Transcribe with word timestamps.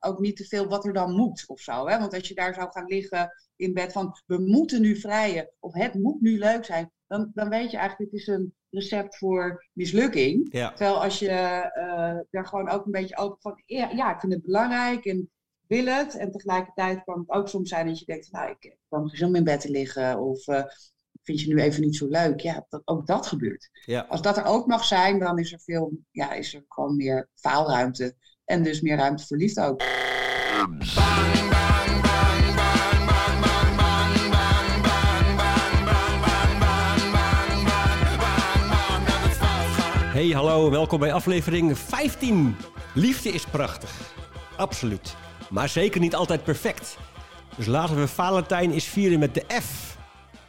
ook 0.00 0.18
niet 0.18 0.36
te 0.36 0.44
veel 0.44 0.66
wat 0.66 0.84
er 0.84 0.92
dan 0.92 1.16
moet 1.16 1.44
of 1.46 1.60
zo. 1.60 1.88
Hè? 1.88 1.98
Want 1.98 2.14
als 2.14 2.28
je 2.28 2.34
daar 2.34 2.54
zou 2.54 2.70
gaan 2.70 2.86
liggen 2.86 3.30
in 3.56 3.74
bed 3.74 3.92
van 3.92 4.16
we 4.26 4.38
moeten 4.38 4.80
nu 4.80 4.96
vrijen 4.96 5.50
of 5.58 5.74
het 5.74 5.94
moet 5.94 6.20
nu 6.20 6.38
leuk 6.38 6.64
zijn, 6.64 6.90
dan, 7.06 7.30
dan 7.34 7.48
weet 7.48 7.70
je 7.70 7.76
eigenlijk, 7.76 8.10
dit 8.10 8.20
is 8.20 8.26
een 8.26 8.54
recept 8.70 9.18
voor 9.18 9.66
mislukking. 9.72 10.48
Ja. 10.52 10.68
Terwijl 10.68 11.02
als 11.02 11.18
je 11.18 11.28
eh 11.28 12.18
daar 12.30 12.46
gewoon 12.46 12.68
ook 12.68 12.84
een 12.84 12.90
beetje 12.90 13.16
open 13.16 13.40
van, 13.40 13.62
ja, 13.66 13.90
ja, 13.90 14.14
ik 14.14 14.20
vind 14.20 14.32
het 14.32 14.42
belangrijk 14.42 15.04
en 15.04 15.30
wil 15.66 15.86
het. 15.86 16.16
En 16.16 16.30
tegelijkertijd 16.30 17.04
kan 17.04 17.18
het 17.18 17.30
ook 17.30 17.48
soms 17.48 17.68
zijn 17.68 17.86
dat 17.86 17.98
je 17.98 18.04
denkt, 18.04 18.32
nou, 18.32 18.50
ik 18.50 18.76
kwam 18.88 19.10
om 19.20 19.34
in 19.34 19.44
bed 19.44 19.60
te 19.60 19.70
liggen 19.70 20.20
of 20.20 20.46
eh, 20.46 20.64
vind 21.22 21.40
je 21.40 21.54
nu 21.54 21.60
even 21.60 21.80
niet 21.82 21.96
zo 21.96 22.06
leuk. 22.06 22.40
Ja, 22.40 22.66
dat, 22.68 22.82
ook 22.84 23.06
dat 23.06 23.26
gebeurt. 23.26 23.70
Ja. 23.84 24.00
Als 24.08 24.22
dat 24.22 24.36
er 24.36 24.44
ook 24.44 24.66
mag 24.66 24.84
zijn, 24.84 25.18
dan 25.18 25.38
is 25.38 25.52
er 25.52 25.60
veel, 25.60 25.92
ja, 26.10 26.32
is 26.32 26.54
er 26.54 26.64
gewoon 26.68 26.96
meer 26.96 27.28
faalruimte. 27.34 28.14
En 28.50 28.62
dus 28.62 28.80
meer 28.80 28.96
ruimte 28.96 29.26
voor 29.26 29.36
liefde 29.36 29.64
ook. 29.64 29.82
Hey, 40.12 40.28
hallo, 40.28 40.70
welkom 40.70 40.98
bij 40.98 41.12
aflevering 41.12 41.78
15. 41.78 42.56
Liefde 42.94 43.28
is 43.28 43.46
prachtig. 43.46 44.14
Absoluut. 44.56 45.16
Maar 45.50 45.68
zeker 45.68 46.00
niet 46.00 46.14
altijd 46.14 46.44
perfect. 46.44 46.96
Dus 47.56 47.66
laten 47.66 47.96
we 47.96 48.08
Valentijn 48.08 48.70
eens 48.70 48.84
vieren 48.84 49.18
met 49.18 49.34
de 49.34 49.44
F. 49.60 49.96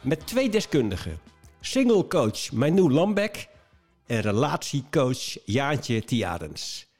Met 0.00 0.26
twee 0.26 0.48
deskundigen. 0.48 1.18
Single 1.60 2.06
coach 2.06 2.52
Manu 2.52 2.90
Lambek 2.90 3.48
en 4.06 4.20
relatiecoach 4.20 5.36
Jaantje 5.44 6.04
Tiarens. 6.04 6.91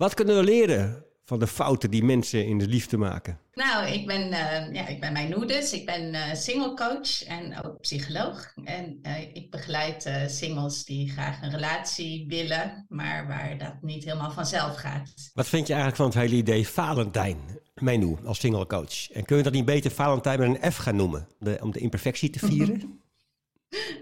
Wat 0.00 0.14
kunnen 0.14 0.36
we 0.36 0.42
leren 0.42 1.04
van 1.24 1.38
de 1.38 1.46
fouten 1.46 1.90
die 1.90 2.04
mensen 2.04 2.46
in 2.46 2.58
de 2.58 2.66
liefde 2.66 2.96
maken? 2.96 3.38
Nou, 3.52 3.86
ik 3.86 4.06
ben, 4.06 4.32
eh 4.32 4.72
ja, 4.74 4.86
ik 4.86 5.00
ben 5.00 5.12
Mijnoe 5.12 5.46
dus. 5.46 5.72
Ik 5.72 5.86
ben 5.86 6.14
eh 6.14 6.34
single 6.34 6.74
coach 6.74 7.24
en 7.24 7.64
ook 7.64 7.80
psycholoog. 7.80 8.52
En 8.64 8.98
eh, 9.02 9.20
ik 9.34 9.50
begeleid 9.50 10.10
singles 10.26 10.84
die 10.84 11.10
graag 11.10 11.42
een 11.42 11.50
relatie 11.50 12.24
willen, 12.28 12.86
maar 12.88 13.26
waar 13.26 13.58
dat 13.58 13.74
niet 13.82 14.04
helemaal 14.04 14.30
vanzelf 14.30 14.76
gaat. 14.76 15.12
Wat 15.34 15.48
vind 15.48 15.66
je 15.66 15.72
eigenlijk 15.74 16.02
van 16.02 16.06
het 16.20 16.30
hele 16.30 16.40
idee 16.42 16.68
Valentijn, 16.68 17.38
Menu, 17.74 18.16
als 18.24 18.38
single 18.40 18.66
coach? 18.66 19.10
En 19.10 19.24
kun 19.24 19.36
je 19.36 19.42
dat 19.42 19.52
niet 19.52 19.64
beter 19.64 19.90
Valentijn 19.90 20.38
met 20.40 20.62
een 20.62 20.72
F 20.72 20.76
gaan 20.76 20.96
noemen, 20.96 21.28
de- 21.38 21.58
om 21.62 21.70
de 21.72 21.78
imperfectie 21.78 22.30
te 22.30 22.38
vieren? 22.38 23.00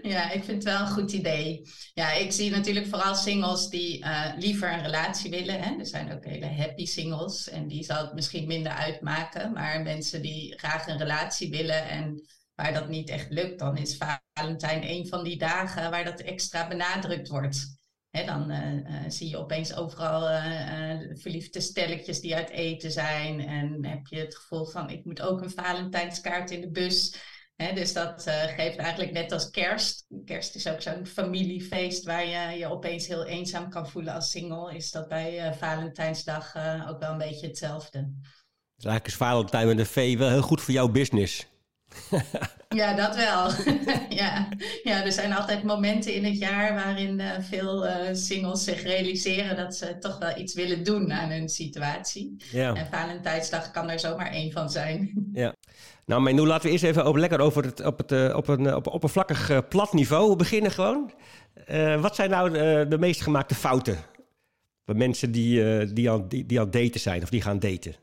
Ja, 0.01 0.31
ik 0.31 0.43
vind 0.43 0.63
het 0.63 0.73
wel 0.73 0.79
een 0.79 0.87
goed 0.87 1.11
idee. 1.11 1.61
Ja, 1.93 2.11
ik 2.11 2.31
zie 2.31 2.51
natuurlijk 2.51 2.87
vooral 2.87 3.15
singles 3.15 3.69
die 3.69 4.03
eh, 4.03 4.31
liever 4.37 4.73
een 4.73 4.83
relatie 4.83 5.29
willen. 5.29 5.61
Hè. 5.61 5.77
Er 5.77 5.85
zijn 5.85 6.13
ook 6.13 6.25
hele 6.25 6.45
happy 6.45 6.85
singles 6.85 7.49
en 7.49 7.67
die 7.67 7.83
zal 7.83 8.05
het 8.05 8.13
misschien 8.13 8.47
minder 8.47 8.71
uitmaken. 8.71 9.53
Maar 9.53 9.81
mensen 9.81 10.21
die 10.21 10.57
graag 10.57 10.87
een 10.87 10.97
relatie 10.97 11.49
willen 11.49 11.87
en 11.87 12.27
waar 12.55 12.73
dat 12.73 12.89
niet 12.89 13.09
echt 13.09 13.29
lukt, 13.29 13.59
dan 13.59 13.77
is 13.77 13.97
Valentijn 14.33 14.89
een 14.89 15.07
van 15.07 15.23
die 15.23 15.37
dagen 15.37 15.91
waar 15.91 16.03
dat 16.03 16.19
extra 16.19 16.67
benadrukt 16.67 17.27
wordt. 17.27 17.77
Hè, 18.09 18.25
dan 18.25 18.49
eh, 18.49 18.77
eh, 18.77 19.09
zie 19.09 19.29
je 19.29 19.37
opeens 19.37 19.75
overal 19.75 20.27
verliefde 21.13 21.61
stelletjes 21.61 22.19
die 22.19 22.35
uit 22.35 22.49
eten 22.49 22.91
zijn. 22.91 23.39
En 23.39 23.85
heb 23.85 24.07
je 24.07 24.19
het 24.19 24.35
gevoel 24.35 24.65
van 24.65 24.89
ik 24.89 25.05
moet 25.05 25.21
ook 25.21 25.41
een 25.41 25.51
Valentijnskaart 25.51 26.51
in 26.51 26.61
de 26.61 26.71
bus. 26.71 27.15
Dus 27.59 27.93
dat 27.93 28.25
eh, 28.25 28.43
geeft 28.43 28.77
eigenlijk 28.77 29.11
net 29.11 29.31
als 29.31 29.49
kerst. 29.49 30.05
Kerst 30.25 30.55
is 30.55 30.67
ook 30.67 30.81
zo'n 30.81 31.05
familiefeest 31.05 32.05
waar 32.05 32.25
je 32.25 32.57
je 32.57 32.67
opeens 32.67 33.07
heel 33.07 33.25
eenzaam 33.25 33.69
kan 33.69 33.87
voelen 33.87 34.13
als 34.13 34.31
single. 34.31 34.75
Is 34.75 34.91
dat 34.91 35.07
bij 35.07 35.39
eh, 35.39 35.53
Valentijnsdag 35.53 36.55
eh, 36.55 36.87
ook 36.89 36.99
wel 36.99 37.11
een 37.11 37.17
beetje 37.17 37.47
hetzelfde. 37.47 37.99
Dus 38.75 38.85
eigenlijk 38.85 39.07
is 39.07 39.15
Valentijn 39.15 39.67
met 39.67 39.79
een 39.79 39.85
V 39.85 40.17
wel 40.17 40.29
heel 40.29 40.41
goed 40.41 40.61
voor 40.61 40.73
jouw 40.73 40.87
business. 40.89 41.47
Ja, 42.75 42.93
dat 42.93 43.15
wel. 43.15 43.51
ja. 44.21 44.47
ja, 44.83 45.03
er 45.03 45.11
zijn 45.11 45.33
altijd 45.33 45.63
momenten 45.63 46.13
in 46.13 46.25
het 46.25 46.37
jaar 46.37 46.73
waarin 46.73 47.21
veel 47.39 47.85
singles 48.13 48.63
zich 48.63 48.83
realiseren 48.83 49.55
dat 49.55 49.75
ze 49.75 49.97
toch 49.97 50.17
wel 50.17 50.37
iets 50.37 50.53
willen 50.53 50.83
doen 50.83 51.13
aan 51.13 51.29
hun 51.29 51.49
situatie. 51.49 52.35
Ja. 52.51 52.73
En 52.73 52.87
Valentijnsdag 52.87 53.71
kan 53.71 53.89
er 53.89 53.99
zomaar 53.99 54.31
één 54.31 54.51
van 54.51 54.69
zijn. 54.69 55.29
ja. 55.33 55.55
Nou, 56.09 56.21
Menu, 56.21 56.45
laten 56.45 56.65
we 56.65 56.71
eerst 56.71 56.83
even 56.83 57.03
over, 57.03 57.19
lekker 57.19 57.39
over 57.39 57.63
het, 57.63 57.85
op, 57.85 57.97
het, 57.97 58.11
eh, 58.11 58.35
op 58.35 58.47
een 58.47 58.67
eh, 58.67 58.75
op 58.75 58.87
oppervlakkig 58.87 59.49
eh, 59.49 59.57
plat 59.69 59.93
niveau 59.93 60.35
beginnen 60.35 60.71
gewoon. 60.71 61.11
Wat 62.01 62.15
zijn 62.15 62.29
nou 62.29 62.49
de, 62.51 62.85
de 62.89 62.97
meest 62.97 63.21
gemaakte 63.21 63.55
fouten 63.55 63.97
bij 64.89 64.95
mensen 64.95 65.31
die, 65.31 65.79
eh, 65.79 65.89
die, 65.93 66.11
aan, 66.11 66.27
die, 66.27 66.45
die 66.45 66.59
aan 66.59 66.63
het 66.63 66.73
daten 66.73 66.99
zijn 66.99 67.23
of 67.23 67.29
die 67.29 67.41
gaan 67.41 67.59
daten? 67.59 67.95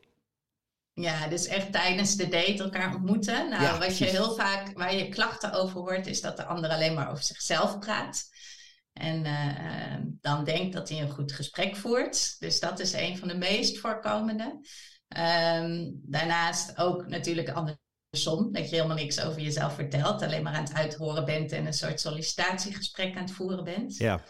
Ja, 0.93 1.28
dus 1.28 1.47
echt 1.47 1.72
tijdens 1.72 2.16
de 2.16 2.28
date 2.28 2.62
elkaar 2.62 2.95
ontmoeten. 2.95 3.49
Nou, 3.50 3.62
Ja, 3.62 3.71
wat 3.71 3.78
precies. 3.78 3.99
je 3.99 4.16
heel 4.16 4.34
vaak, 4.34 4.78
waar 4.78 4.95
je 4.95 5.09
klachten 5.09 5.53
over 5.53 5.81
hoort, 5.81 6.06
is 6.06 6.21
dat 6.21 6.37
de 6.37 6.45
ander 6.45 6.71
alleen 6.71 6.95
maar 6.95 7.11
over 7.11 7.25
zichzelf 7.25 7.78
praat. 7.78 8.28
En 8.93 9.25
eh, 9.25 9.97
dan 10.21 10.45
denkt 10.45 10.72
dat 10.75 10.89
hij 10.89 11.00
een 11.00 11.11
goed 11.11 11.33
gesprek 11.33 11.77
voert. 11.77 12.37
Dus 12.39 12.61
dat 12.61 12.81
is 12.81 12.93
een 12.93 13.19
van 13.19 13.28
de 13.28 13.37
meest 13.37 13.78
voorkomende. 13.78 14.61
Ehm, 15.09 15.91
daarnaast 15.93 16.78
ook 16.78 17.06
natuurlijk 17.06 17.49
andersom, 18.16 18.53
dat 18.53 18.71
je 18.71 18.77
helemaal 18.77 18.97
niks 18.97 19.21
over 19.21 19.41
jezelf 19.41 19.75
vertelt. 19.75 20.22
Alleen 20.22 20.43
maar 20.43 20.54
aan 20.54 20.65
het 20.65 20.75
uithoren 20.75 21.25
bent 21.25 21.53
en 21.53 21.66
een 21.66 21.72
soort 21.72 22.00
sollicitatiegesprek 22.00 23.16
aan 23.16 23.22
het 23.22 23.32
voeren 23.32 23.65
bent. 23.65 23.97
Ja, 23.97 24.22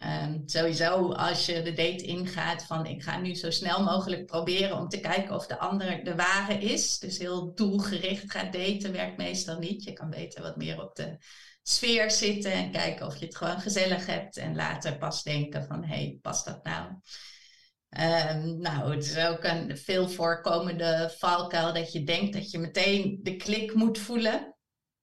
Ehm, 0.00 0.38
sowieso 0.46 1.12
als 1.12 1.46
je 1.46 1.62
de 1.62 1.72
date 1.72 2.04
ingaat 2.04 2.64
van 2.64 2.86
ik 2.86 3.02
ga 3.02 3.18
nu 3.18 3.34
zo 3.34 3.50
snel 3.50 3.82
mogelijk 3.82 4.26
proberen 4.26 4.78
om 4.78 4.88
te 4.88 5.00
kijken 5.00 5.34
of 5.34 5.46
de 5.46 5.58
ander 5.58 6.04
de 6.04 6.14
ware 6.14 6.54
is. 6.54 6.98
Dus 6.98 7.18
heel 7.18 7.54
doelgericht 7.54 8.30
gaat 8.30 8.52
daten 8.52 8.92
werkt 8.92 9.16
meestal 9.16 9.58
niet. 9.58 9.84
Je 9.84 9.92
kan 9.92 10.10
beter 10.10 10.42
wat 10.42 10.56
meer 10.56 10.82
op 10.82 10.96
de 10.96 11.16
sfeer 11.62 12.10
zitten 12.10 12.52
en 12.52 12.70
kijken 12.70 13.06
of 13.06 13.16
je 13.16 13.24
het 13.24 13.36
gewoon 13.36 13.60
gezellig 13.60 14.06
hebt. 14.06 14.36
En 14.36 14.56
later 14.56 14.98
pas 14.98 15.22
denken 15.22 15.64
van 15.64 15.84
hé, 15.84 15.94
hey, 15.94 16.18
past 16.22 16.44
dat 16.44 16.64
nou? 16.64 16.92
Ehm, 17.90 18.58
nou, 18.58 18.94
het 18.94 19.04
is 19.04 19.18
ook 19.18 19.44
een 19.44 19.78
veel 19.78 20.08
voorkomende 20.08 21.14
valkuil 21.18 21.72
dat 21.72 21.92
je 21.92 22.04
denkt 22.04 22.32
dat 22.32 22.50
je 22.50 22.58
meteen 22.58 23.20
de 23.22 23.36
klik 23.36 23.74
moet 23.74 23.98
voelen. 23.98 24.54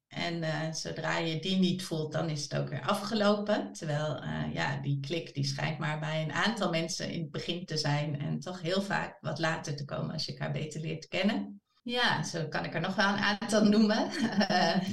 En 0.08 0.44
eh, 0.44 0.74
zodra 0.74 1.18
je 1.18 1.40
die 1.40 1.58
niet 1.58 1.84
voelt, 1.84 2.12
dan 2.12 2.30
is 2.30 2.44
het 2.44 2.56
ook 2.56 2.70
weer 2.70 2.82
afgelopen. 2.82 3.74
Terwijl 3.74 4.22
eh, 4.22 4.54
ja, 4.54 4.82
die 4.82 5.00
klik 5.00 5.34
die 5.34 5.46
schijnt 5.46 5.80
maar 5.80 6.00
bij 6.00 6.24
een 6.24 6.32
aantal 6.32 6.70
mensen 6.70 7.12
in 7.12 7.22
het 7.22 7.32
begin 7.32 7.66
te 7.66 7.78
zijn. 7.78 8.20
En 8.20 8.40
toch 8.40 8.62
heel 8.62 8.82
vaak 8.82 9.18
wat 9.22 9.40
later 9.40 9.76
te 9.76 9.86
komen 9.86 10.14
als 10.14 10.26
je 10.26 10.32
elkaar 10.32 10.52
beter 10.52 10.82
leert 10.82 11.08
kennen. 11.08 11.62
Ja, 11.88 12.24
zo 12.24 12.48
kan 12.48 12.66
ik 12.66 12.74
er 12.74 12.82
nog 12.82 12.96
wel 12.96 13.08
een 13.08 13.18
aantal 13.18 13.64
noemen. 13.64 14.10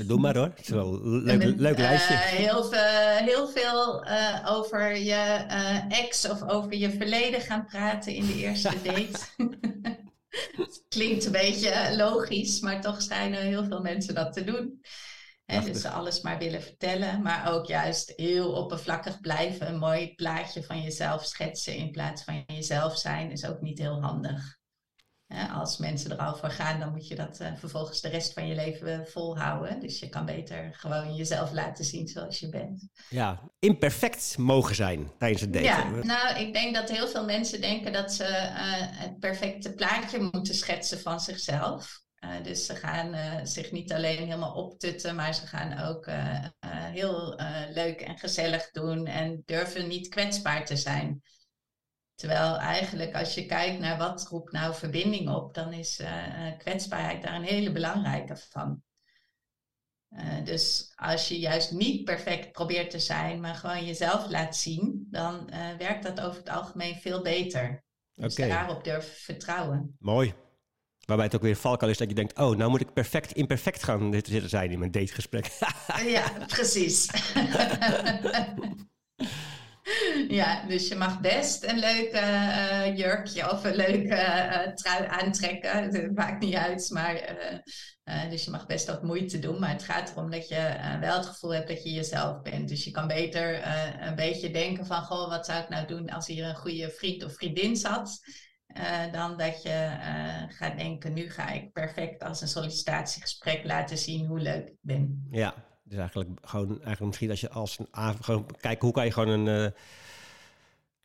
doe 0.06 0.20
maar 0.20 0.36
hoor. 0.36 0.46
Het 0.46 0.60
is 0.60 0.68
wel 0.68 0.94
een 0.94 1.22
leuk, 1.22 1.38
Met, 1.38 1.58
leuk 1.60 1.74
eh, 1.76 1.80
lijstje. 1.80 2.14
heel 2.14 2.64
veel, 2.64 3.24
heel 3.24 3.48
veel 3.48 4.04
eh, 4.04 4.40
over 4.46 4.96
je 4.96 5.44
eh, 5.48 5.98
ex 5.98 6.28
of 6.28 6.42
over 6.42 6.74
je 6.74 6.90
verleden 6.90 7.40
gaan 7.40 7.66
praten 7.66 8.14
in 8.14 8.26
de 8.26 8.34
eerste 8.34 8.82
date. 8.84 9.18
Het 10.56 10.84
klinkt 10.88 11.24
een 11.24 11.32
beetje 11.32 11.96
logisch, 11.96 12.60
maar 12.60 12.80
toch 12.80 13.02
schijnen 13.02 13.40
heel 13.40 13.64
veel 13.64 13.80
mensen 13.80 14.14
dat 14.14 14.32
te 14.32 14.44
doen. 14.44 14.80
Prachtig. 15.44 15.72
dus 15.72 15.82
ze 15.82 15.88
alles 15.88 16.20
maar 16.20 16.38
willen 16.38 16.62
vertellen, 16.62 17.22
maar 17.22 17.52
ook 17.52 17.66
juist 17.66 18.12
heel 18.16 18.52
oppervlakkig 18.52 19.20
blijven. 19.20 19.68
Een 19.68 19.78
mooi 19.78 20.14
plaatje 20.14 20.62
van 20.62 20.82
jezelf 20.82 21.24
schetsen 21.24 21.76
in 21.76 21.90
plaats 21.90 22.22
van 22.24 22.44
jezelf 22.46 22.98
zijn 22.98 23.30
is 23.30 23.46
ook 23.46 23.60
niet 23.60 23.78
heel 23.78 24.02
handig. 24.02 24.62
Als 25.52 25.78
mensen 25.78 26.10
er 26.10 26.16
al 26.18 26.36
voor 26.36 26.50
gaan, 26.50 26.78
dan 26.78 26.90
moet 26.92 27.08
je 27.08 27.14
dat 27.14 27.40
eh, 27.40 27.52
vervolgens 27.56 28.00
de 28.00 28.08
rest 28.08 28.32
van 28.32 28.46
je 28.46 28.54
leven 28.54 29.06
volhouden. 29.06 29.80
Dus 29.80 29.98
je 29.98 30.08
kan 30.08 30.24
beter 30.24 30.74
gewoon 30.74 31.14
jezelf 31.14 31.52
laten 31.52 31.84
zien 31.84 32.08
zoals 32.08 32.38
je 32.40 32.48
bent. 32.48 32.88
Ja, 33.08 33.40
imperfect 33.58 34.38
mogen 34.38 34.74
zijn 34.74 35.10
tijdens 35.18 35.40
het 35.40 35.52
daten. 35.52 35.96
Ja, 35.96 36.02
nou, 36.02 36.38
ik 36.40 36.52
denk 36.52 36.74
dat 36.74 36.90
heel 36.90 37.08
veel 37.08 37.24
mensen 37.24 37.60
denken 37.60 37.92
dat 37.92 38.12
ze 38.12 38.24
eh, 38.24 38.52
het 38.78 39.18
perfecte 39.18 39.74
plaatje 39.74 40.28
moeten 40.32 40.54
schetsen 40.54 41.00
van 41.00 41.20
zichzelf. 41.20 42.02
Eh, 42.14 42.30
dus 42.42 42.66
ze 42.66 42.74
gaan 42.74 43.14
eh, 43.14 43.32
zich 43.42 43.72
niet 43.72 43.92
alleen 43.92 44.18
helemaal 44.18 44.54
optutten, 44.54 45.14
maar 45.14 45.34
ze 45.34 45.46
gaan 45.46 45.88
ook 45.88 46.06
eh, 46.06 46.44
eh, 46.44 46.48
heel 46.70 47.36
eh, 47.36 47.46
leuk 47.70 48.00
en 48.00 48.18
gezellig 48.18 48.70
doen 48.70 49.06
en 49.06 49.42
durven 49.44 49.88
niet 49.88 50.08
kwetsbaar 50.08 50.64
te 50.64 50.76
zijn. 50.76 51.22
Terwijl 52.14 52.56
eigenlijk 52.56 53.14
als 53.14 53.34
je 53.34 53.46
kijkt 53.46 53.80
naar 53.80 53.98
wat 53.98 54.26
roept 54.30 54.52
nou 54.52 54.74
verbinding 54.74 55.28
op, 55.28 55.54
dan 55.54 55.72
is 55.72 55.98
eh, 55.98 56.48
eh, 56.48 56.58
kwetsbaarheid 56.58 57.22
daar 57.22 57.34
een 57.34 57.42
hele 57.42 57.72
belangrijke 57.72 58.36
van. 58.36 58.82
Eh, 60.08 60.44
dus 60.44 60.92
als 60.94 61.28
je 61.28 61.38
juist 61.38 61.72
niet 61.72 62.04
perfect 62.04 62.52
probeert 62.52 62.90
te 62.90 62.98
zijn, 62.98 63.40
maar 63.40 63.54
gewoon 63.54 63.84
jezelf 63.84 64.30
laat 64.30 64.56
zien, 64.56 65.06
dan 65.10 65.50
werkt 65.78 66.02
dat 66.02 66.20
over 66.20 66.38
het 66.38 66.48
algemeen 66.48 66.94
veel 66.94 67.22
beter. 67.22 67.84
Dus 68.14 68.32
Oké. 68.32 68.48
daarop 68.48 68.84
durven 68.84 69.14
vertrouwen. 69.14 69.96
Mooi. 69.98 70.34
Waarbij 71.04 71.26
het 71.26 71.34
ook 71.34 71.42
weer 71.42 71.50
een 71.50 71.56
valkuil 71.56 71.90
is 71.90 71.98
dat 71.98 72.08
je 72.08 72.14
denkt... 72.14 72.38
oh, 72.38 72.56
nou 72.56 72.70
moet 72.70 72.80
ik 72.80 72.92
perfect 72.92 73.32
imperfect 73.32 73.82
gaan 73.82 74.12
zitten 74.12 74.48
zijn 74.48 74.70
in 74.70 74.78
mijn 74.78 74.90
dategesprek. 74.90 75.50
ja, 76.06 76.32
precies. 76.46 77.06
ja, 80.34 80.66
dus 80.66 80.88
je 80.88 80.94
mag 80.94 81.20
best 81.20 81.64
een 81.64 81.78
leuk 81.78 82.12
uh, 82.12 82.96
jurkje 82.96 83.50
of 83.50 83.64
een 83.64 83.74
leuke 83.74 84.14
uh, 84.14 84.74
trui 84.74 85.06
aantrekken. 85.06 85.82
Het 85.82 86.14
maakt 86.14 86.42
niet 86.42 86.54
uit, 86.54 86.90
maar 86.90 87.36
dus 88.30 88.44
je 88.44 88.50
mag 88.50 88.66
best 88.66 88.86
wat 88.86 89.02
moeite 89.02 89.38
doen. 89.38 89.58
Maar 89.60 89.70
het 89.70 89.82
gaat 89.82 90.10
erom 90.10 90.30
dat 90.30 90.48
je 90.48 90.76
wel 91.00 91.16
het 91.16 91.26
gevoel 91.26 91.54
hebt 91.54 91.68
dat 91.68 91.82
je 91.82 91.92
jezelf 91.92 92.42
bent. 92.42 92.68
Dus 92.68 92.84
je 92.84 92.90
kan 92.90 93.06
beter 93.06 93.66
een 94.06 94.14
beetje 94.14 94.50
denken 94.50 94.86
van, 94.86 95.02
goh, 95.02 95.28
wat 95.28 95.46
zou 95.46 95.62
ik 95.62 95.68
nou 95.68 95.86
doen 95.86 96.10
als 96.10 96.26
hier 96.26 96.44
een 96.44 96.56
goede 96.56 96.90
vriend 96.90 97.24
of 97.24 97.34
vriendin 97.34 97.76
zat? 97.76 98.20
dan 99.12 99.36
dat 99.36 99.62
je 99.62 99.96
gaat 100.48 100.78
denken, 100.78 101.12
nu 101.12 101.30
ga 101.30 101.50
ik 101.50 101.72
perfect 101.72 102.22
als 102.22 102.40
een 102.40 102.48
sollicitatiegesprek 102.48 103.64
laten 103.64 103.98
zien 103.98 104.26
hoe 104.26 104.40
leuk 104.40 104.68
ik 104.68 104.78
ben. 104.80 105.26
Ja, 105.30 105.54
dus 105.84 105.98
eigenlijk 105.98 106.30
gewoon, 106.42 106.68
eigenlijk 106.70 107.00
misschien 107.00 107.30
als 107.30 107.40
je 107.40 107.50
als 107.50 107.78
een 107.78 108.16
gewoon 108.20 108.46
kijken 108.60 108.84
hoe 108.84 108.92
kan 108.92 109.04
je 109.04 109.12
gewoon 109.12 109.46
een, 109.46 109.74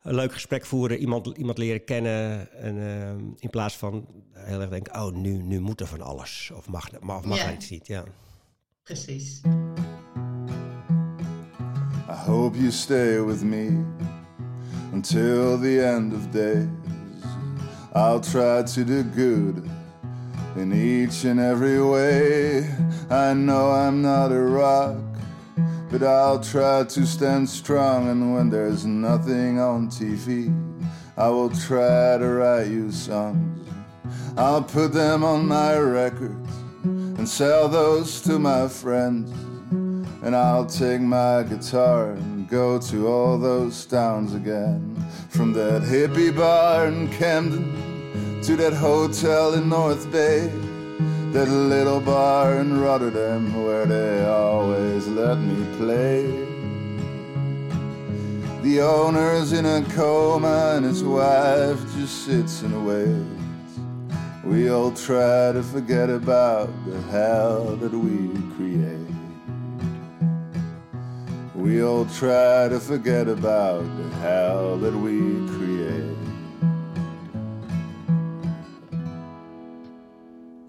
een 0.01 0.15
leuk 0.15 0.33
gesprek 0.33 0.65
voeren, 0.65 0.97
iemand, 0.97 1.27
iemand 1.37 1.57
leren 1.57 1.83
kennen. 1.83 2.51
En 2.51 2.75
uh, 2.75 3.09
in 3.39 3.49
plaats 3.49 3.77
van 3.77 4.07
heel 4.33 4.61
erg 4.61 4.69
denken, 4.69 5.01
oh, 5.01 5.13
nu, 5.13 5.41
nu 5.41 5.59
moet 5.59 5.81
er 5.81 5.87
van 5.87 6.01
alles. 6.01 6.51
Of 6.55 6.67
mag, 6.67 6.89
of 6.99 7.25
mag 7.25 7.37
yeah. 7.37 7.53
iets 7.53 7.69
niet, 7.69 7.87
ja. 7.87 8.03
Precies. 8.83 9.41
I 12.09 12.13
hope 12.25 12.57
you 12.57 12.71
stay 12.71 13.23
with 13.23 13.43
me 13.43 13.85
until 14.91 15.59
the 15.59 15.85
end 15.85 16.13
of 16.13 16.29
days. 16.31 16.67
I'll 17.93 18.19
try 18.19 18.63
to 18.63 18.83
do 18.83 19.03
good. 19.15 19.77
in 20.55 20.73
each 20.73 21.25
and 21.25 21.39
every 21.39 21.81
way. 21.81 22.67
I 23.09 23.33
know 23.33 23.71
I'm 23.71 24.01
not 24.01 24.31
a 24.31 24.41
rock, 24.41 24.97
but 25.89 26.03
I'll 26.03 26.39
try 26.39 26.83
to 26.83 27.05
stand 27.05 27.49
strong. 27.49 28.09
And 28.09 28.33
when 28.33 28.49
there's 28.49 28.85
nothing 28.85 29.59
on 29.59 29.87
TV, 29.87 30.53
I 31.17 31.27
will 31.29 31.49
try 31.49 32.17
to 32.17 32.27
write 32.27 32.67
you 32.67 32.91
songs. 32.91 33.67
I'll 34.37 34.63
put 34.63 34.93
them 34.93 35.23
on 35.23 35.47
my 35.47 35.77
records 35.77 36.49
and 36.83 37.27
sell 37.27 37.67
those 37.67 38.21
to 38.21 38.39
my 38.39 38.67
friends. 38.67 39.31
And 40.21 40.35
I'll 40.35 40.65
take 40.65 41.01
my 41.01 41.43
guitar 41.43 42.11
and 42.11 42.47
go 42.47 42.77
to 42.79 43.07
all 43.07 43.37
those 43.37 43.85
towns 43.85 44.33
again. 44.33 44.95
From 45.29 45.53
that 45.53 45.81
hippie 45.81 46.35
bar 46.35 46.87
in 46.87 47.09
Camden 47.09 48.41
to 48.43 48.55
that 48.57 48.73
hotel 48.73 49.53
in 49.53 49.69
North 49.69 50.11
Bay, 50.11 50.51
that 51.31 51.47
little 51.47 51.99
bar 51.99 52.55
in 52.55 52.81
Rotterdam 52.81 53.63
where 53.63 53.85
they 53.85 54.25
always 54.25 55.07
let 55.07 55.37
me 55.37 55.77
play. 55.77 56.25
The 58.63 58.81
owner's 58.81 59.51
in 59.53 59.65
a 59.65 59.83
coma 59.93 60.73
and 60.75 60.85
his 60.85 61.03
wife 61.03 61.79
just 61.95 62.25
sits 62.25 62.63
and 62.63 62.85
waits. 62.85 63.79
We 64.43 64.71
all 64.71 64.91
try 64.91 65.51
to 65.51 65.61
forget 65.61 66.09
about 66.09 66.69
the 66.87 66.99
hell 67.11 67.75
that 67.75 67.93
we 67.93 68.33
create. 68.55 69.07
We 71.53 71.83
all 71.83 72.05
try 72.05 72.69
to 72.69 72.79
forget 72.79 73.27
about 73.27 73.83
the 73.97 74.09
hell 74.17 74.77
that 74.77 74.95
we 74.95 75.19
create. 75.47 75.68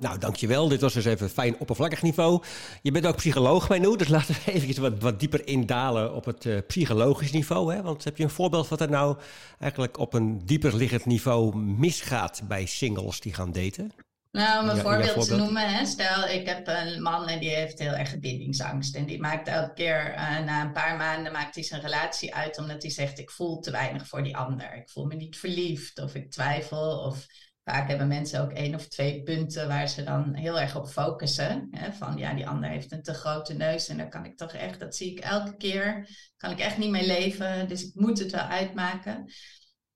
Nou, 0.00 0.19
dankjewel. 0.19 0.69
Dit 0.69 0.81
was 0.81 0.93
dus 0.93 1.05
even 1.05 1.26
een 1.26 1.32
fijn 1.32 1.58
oppervlakkig 1.58 2.02
niveau. 2.02 2.43
Je 2.82 2.91
bent 2.91 3.06
ook 3.06 3.17
psycholoog, 3.17 3.69
Menu, 3.69 3.97
dus 3.97 4.08
laten 4.19 4.35
we 4.35 4.52
even 4.52 4.82
wat, 4.82 4.93
wat 4.99 5.20
dieper 5.20 5.47
indalen 5.47 6.14
op 6.14 6.25
het 6.25 6.44
uh, 6.44 6.58
psychologisch 6.67 7.32
niveau. 7.32 7.75
Hè? 7.75 7.82
Want 7.82 8.05
heb 8.05 8.17
je 8.17 8.25
een 8.25 8.31
voorbeeld 8.31 8.69
wat 8.69 8.81
er 8.81 8.91
nou 8.91 9.17
eigenlijk 9.58 9.99
op 9.99 10.14
een 10.14 10.41
dieper 10.44 10.76
liggend 10.76 11.06
niveau 11.06 11.56
misgaat 11.56 12.43
bij 12.49 12.67
singles 12.67 13.20
die 13.20 13.35
gaan 13.35 13.52
daten? 13.52 13.93
Nou, 14.32 14.62
om 14.62 14.69
een 14.69 14.76
voorbeeld, 14.76 15.26
te 15.26 15.37
noemen. 15.37 15.75
Hè. 15.75 15.87
Stel, 15.87 16.29
ik 16.29 16.47
heb 16.47 16.69
een 16.69 17.02
man 17.02 17.29
en 17.29 17.41
die 17.41 17.50
heeft 17.50 17.79
heel 17.79 17.93
erg 17.93 18.19
bindingsangst. 18.19 18.94
En 18.94 19.06
die 19.06 19.20
maakt 19.20 19.49
elke 19.49 19.73
keer, 19.73 20.14
uh, 20.14 20.38
na 20.38 20.62
een 20.62 20.73
paar 20.73 20.97
maanden, 20.97 21.32
maakt 21.32 21.55
hij 21.55 21.64
zijn 21.64 21.81
relatie 21.81 22.35
uit. 22.35 22.58
Omdat 22.58 22.82
hij 22.82 22.91
zegt, 22.91 23.19
ik 23.19 23.31
voel 23.31 23.61
te 23.61 23.70
weinig 23.70 24.06
voor 24.06 24.23
die 24.23 24.37
ander. 24.37 24.75
Ik 24.75 24.91
voel 24.91 25.05
me 25.05 25.14
niet 25.14 25.38
verliefd 25.38 26.00
of 26.00 26.14
ik 26.14 26.31
twijfel 26.31 26.99
of 26.99 27.26
vaak 27.65 27.89
hebben 27.89 28.09
mensen 28.09 28.41
ook 28.41 28.53
één 28.53 28.75
of 28.75 28.89
twee 28.89 29.23
punten 29.23 29.69
waar 29.69 29.89
ze 29.89 30.03
dan 30.03 30.35
heel 30.35 30.61
erg 30.61 30.77
op 30.77 30.89
focussen. 30.89 31.69
Hè? 31.71 31.93
Van 31.93 32.17
ja, 32.17 32.35
die 32.35 32.49
ander 32.49 32.71
heeft 32.71 32.93
een 32.93 33.03
te 33.03 33.15
grote 33.15 33.55
neus 33.55 33.89
en 33.89 33.97
daar 33.97 34.09
kan 34.09 34.25
ik 34.25 34.37
toch 34.37 34.53
echt, 34.53 34.81
dat 34.81 34.97
zie 34.97 35.11
ik 35.11 35.19
elke 35.19 35.57
keer, 35.57 36.09
kan 36.37 36.51
ik 36.51 36.59
echt 36.59 36.79
niet 36.79 36.91
mee 36.91 37.07
leven, 37.07 37.69
dus 37.69 37.83
ik 37.83 37.95
moet 37.95 38.19
het 38.19 38.31
wel 38.31 38.41
uitmaken. 38.41 39.33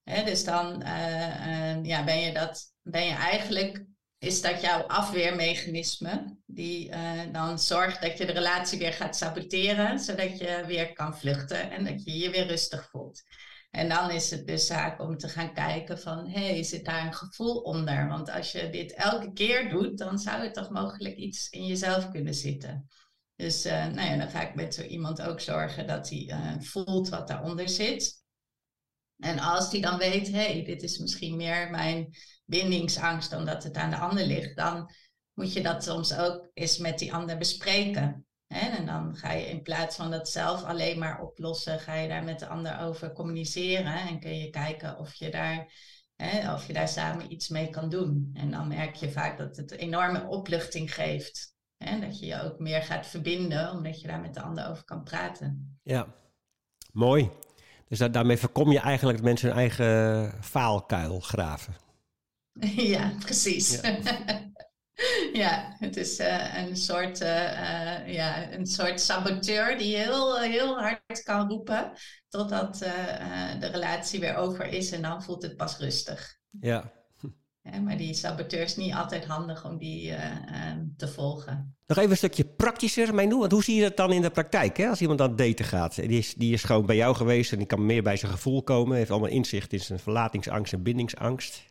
Hè? 0.02 0.24
Dus 0.24 0.44
dan 0.44 0.82
uh, 0.82 1.46
uh, 1.46 1.84
ja, 1.84 2.04
ben 2.04 2.20
je 2.20 2.32
dat, 2.32 2.72
ben 2.82 3.04
je 3.04 3.14
eigenlijk, 3.14 3.84
is 4.18 4.40
dat 4.40 4.60
jouw 4.60 4.82
afweermechanisme, 4.82 6.36
die 6.46 6.88
uh, 6.88 7.20
dan 7.32 7.58
zorgt 7.58 8.02
dat 8.02 8.18
je 8.18 8.26
de 8.26 8.32
relatie 8.32 8.78
weer 8.78 8.92
gaat 8.92 9.16
saboteren, 9.16 9.98
zodat 9.98 10.38
je 10.38 10.64
weer 10.66 10.92
kan 10.92 11.18
vluchten 11.18 11.70
en 11.70 11.84
dat 11.84 12.04
je 12.04 12.18
je 12.18 12.30
weer 12.30 12.46
rustig 12.46 12.88
voelt. 12.90 13.22
En 13.74 13.88
dan 13.88 14.10
is 14.10 14.30
het 14.30 14.46
dus 14.46 14.66
zaak 14.66 15.00
om 15.00 15.16
te 15.16 15.28
gaan 15.28 15.54
kijken 15.54 15.98
van, 15.98 16.28
hé, 16.28 16.50
hey, 16.50 16.62
zit 16.62 16.84
daar 16.84 17.06
een 17.06 17.14
gevoel 17.14 17.60
onder? 17.60 18.08
Want 18.08 18.30
als 18.30 18.52
je 18.52 18.70
dit 18.70 18.92
elke 18.92 19.32
keer 19.32 19.68
doet, 19.68 19.98
dan 19.98 20.18
zou 20.18 20.42
er 20.42 20.52
toch 20.52 20.70
mogelijk 20.70 21.16
iets 21.16 21.48
in 21.48 21.66
jezelf 21.66 22.10
kunnen 22.10 22.34
zitten. 22.34 22.88
Dus 23.36 23.66
uh, 23.66 23.86
nou 23.86 24.08
ja, 24.10 24.16
dan 24.16 24.30
ga 24.30 24.48
ik 24.48 24.54
met 24.54 24.74
zo 24.74 24.82
iemand 24.82 25.22
ook 25.22 25.40
zorgen 25.40 25.86
dat 25.86 26.08
hij 26.08 26.18
uh, 26.18 26.60
voelt 26.60 27.08
wat 27.08 27.28
daaronder 27.28 27.68
zit. 27.68 28.22
En 29.18 29.38
als 29.38 29.70
hij 29.70 29.80
dan 29.80 29.98
weet, 29.98 30.26
hé, 30.26 30.52
hey, 30.52 30.64
dit 30.64 30.82
is 30.82 30.98
misschien 30.98 31.36
meer 31.36 31.70
mijn 31.70 32.16
bindingsangst 32.44 33.30
dan 33.30 33.44
dat 33.44 33.62
het 33.62 33.76
aan 33.76 33.90
de 33.90 33.98
ander 33.98 34.26
ligt, 34.26 34.56
dan 34.56 34.90
moet 35.32 35.52
je 35.52 35.62
dat 35.62 35.84
soms 35.84 36.16
ook 36.16 36.50
eens 36.52 36.78
met 36.78 36.98
die 36.98 37.14
ander 37.14 37.38
bespreken. 37.38 38.26
En 38.54 38.86
dan 38.86 39.16
ga 39.16 39.32
je 39.32 39.46
in 39.46 39.62
plaats 39.62 39.96
van 39.96 40.10
dat 40.10 40.28
zelf 40.28 40.62
alleen 40.62 40.98
maar 40.98 41.20
oplossen, 41.20 41.80
ga 41.80 41.94
je 41.94 42.08
daar 42.08 42.24
met 42.24 42.38
de 42.38 42.46
ander 42.46 42.80
over 42.80 43.12
communiceren 43.12 43.94
en 43.94 44.20
kun 44.20 44.38
je 44.38 44.50
kijken 44.50 44.98
of 44.98 45.14
je 45.14 45.30
daar, 45.30 45.72
hè, 46.16 46.54
of 46.54 46.66
je 46.66 46.72
daar 46.72 46.88
samen 46.88 47.32
iets 47.32 47.48
mee 47.48 47.70
kan 47.70 47.88
doen. 47.88 48.30
En 48.34 48.50
dan 48.50 48.68
merk 48.68 48.94
je 48.94 49.10
vaak 49.10 49.38
dat 49.38 49.56
het 49.56 49.70
enorme 49.70 50.26
opluchting 50.26 50.94
geeft. 50.94 51.54
Hè, 51.76 52.00
dat 52.00 52.18
je 52.18 52.26
je 52.26 52.42
ook 52.42 52.58
meer 52.58 52.82
gaat 52.82 53.06
verbinden, 53.06 53.70
omdat 53.70 54.00
je 54.00 54.06
daar 54.06 54.20
met 54.20 54.34
de 54.34 54.42
ander 54.42 54.68
over 54.68 54.84
kan 54.84 55.02
praten. 55.02 55.78
Ja, 55.82 56.06
mooi. 56.92 57.30
Dus 57.88 57.98
daarmee 57.98 58.36
voorkom 58.36 58.72
je 58.72 58.80
eigenlijk 58.80 59.18
dat 59.18 59.26
mensen 59.26 59.48
hun 59.48 59.58
eigen 59.58 60.32
faalkuil 60.42 61.20
graven. 61.20 61.74
Ja, 62.94 63.12
precies. 63.18 63.80
Ja. 63.80 64.52
Ja, 65.32 65.76
het 65.78 65.96
is 65.96 66.20
uh, 66.20 66.66
een, 66.66 66.76
soort, 66.76 67.20
uh, 67.20 67.28
uh, 67.28 68.14
ja, 68.14 68.52
een 68.52 68.66
soort 68.66 69.00
saboteur 69.00 69.78
die 69.78 69.96
heel, 69.96 70.40
heel 70.40 70.78
hard 70.78 71.22
kan 71.22 71.48
roepen 71.48 71.92
totdat 72.28 72.78
de 73.60 73.66
relatie 73.72 74.20
weer 74.20 74.36
over 74.36 74.66
is 74.66 74.92
en 74.92 75.02
dan 75.02 75.22
voelt 75.22 75.42
het 75.42 75.56
pas 75.56 75.78
rustig. 75.78 76.38
Ja. 76.60 76.92
ja 77.62 77.80
maar 77.80 77.96
die 77.96 78.14
saboteur 78.14 78.60
is 78.62 78.76
niet 78.76 78.94
altijd 78.94 79.24
handig 79.24 79.64
om 79.64 79.78
die 79.78 80.12
ehm, 80.12 80.84
te 80.96 81.08
volgen. 81.08 81.76
Nog 81.86 81.98
even 81.98 82.10
een 82.10 82.16
stukje 82.16 82.44
praktischer, 82.44 83.14
Mijndoe. 83.14 83.40
Want 83.40 83.52
hoe 83.52 83.62
zie 83.64 83.74
je 83.74 83.82
dat 83.82 83.96
dan 83.96 84.12
in 84.12 84.22
de 84.22 84.30
praktijk? 84.30 84.76
Hè? 84.76 84.88
Als 84.88 85.00
iemand 85.00 85.20
aan 85.20 85.36
daten 85.36 85.64
gaat, 85.64 85.94
die 85.94 86.18
is, 86.18 86.34
die 86.34 86.52
is 86.52 86.64
gewoon 86.64 86.86
bij 86.86 86.96
jou 86.96 87.14
geweest 87.14 87.52
en 87.52 87.58
die 87.58 87.66
kan 87.66 87.86
meer 87.86 88.02
bij 88.02 88.16
zijn 88.16 88.32
gevoel 88.32 88.62
komen, 88.62 88.96
heeft 88.96 89.10
allemaal 89.10 89.28
inzicht 89.28 89.72
in 89.72 89.80
zijn 89.80 89.98
verlatingsangst 89.98 90.72
en 90.72 90.82
bindingsangst. 90.82 91.64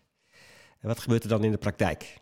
En 0.79 0.87
wat 0.87 0.99
gebeurt 0.99 1.23
er 1.23 1.29
dan 1.29 1.43
in 1.43 1.51
de 1.51 1.57
praktijk? 1.57 2.17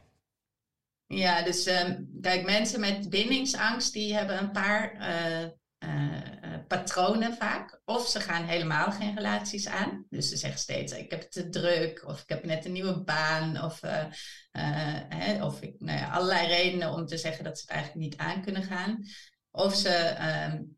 Ja, 1.13 1.41
dus 1.41 1.68
um, 1.68 2.10
kijk, 2.22 2.46
mensen 2.46 2.80
met 2.80 3.10
bindingsangst 3.10 3.94
die 3.94 4.13
hebben 4.13 4.38
een 4.38 4.51
paar 4.51 4.96
uh, 5.00 5.50
uh, 5.89 6.58
patronen 6.68 7.34
vaak. 7.34 7.82
Of 7.86 8.08
ze 8.08 8.20
gaan 8.20 8.44
helemaal 8.44 8.91
geen 8.91 9.15
relaties 9.15 9.68
aan. 9.68 10.06
Dus 10.10 10.30
ze 10.30 10.38
zeggen 10.38 10.60
steeds, 10.60 10.94
ik 10.94 11.12
heb 11.12 11.22
het 11.22 11.32
te 11.32 11.50
druk, 11.50 12.03
of 12.08 12.22
ik 12.22 12.30
heb 12.30 12.46
net 12.46 12.65
een 12.65 12.72
nieuwe 12.72 13.03
baan, 13.03 13.63
of, 13.63 13.80
hè, 15.10 15.46
of 15.46 15.62
ik, 15.62 15.75
nou 15.77 16.00
ja, 16.00 16.10
allerlei 16.10 16.48
redenen 16.48 16.94
om 16.94 17.06
te 17.06 17.18
zeggen 17.18 17.44
dat 17.44 17.58
ze 17.58 17.63
het 17.68 17.72
eigenlijk 17.72 18.01
niet 18.06 18.18
aan 18.18 18.41
kunnen 18.41 18.63
gaan. 18.63 19.03
Of 19.51 19.75
ze 19.75 20.15
um, 20.51 20.77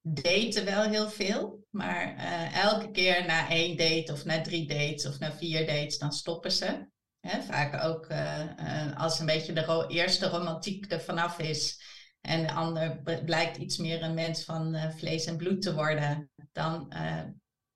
daten 0.00 0.64
wel 0.64 0.82
heel 0.82 1.08
veel, 1.10 1.66
maar 1.70 2.16
elke 2.52 2.90
keer 2.90 3.26
na 3.26 3.50
één 3.50 3.76
date 3.76 4.12
of 4.12 4.24
na 4.24 4.40
drie 4.40 4.66
dates 4.66 5.06
of 5.06 5.18
na 5.18 5.32
vier 5.32 5.66
dates, 5.66 5.98
dan 5.98 6.12
stoppen 6.12 6.52
ze 6.52 6.86
vaak 7.28 7.84
ook 7.84 8.10
uh, 8.10 8.96
als 8.96 9.18
een 9.18 9.26
beetje 9.26 9.52
de 9.52 9.84
eerste 9.88 10.28
romantiek 10.28 10.92
er 10.92 11.00
vanaf 11.00 11.38
is 11.38 11.82
en 12.20 12.42
de 12.42 12.52
ander 12.52 13.02
blijkt 13.24 13.56
iets 13.56 13.76
meer 13.76 14.02
een 14.02 14.14
mens 14.14 14.44
van 14.44 14.74
uh, 14.74 14.90
vlees 14.90 15.24
en 15.26 15.36
bloed 15.36 15.62
te 15.62 15.74
worden, 15.74 16.30
dan 16.52 16.92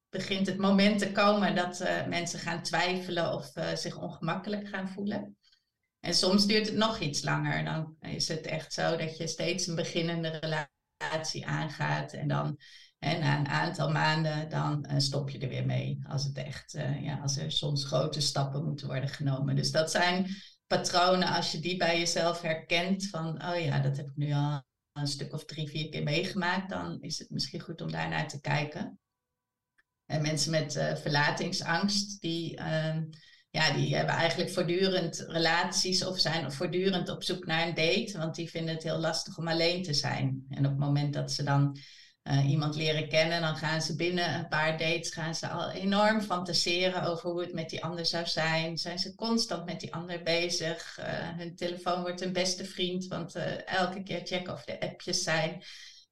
begint 0.09 0.47
het 0.47 0.59
moment 0.59 0.99
te 0.99 1.13
komen 1.13 1.55
dat 1.55 1.85
mensen 2.09 2.39
gaan 2.39 2.63
twijfelen 2.63 3.33
of 3.33 3.53
zich 3.75 3.99
ongemakkelijk 3.99 4.69
gaan 4.69 4.89
voelen. 4.89 5.37
En 6.01 6.15
soms 6.15 6.47
duurt 6.47 6.67
het 6.67 6.77
nog 6.77 6.99
iets 6.99 7.23
langer. 7.23 7.65
Dan 7.65 7.97
is 8.01 8.29
het 8.29 8.47
echt 8.47 8.73
zo 8.73 8.97
dat 8.97 9.17
je 9.17 9.27
steeds 9.27 9.67
een 9.67 9.75
beginnende 9.75 10.29
relatie 10.99 11.47
aangaat 11.47 12.13
en 12.13 12.29
dan 12.29 12.59
En 13.03 13.21
na 13.21 13.39
een 13.39 13.49
aantal 13.49 13.91
maanden 13.91 14.49
dan 14.49 14.87
stop 14.97 15.31
je 15.31 15.39
er 15.39 15.49
weer 15.49 15.67
mee. 15.67 15.99
Als, 16.09 16.25
het 16.25 16.37
echt, 16.37 16.73
ja, 17.01 17.19
als 17.23 17.37
er 17.37 17.53
soms 17.53 17.85
grote 17.85 18.21
stappen 18.21 18.65
moeten 18.65 18.87
worden 18.87 19.09
genomen. 19.09 19.57
Dus 19.57 19.71
dat 19.71 19.91
zijn 19.91 20.27
patronen, 20.67 21.29
als 21.29 21.53
je 21.53 21.61
die 21.61 21.77
bij 21.77 21.99
jezelf 21.99 22.41
herkent, 22.41 23.09
van 23.09 23.45
oh 23.45 23.61
ja, 23.61 23.81
dat 23.81 23.97
heb 23.97 24.07
ik 24.07 24.17
nu 24.17 24.33
al 24.33 24.63
een 24.93 25.07
stuk 25.07 25.33
of 25.33 25.45
drie, 25.45 25.69
vier 25.69 25.89
keer 25.89 26.03
meegemaakt, 26.03 26.71
dan 26.71 27.01
is 27.01 27.19
het 27.19 27.31
misschien 27.31 27.61
goed 27.61 27.81
om 27.81 27.91
daar 27.91 28.09
naar 28.09 28.29
te 28.29 28.41
kijken. 28.41 28.99
En 30.07 30.23
mensen 30.23 30.51
met 30.51 30.77
uh, 30.77 30.97
verlatingsangst, 30.97 32.21
die, 32.21 32.59
uh, 32.59 32.97
ja, 33.51 33.73
die 33.73 33.97
hebben 33.97 34.15
eigenlijk 34.15 34.51
voortdurend 34.51 35.25
relaties 35.29 36.05
of 36.05 36.19
zijn 36.19 36.53
voortdurend 36.53 37.09
op 37.09 37.23
zoek 37.23 37.47
naar 37.47 37.69
een 37.69 37.75
date, 37.75 38.19
want 38.19 38.35
die 38.35 38.51
vinden 38.51 38.75
het 38.75 38.83
heel 38.83 38.99
lastig 38.99 39.39
om 39.39 39.49
alleen 39.49 39.83
te 39.83 39.95
zijn. 39.95 40.45
En 40.49 40.65
op 40.65 40.71
het 40.71 40.81
moment 40.81 41.15
dat 41.15 41.33
ze 41.33 41.43
dan 41.43 41.79
uh, 42.23 42.51
iemand 42.51 42.75
leren 42.75 43.09
kennen, 43.09 43.41
dan 43.41 43.57
gaan 43.57 43.83
ze 43.83 43.97
binnen 43.97 44.35
een 44.35 44.49
paar 44.49 44.79
dates 44.79 45.13
gaan 45.13 45.35
ze 45.35 45.49
al 45.49 45.71
enorm 45.71 46.21
fantaseren 46.21 47.03
over 47.03 47.31
hoe 47.31 47.41
het 47.41 47.53
met 47.53 47.71
die 47.71 47.85
ander 47.85 48.07
zou 48.07 48.27
zijn. 48.27 48.79
Zijn 48.79 48.99
ze 48.99 49.15
constant 49.15 49.65
met 49.65 49.81
die 49.81 49.95
ander 49.95 50.23
bezig. 50.23 50.99
Uh, 50.99 51.07
hun 51.37 51.57
telefoon 51.57 52.01
wordt 52.01 52.21
hun 52.21 52.33
beste 52.33 52.65
vriend, 52.65 53.07
want 53.07 53.37
uh, 53.37 53.69
elke 53.69 54.03
keer 54.03 54.21
checken 54.25 54.53
of 54.53 54.65
de 54.65 54.81
appjes 54.81 55.23
zijn. 55.23 55.63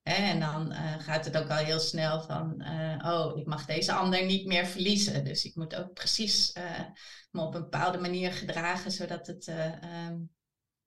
En 0.02 0.40
dan 0.40 0.74
gaat 0.98 1.24
het 1.24 1.36
ook 1.36 1.48
al 1.48 1.56
heel 1.56 1.78
snel 1.78 2.22
van, 2.22 2.64
oh, 3.04 3.38
ik 3.38 3.46
mag 3.46 3.64
deze 3.64 3.92
ander 3.92 4.24
niet 4.24 4.46
meer 4.46 4.66
verliezen. 4.66 5.24
Dus 5.24 5.44
ik 5.44 5.54
moet 5.54 5.74
ook 5.74 5.92
precies 5.92 6.52
me 7.30 7.40
op 7.40 7.54
een 7.54 7.62
bepaalde 7.62 7.98
manier 7.98 8.32
gedragen, 8.32 8.90
zodat, 8.90 9.26
het, 9.26 9.48
um, 10.08 10.30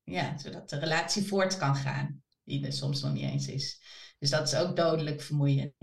ja, 0.03 0.38
zodat 0.38 0.70
de 0.70 0.80
relatie 0.80 1.27
voort 1.27 1.58
kan 1.58 1.75
gaan, 1.75 2.24
die 2.44 2.65
er 2.65 2.74
soms 2.74 3.01
nog 3.01 3.13
niet 3.13 3.24
eens 3.24 3.48
is. 3.48 3.82
Dus 4.24 4.32
dat 4.32 4.48
is 4.48 4.56
ook 4.56 4.75
dodelijk 4.75 5.22
vermoeiend. 5.22 5.74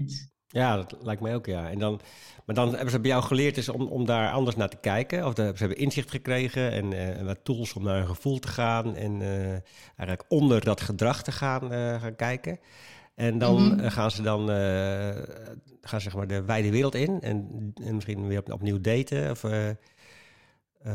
Ja, 0.47 0.77
dat 0.77 0.97
lijkt 1.03 1.21
mij 1.23 1.35
ook, 1.35 1.47
ja. 1.47 1.71
En 1.71 1.79
dan, 1.79 2.01
maar 2.45 2.55
dan 2.55 2.69
hebben 2.69 2.91
ze 2.91 3.01
bij 3.01 3.11
jou 3.11 3.23
geleerd 3.23 3.55
dus 3.55 3.69
om, 3.69 3.83
om 3.83 4.05
daar 4.05 4.33
anders 4.33 4.57
naar 4.57 4.69
te 4.69 4.77
kijken. 4.77 5.27
Of 5.27 5.35
ze 5.35 5.55
hebben 5.55 5.77
inzicht 5.77 6.11
gekregen 6.11 6.73
en, 6.73 6.93
uh, 6.93 7.19
en 7.19 7.25
wat 7.25 7.45
tools 7.45 7.73
om 7.73 7.83
naar 7.83 8.01
een 8.01 8.07
gevoel 8.07 8.39
te 8.39 8.49
gaan. 8.49 8.97
En 8.97 9.21
uh, 9.21 9.51
eigenlijk 9.51 10.25
onder 10.29 10.65
dat 10.65 10.81
gedrag 10.81 11.23
te 11.23 11.33
gaan, 11.33 11.73
uh, 11.73 12.01
gaan 12.01 12.17
kijken. 12.17 12.59
En 13.15 13.39
dan 13.39 13.63
mm 13.63 13.79
-hmm. 13.79 13.91
gaan 13.91 14.11
ze 14.11 14.23
dan 14.23 14.49
gaan 15.81 16.01
zeg 16.01 16.15
maar 16.15 16.27
de 16.27 16.43
wijde 16.43 16.71
wereld 16.71 16.95
in. 16.95 17.21
En, 17.21 17.73
en 17.85 17.95
misschien 17.95 18.27
weer 18.27 18.39
op, 18.39 18.53
opnieuw 18.53 18.81
daten. 18.81 19.31
Of, 19.31 19.43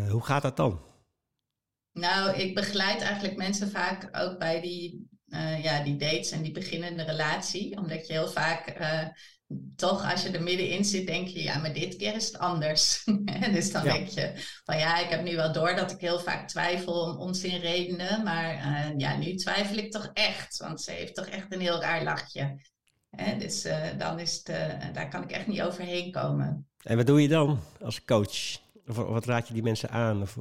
hoe 0.10 0.24
gaat 0.24 0.42
dat 0.42 0.58
dan? 0.58 0.82
Nou, 1.94 2.36
ik 2.38 2.56
begeleid 2.56 3.02
eigenlijk 3.02 3.38
mensen 3.38 3.70
vaak 3.70 4.10
ook 4.12 4.40
bij 4.40 4.62
die 4.62 5.14
uh, 5.36 5.64
ja, 5.64 5.84
die 5.84 5.96
dates 5.96 6.32
en 6.32 6.42
die 6.42 6.52
beginnende 6.52 7.04
relatie. 7.04 7.78
Omdat 7.78 8.08
je 8.08 8.14
heel 8.14 8.28
vaak 8.28 8.80
uh, 8.80 9.08
toch, 9.76 10.12
als 10.12 10.24
je 10.24 10.30
er 10.30 10.44
middenin 10.44 10.86
zit, 10.86 11.08
denk 11.08 11.28
je, 11.28 11.44
ja, 11.44 11.58
maar 11.58 11.74
dit 11.74 11.96
keer 11.96 12.16
is 12.16 12.26
het 12.26 12.38
anders. 12.38 13.04
dus 13.54 13.72
dan 13.72 13.84
ja. 13.84 13.94
denk 13.94 14.08
je 14.08 14.32
van 14.64 14.78
ja, 14.78 15.00
ik 15.00 15.10
heb 15.10 15.24
nu 15.24 15.36
wel 15.36 15.54
door 15.54 15.76
dat 15.76 15.92
ik 15.92 16.00
heel 16.00 16.20
vaak 16.20 16.48
twijfel 16.48 16.94
om 16.94 17.18
onzinredenen. 17.18 18.24
Maar 18.24 18.56
uh, 18.56 18.98
ja, 18.98 19.18
nu 19.18 19.36
twijfel 19.36 19.78
ik 19.78 19.92
toch 19.92 20.10
echt. 20.14 20.58
Want 20.58 20.82
ze 20.82 20.92
heeft 20.92 21.16
toch 21.16 21.28
echt 21.28 21.54
een 21.54 21.62
heel 21.62 21.82
raar 21.82 22.04
lachje. 22.04 22.60
dus 23.38 23.68
dan 23.98 24.20
is 24.20 24.42
het, 24.44 24.46
daar 24.94 25.10
kan 25.10 25.24
ik 25.24 25.32
echt 25.32 25.48
niet 25.48 25.62
overheen 25.62 26.12
komen. 26.12 26.68
En 26.82 26.98
wat 26.98 27.08
doe 27.08 27.22
je 27.22 27.28
dan 27.28 27.60
als 27.82 28.04
coach? 28.04 28.58
Of 28.88 28.96
wat 28.96 29.26
raad 29.26 29.48
je 29.48 29.54
die 29.54 29.64
mensen 29.64 29.90
aan? 29.90 30.22
Of, 30.22 30.38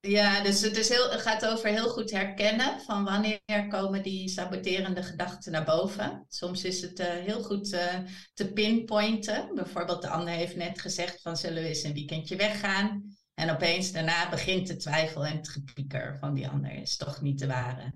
ja, 0.00 0.42
dus 0.42 0.60
het, 0.60 0.76
is 0.76 0.88
heel, 0.88 1.10
het 1.10 1.20
gaat 1.20 1.46
over 1.46 1.68
heel 1.68 1.88
goed 1.88 2.10
herkennen 2.10 2.80
van 2.80 3.04
wanneer 3.04 3.66
komen 3.68 4.02
die 4.02 4.28
saboterende 4.28 5.02
gedachten 5.02 5.52
naar 5.52 5.64
boven. 5.64 6.24
Soms 6.28 6.64
is 6.64 6.80
het 6.80 7.00
uh, 7.00 7.06
heel 7.06 7.42
goed 7.42 7.72
uh, 7.72 7.98
te 8.34 8.52
pinpointen. 8.52 9.54
Bijvoorbeeld 9.54 10.02
de 10.02 10.08
ander 10.08 10.34
heeft 10.34 10.56
net 10.56 10.80
gezegd 10.80 11.22
van 11.22 11.36
zullen 11.36 11.62
we 11.62 11.68
eens 11.68 11.82
een 11.82 11.94
weekendje 11.94 12.36
weggaan. 12.36 13.16
En 13.34 13.50
opeens 13.50 13.92
daarna 13.92 14.28
begint 14.28 14.66
de 14.66 14.76
twijfel 14.76 15.26
en 15.26 15.36
het 15.36 15.48
gepieker 15.48 16.16
van 16.18 16.34
die 16.34 16.48
ander 16.48 16.72
is 16.72 16.96
toch 16.96 17.20
niet 17.20 17.38
de 17.38 17.46
ware. 17.46 17.92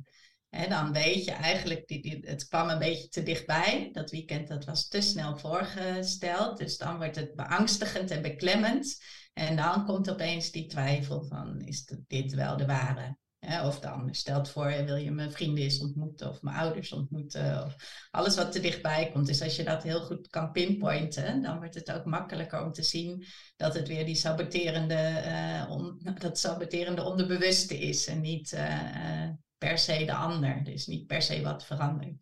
En 0.48 0.70
dan 0.70 0.92
weet 0.92 1.24
je 1.24 1.30
eigenlijk, 1.30 1.86
die, 1.86 2.18
het 2.20 2.48
kwam 2.48 2.68
een 2.68 2.78
beetje 2.78 3.08
te 3.08 3.22
dichtbij. 3.22 3.88
Dat 3.92 4.10
weekend 4.10 4.48
dat 4.48 4.64
was 4.64 4.88
te 4.88 5.00
snel 5.00 5.36
voorgesteld. 5.36 6.58
Dus 6.58 6.76
dan 6.76 6.96
wordt 6.96 7.16
het 7.16 7.34
beangstigend 7.34 8.10
en 8.10 8.22
beklemmend. 8.22 8.96
En 9.32 9.56
dan 9.56 9.84
komt 9.84 10.10
opeens 10.10 10.50
die 10.50 10.66
twijfel 10.66 11.24
van, 11.24 11.60
is 11.60 11.84
dit 12.06 12.34
wel 12.34 12.56
de 12.56 12.66
ware? 12.66 13.16
of 13.64 13.80
dan 13.80 14.14
stelt 14.14 14.50
voor, 14.50 14.84
wil 14.84 14.96
je 14.96 15.10
mijn 15.10 15.32
vrienden 15.32 15.64
eens 15.64 15.80
ontmoeten 15.80 16.28
of 16.28 16.42
mijn 16.42 16.56
ouders 16.56 16.92
ontmoeten? 16.92 17.64
Of 17.64 17.76
alles 18.10 18.36
wat 18.36 18.52
te 18.52 18.60
dichtbij 18.60 19.10
komt. 19.12 19.26
Dus 19.26 19.42
als 19.42 19.56
je 19.56 19.64
dat 19.64 19.82
heel 19.82 20.00
goed 20.00 20.28
kan 20.28 20.52
pinpointen, 20.52 21.42
dan 21.42 21.58
wordt 21.58 21.74
het 21.74 21.92
ook 21.92 22.04
makkelijker 22.04 22.64
om 22.64 22.72
te 22.72 22.82
zien 22.82 23.24
dat 23.56 23.74
het 23.74 23.88
weer 23.88 24.04
die 24.04 24.14
saboterende, 24.14 25.66
on, 25.68 26.00
dat 26.18 26.38
saboterende 26.38 27.02
onderbewuste 27.02 27.78
is 27.78 28.06
en 28.06 28.20
niet 28.20 28.52
uh, 28.52 29.28
per 29.58 29.78
se 29.78 30.04
de 30.04 30.14
ander. 30.14 30.64
Dus 30.64 30.86
niet 30.86 31.06
per 31.06 31.22
se 31.22 31.42
wat 31.42 31.64
verandert. 31.64 32.16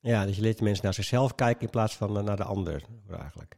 Ja, 0.00 0.26
dus 0.26 0.36
je 0.36 0.42
leert 0.42 0.58
de 0.58 0.64
mensen 0.64 0.84
naar 0.84 0.94
zichzelf 0.94 1.34
kijken 1.34 1.62
in 1.62 1.70
plaats 1.70 1.96
van 1.96 2.24
naar 2.24 2.36
de 2.36 2.44
ander 2.44 2.84
eigenlijk. 3.10 3.57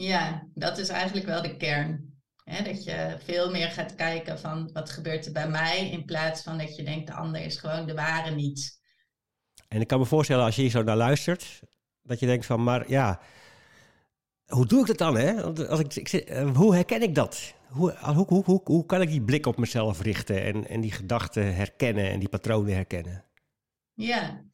Ja, 0.00 0.48
dat 0.54 0.78
is 0.78 0.88
eigenlijk 0.88 1.26
wel 1.26 1.42
de 1.42 1.56
kern. 1.56 2.18
dat 2.44 2.84
je 2.84 3.16
veel 3.24 3.50
meer 3.50 3.70
gaat 3.70 3.94
kijken 3.94 4.38
van 4.38 4.70
wat 4.72 4.90
gebeurt 4.90 5.26
er 5.26 5.32
bij 5.32 5.48
mij, 5.48 5.90
in 5.90 6.04
plaats 6.04 6.42
van 6.42 6.58
dat 6.58 6.76
je 6.76 6.82
denkt 6.82 7.06
de 7.06 7.12
ander 7.12 7.40
is 7.40 7.56
gewoon 7.56 7.86
de 7.86 7.94
ware 7.94 8.34
niet. 8.34 8.80
En 9.68 9.80
ik 9.80 9.86
kan 9.86 9.98
me 9.98 10.04
voorstellen 10.04 10.44
als 10.44 10.56
je 10.56 10.62
hier 10.62 10.70
zo 10.70 10.82
naar 10.82 10.96
luistert, 10.96 11.60
dat 12.02 12.20
je 12.20 12.26
denkt 12.26 12.46
van, 12.46 12.62
maar 12.62 12.90
ja, 12.90 13.20
hoe 14.46 14.66
doe 14.66 14.80
ik 14.80 14.86
dat 14.86 14.98
dan? 14.98 15.16
Hè? 15.16 15.42
Als 15.68 15.80
ik, 15.80 15.94
ik, 15.94 16.12
eh, 16.12 16.56
hoe 16.56 16.74
herken 16.74 17.02
ik 17.02 17.14
dat? 17.14 17.54
Hoe, 17.68 17.96
hoe, 17.98 18.26
hoe, 18.26 18.44
hoe, 18.44 18.60
hoe 18.64 18.86
kan 18.86 19.02
ik 19.02 19.08
die 19.08 19.22
blik 19.22 19.46
op 19.46 19.58
mezelf 19.58 20.00
richten 20.00 20.42
en, 20.42 20.68
en 20.68 20.80
die 20.80 20.92
gedachten 20.92 21.54
herkennen 21.54 22.10
en 22.10 22.18
die 22.18 22.28
patronen 22.28 22.74
herkennen? 22.74 23.24
Ja, 23.94 24.44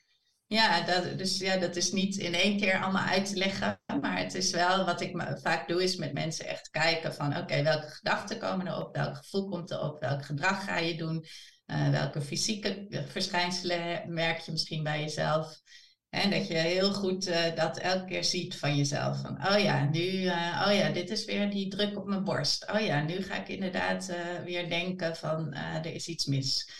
ja, 0.46 0.80
dat, 0.84 1.18
dus 1.18 1.38
ja, 1.38 1.56
dat 1.56 1.76
is 1.76 1.92
niet 1.92 2.16
in 2.16 2.34
één 2.34 2.58
keer 2.58 2.82
allemaal 2.82 3.06
uit 3.06 3.26
te 3.26 3.36
leggen. 3.36 3.80
Maar 4.00 4.18
het 4.18 4.34
is 4.34 4.50
wel 4.50 4.84
wat 4.84 5.00
ik 5.00 5.22
vaak 5.42 5.68
doe, 5.68 5.82
is 5.82 5.96
met 5.96 6.12
mensen 6.12 6.46
echt 6.46 6.70
kijken 6.70 7.14
van 7.14 7.36
oké, 7.36 7.62
welke 7.62 7.88
gedachten 7.88 8.38
komen 8.38 8.66
er 8.66 8.76
op, 8.76 8.96
welk 8.96 9.16
gevoel 9.16 9.48
komt 9.48 9.70
er 9.70 9.80
op, 9.80 10.00
welk 10.00 10.24
gedrag 10.24 10.64
ga 10.64 10.78
je 10.78 10.96
doen, 10.96 11.24
uh, 11.66 11.90
welke 11.90 12.20
fysieke 12.20 12.86
verschijnselen 13.08 14.12
merk 14.12 14.38
je 14.38 14.52
misschien 14.52 14.82
bij 14.82 15.00
jezelf. 15.00 15.60
En 16.16 16.30
dat 16.30 16.46
je 16.46 16.54
heel 16.54 16.92
goed 16.92 17.28
uh, 17.28 17.54
dat 17.54 17.78
elke 17.78 18.04
keer 18.04 18.24
ziet 18.24 18.58
van 18.58 18.76
jezelf. 18.76 19.20
Van, 19.20 19.46
oh 19.46 19.58
ja, 19.58 19.88
nu, 19.90 20.00
uh, 20.00 20.64
oh 20.66 20.74
ja, 20.74 20.90
dit 20.92 21.10
is 21.10 21.24
weer 21.24 21.50
die 21.50 21.68
druk 21.68 21.96
op 21.96 22.06
mijn 22.06 22.24
borst. 22.24 22.70
Oh 22.72 22.80
ja, 22.80 23.02
nu 23.02 23.22
ga 23.22 23.40
ik 23.40 23.48
inderdaad 23.48 24.12
weer 24.44 24.68
denken 24.68 25.16
van, 25.16 25.52
er 25.54 25.94
is 25.94 26.06
iets 26.06 26.26
mis. 26.26 26.70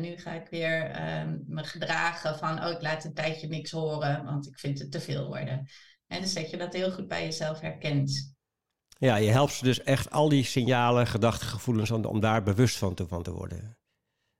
Nu 0.00 0.16
ga 0.16 0.32
ik 0.32 0.46
weer 0.50 0.90
uh, 0.90 1.32
me 1.46 1.64
gedragen 1.64 2.38
van, 2.38 2.64
oh, 2.64 2.70
ik 2.70 2.82
laat 2.82 3.04
een 3.04 3.14
tijdje 3.14 3.48
niks 3.48 3.70
horen, 3.70 4.24
want 4.24 4.46
ik 4.46 4.58
vind 4.58 4.78
het 4.78 4.92
te 4.92 5.00
veel 5.00 5.26
worden. 5.26 5.66
En 6.06 6.20
dus 6.20 6.34
dat 6.34 6.50
je 6.50 6.56
dat 6.56 6.72
heel 6.72 6.92
goed 6.92 7.08
bij 7.08 7.24
jezelf 7.24 7.60
herkent. 7.60 8.34
Ja, 8.98 9.16
je 9.16 9.30
helpt 9.30 9.52
ze 9.52 9.64
dus 9.64 9.82
echt 9.82 10.10
al 10.10 10.28
die 10.28 10.44
signalen, 10.44 11.06
gedachten, 11.06 11.46
gevoelens 11.46 11.90
om, 11.90 12.04
om 12.04 12.20
daar 12.20 12.42
bewust 12.42 12.76
van 12.76 12.94
te, 12.94 13.06
van 13.06 13.22
te 13.22 13.32
worden. 13.32 13.78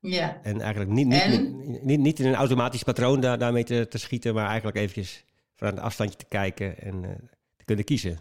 Ja. 0.06 0.40
En 0.42 0.60
eigenlijk 0.60 0.90
niet, 0.90 1.06
niet, 1.06 1.20
en... 1.20 1.56
niet, 1.86 2.00
niet, 2.00 2.20
in 2.20 2.26
een 2.26 2.34
automatisch 2.34 2.82
patroon 2.82 3.20
daar, 3.20 3.38
daarmee 3.38 3.64
te, 3.64 3.86
te 3.88 3.98
schieten, 3.98 4.34
maar 4.34 4.46
eigenlijk 4.46 4.76
eventjes 4.76 5.24
van 5.54 5.68
een 5.68 5.78
afstandje 5.78 6.16
te 6.16 6.24
kijken 6.28 6.78
en 6.78 7.02
uh, 7.02 7.10
te 7.56 7.64
kunnen 7.64 7.84
kiezen. 7.84 8.18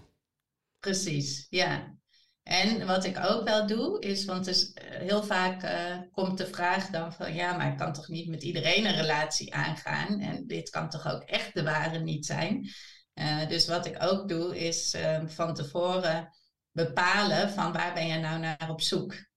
Precies, 0.79 1.47
ja. 1.49 1.97
En 2.43 2.85
wat 2.85 3.05
ik 3.05 3.17
ook 3.17 3.43
wel 3.43 3.67
doe, 3.67 3.99
is, 3.99 4.25
want 4.25 4.45
dus 4.45 4.71
heel 4.81 5.23
vaak 5.23 5.63
uh, 5.63 5.97
komt 6.11 6.37
de 6.37 6.47
vraag 6.47 6.89
dan 6.89 7.13
van, 7.13 7.33
ja, 7.33 7.57
maar 7.57 7.71
ik 7.71 7.77
kan 7.77 7.93
toch 7.93 8.07
niet 8.07 8.27
met 8.27 8.43
iedereen 8.43 8.85
een 8.85 8.95
relatie 8.95 9.53
aangaan? 9.53 10.19
En 10.19 10.47
dit 10.47 10.69
kan 10.69 10.89
toch 10.89 11.13
ook 11.13 11.21
echt 11.21 11.53
de 11.53 11.63
ware 11.63 11.99
niet 11.99 12.25
zijn? 12.25 12.69
Uh, 13.13 13.47
dus 13.47 13.67
wat 13.67 13.85
ik 13.85 14.03
ook 14.03 14.29
doe, 14.29 14.57
is 14.57 14.95
uh, 14.95 15.21
van 15.25 15.53
tevoren 15.53 16.29
bepalen 16.71 17.49
van 17.49 17.71
waar 17.73 17.93
ben 17.93 18.07
je 18.07 18.19
nou 18.19 18.39
naar 18.39 18.69
op 18.69 18.81
zoek? 18.81 19.31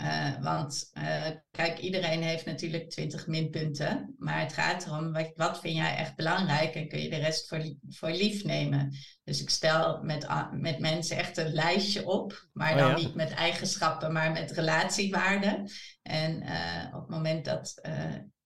Uh, 0.00 0.42
want 0.42 0.90
uh, 0.98 1.26
kijk, 1.50 1.78
iedereen 1.78 2.22
heeft 2.22 2.46
natuurlijk 2.46 2.90
20 2.90 3.26
minpunten. 3.26 4.14
Maar 4.18 4.40
het 4.40 4.52
gaat 4.52 4.86
erom, 4.86 5.12
wat, 5.12 5.32
wat 5.34 5.60
vind 5.60 5.76
jij 5.76 5.96
echt 5.96 6.16
belangrijk? 6.16 6.74
En 6.74 6.88
kun 6.88 7.02
je 7.02 7.10
de 7.10 7.16
rest 7.16 7.48
voor, 7.48 7.76
voor 7.88 8.10
lief 8.10 8.44
nemen? 8.44 8.96
Dus 9.24 9.42
ik 9.42 9.50
stel 9.50 10.02
met, 10.02 10.26
met 10.50 10.78
mensen 10.78 11.16
echt 11.16 11.36
een 11.36 11.52
lijstje 11.52 12.06
op. 12.06 12.48
Maar 12.52 12.76
dan 12.76 12.90
oh 12.92 12.98
ja. 12.98 13.04
niet 13.06 13.14
met 13.14 13.30
eigenschappen, 13.30 14.12
maar 14.12 14.32
met 14.32 14.50
relatiewaarden. 14.50 15.70
En 16.02 16.42
uh, 16.42 16.94
op 16.94 17.00
het 17.00 17.10
moment 17.10 17.44
dat, 17.44 17.80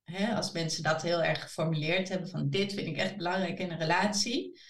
hè, 0.04 0.34
als 0.34 0.52
mensen 0.52 0.82
dat 0.82 1.02
heel 1.02 1.22
erg 1.22 1.42
geformuleerd 1.42 2.08
hebben... 2.08 2.28
van 2.28 2.50
dit 2.50 2.72
vind 2.72 2.86
ik 2.86 2.96
echt 2.96 3.16
belangrijk 3.16 3.58
in 3.58 3.70
een 3.70 3.78
relatie 3.78 4.60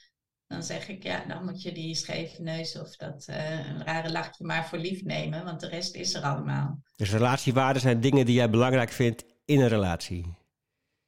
dan 0.47 0.63
zeg 0.63 0.89
ik, 0.89 1.03
ja, 1.03 1.25
dan 1.29 1.45
moet 1.45 1.63
je 1.63 1.73
die 1.73 1.95
scheve 1.95 2.43
neus 2.43 2.79
of 2.79 2.97
dat 2.97 3.27
uh, 3.31 3.67
een 3.67 3.85
rare 3.85 4.13
lachje 4.13 4.45
maar 4.45 4.67
voor 4.67 4.79
lief 4.79 5.03
nemen, 5.03 5.45
want 5.45 5.61
de 5.61 5.69
rest 5.69 5.95
is 5.95 6.15
er 6.15 6.23
allemaal. 6.23 6.81
Dus 6.97 7.11
relatiewaarden 7.11 7.83
zijn 7.83 8.01
dingen 8.01 8.27
die 8.27 8.35
jij 8.35 8.51
belangrijk 8.51 8.91
vindt 8.91 9.25
in 9.45 9.61
een 9.61 9.69
relatie? 9.69 10.35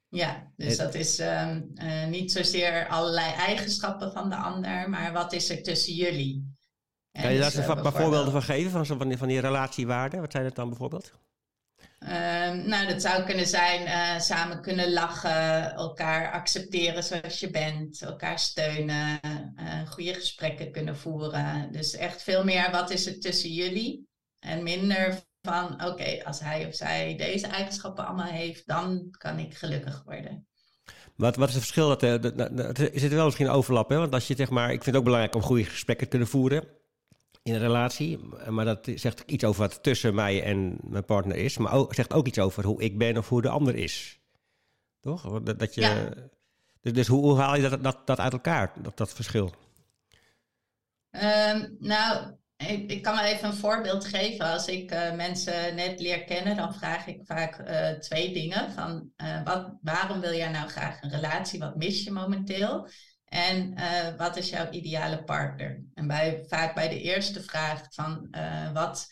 Ja, 0.09 0.53
dus 0.57 0.77
dat 0.77 0.95
is 0.95 1.19
ehm, 1.19 1.63
eh, 1.75 2.07
niet 2.07 2.33
zozeer 2.33 2.89
allerlei 2.89 3.33
eigenschappen 3.33 4.13
van 4.13 4.31
de 4.31 4.37
ander, 4.37 4.91
maar 4.91 5.13
wat 5.13 5.33
is 5.33 5.51
er 5.51 5.63
tussen 5.63 5.95
jullie? 5.95 6.55
kan 7.13 7.33
je 7.33 7.39
daar 7.39 7.57
eens 7.57 7.67
wat 7.67 7.97
voorbeelden 7.97 8.33
van 8.33 8.43
geven, 8.43 8.71
van, 8.71 8.87
van, 8.87 9.09
die, 9.09 9.19
van 9.19 9.29
die 9.29 9.41
relatiewaarden? 9.41 10.21
Wat 10.21 10.33
zijn 10.33 10.45
het 10.45 10.55
dan 10.55 10.69
bijvoorbeeld? 10.69 11.13
Ehm, 11.99 12.69
nou, 12.69 12.87
dat 12.87 13.03
zou 13.03 13.25
kunnen 13.25 13.47
zijn 13.47 13.83
uh, 13.83 14.21
samen 14.21 14.61
kunnen 14.61 14.93
lachen, 14.93 15.73
elkaar 15.75 16.33
accepteren 16.33 17.03
zoals 17.03 17.41
je 17.41 17.51
bent, 17.51 18.03
elkaar 18.03 18.39
steunen, 18.39 19.21
uh, 19.61 19.89
goede 19.89 20.15
gesprekken 20.15 20.73
kunnen 20.73 20.97
voeren. 20.97 21.73
Dus 21.73 21.95
echt 21.95 22.23
veel 22.23 22.45
meer 22.45 22.71
wat 22.71 22.91
is 22.91 23.07
er 23.07 23.21
tussen 23.21 23.51
jullie 23.51 24.09
en 24.39 24.63
minder 24.63 25.21
van 25.43 25.85
oké, 25.85 26.25
als 26.25 26.41
hij 26.41 26.67
of 26.67 26.75
zij 26.75 27.17
deze 27.17 27.47
eigenschappen 27.47 28.07
allemaal 28.07 28.33
heeft, 28.33 28.67
dan 28.67 29.09
kan 29.19 29.39
ik 29.39 29.55
gelukkig 29.55 30.03
worden. 30.05 30.47
Wat, 31.17 31.37
wat 31.37 31.49
is 31.49 31.55
het 31.55 31.63
verschil? 31.63 31.89
Dat, 31.89 32.23
dat, 32.57 32.79
is 32.79 33.03
het 33.03 33.13
wel 33.13 33.25
misschien 33.25 33.49
overlap? 33.49 33.89
Hè? 33.89 33.97
Want 33.97 34.13
als 34.13 34.27
je 34.27 34.37
zeg 34.37 34.51
maar, 34.51 34.73
ik 34.73 34.83
vind 34.83 34.87
het 34.87 34.97
ook 34.97 35.05
belangrijk 35.05 35.35
om 35.35 35.43
goede 35.43 35.65
gesprekken 35.65 36.05
te 36.05 36.11
kunnen 36.11 36.29
voeren 36.29 36.69
in 37.47 37.55
een 37.55 37.61
relatie. 37.61 38.19
Maar 38.49 38.65
dat 38.65 38.89
zegt 38.95 39.23
iets 39.27 39.45
over 39.45 39.61
wat 39.61 39.83
tussen 39.83 40.15
mij 40.15 40.43
en 40.43 40.79
mijn 40.83 41.05
partner 41.05 41.37
is. 41.37 41.59
Maar 41.59 41.73
ook, 41.73 41.95
zegt 41.95 42.13
ook 42.13 42.27
iets 42.27 42.39
over 42.39 42.65
hoe 42.65 42.83
ik 42.83 42.99
ben 42.99 43.17
of 43.17 43.29
hoe 43.29 43.43
de 43.43 43.49
ander 43.49 43.75
is. 43.75 44.21
Toch? 45.01 45.41
Dat, 45.43 45.59
dat 45.59 45.75
je, 45.75 45.81
ja. 45.81 46.09
Dus, 46.81 46.93
dus 46.93 47.07
hoe, 47.07 47.23
hoe, 47.23 47.39
haal 47.39 47.57
je 47.57 47.69
dat, 47.69 47.83
dat, 47.83 48.07
dat 48.07 48.19
uit 48.19 48.33
elkaar, 48.33 48.73
dat, 48.83 48.97
dat 48.97 49.13
verschil? 49.13 49.55
Um, 51.11 51.77
nou, 51.79 52.35
ik, 52.57 52.91
ik, 52.91 53.03
kan 53.03 53.15
wel 53.15 53.25
even 53.25 53.49
een 53.49 53.55
voorbeeld 53.55 54.05
geven. 54.05 54.47
Als 54.47 54.67
ik 54.67 54.93
uh, 54.93 55.15
mensen 55.15 55.75
net 55.75 56.01
leer 56.01 56.25
kennen, 56.25 56.57
dan 56.57 56.75
vraag 56.75 57.07
ik 57.07 57.21
vaak 57.25 57.59
uh, 57.59 57.91
twee 57.91 58.33
dingen. 58.33 58.73
Van, 58.73 59.11
uh, 59.17 59.43
wat, 59.45 59.79
waarom 59.83 60.21
wil 60.21 60.35
jij 60.35 60.51
nou 60.51 60.69
graag 60.69 61.03
een 61.03 61.11
relatie? 61.11 61.59
Wat 61.59 61.77
mis 61.77 62.05
je 62.05 62.11
momenteel? 62.11 62.89
En 63.27 63.79
uh, 63.79 64.17
wat 64.17 64.37
is 64.37 64.51
jouw 64.51 64.71
ideale 64.71 65.25
partner? 65.25 65.83
En 65.95 66.07
bij, 66.07 66.45
vaak 66.49 66.75
bij 66.75 66.89
de 66.89 67.01
eerste 67.01 67.43
vraag 67.43 67.83
van 67.91 68.29
uh, 68.31 68.73
wat 68.73 69.07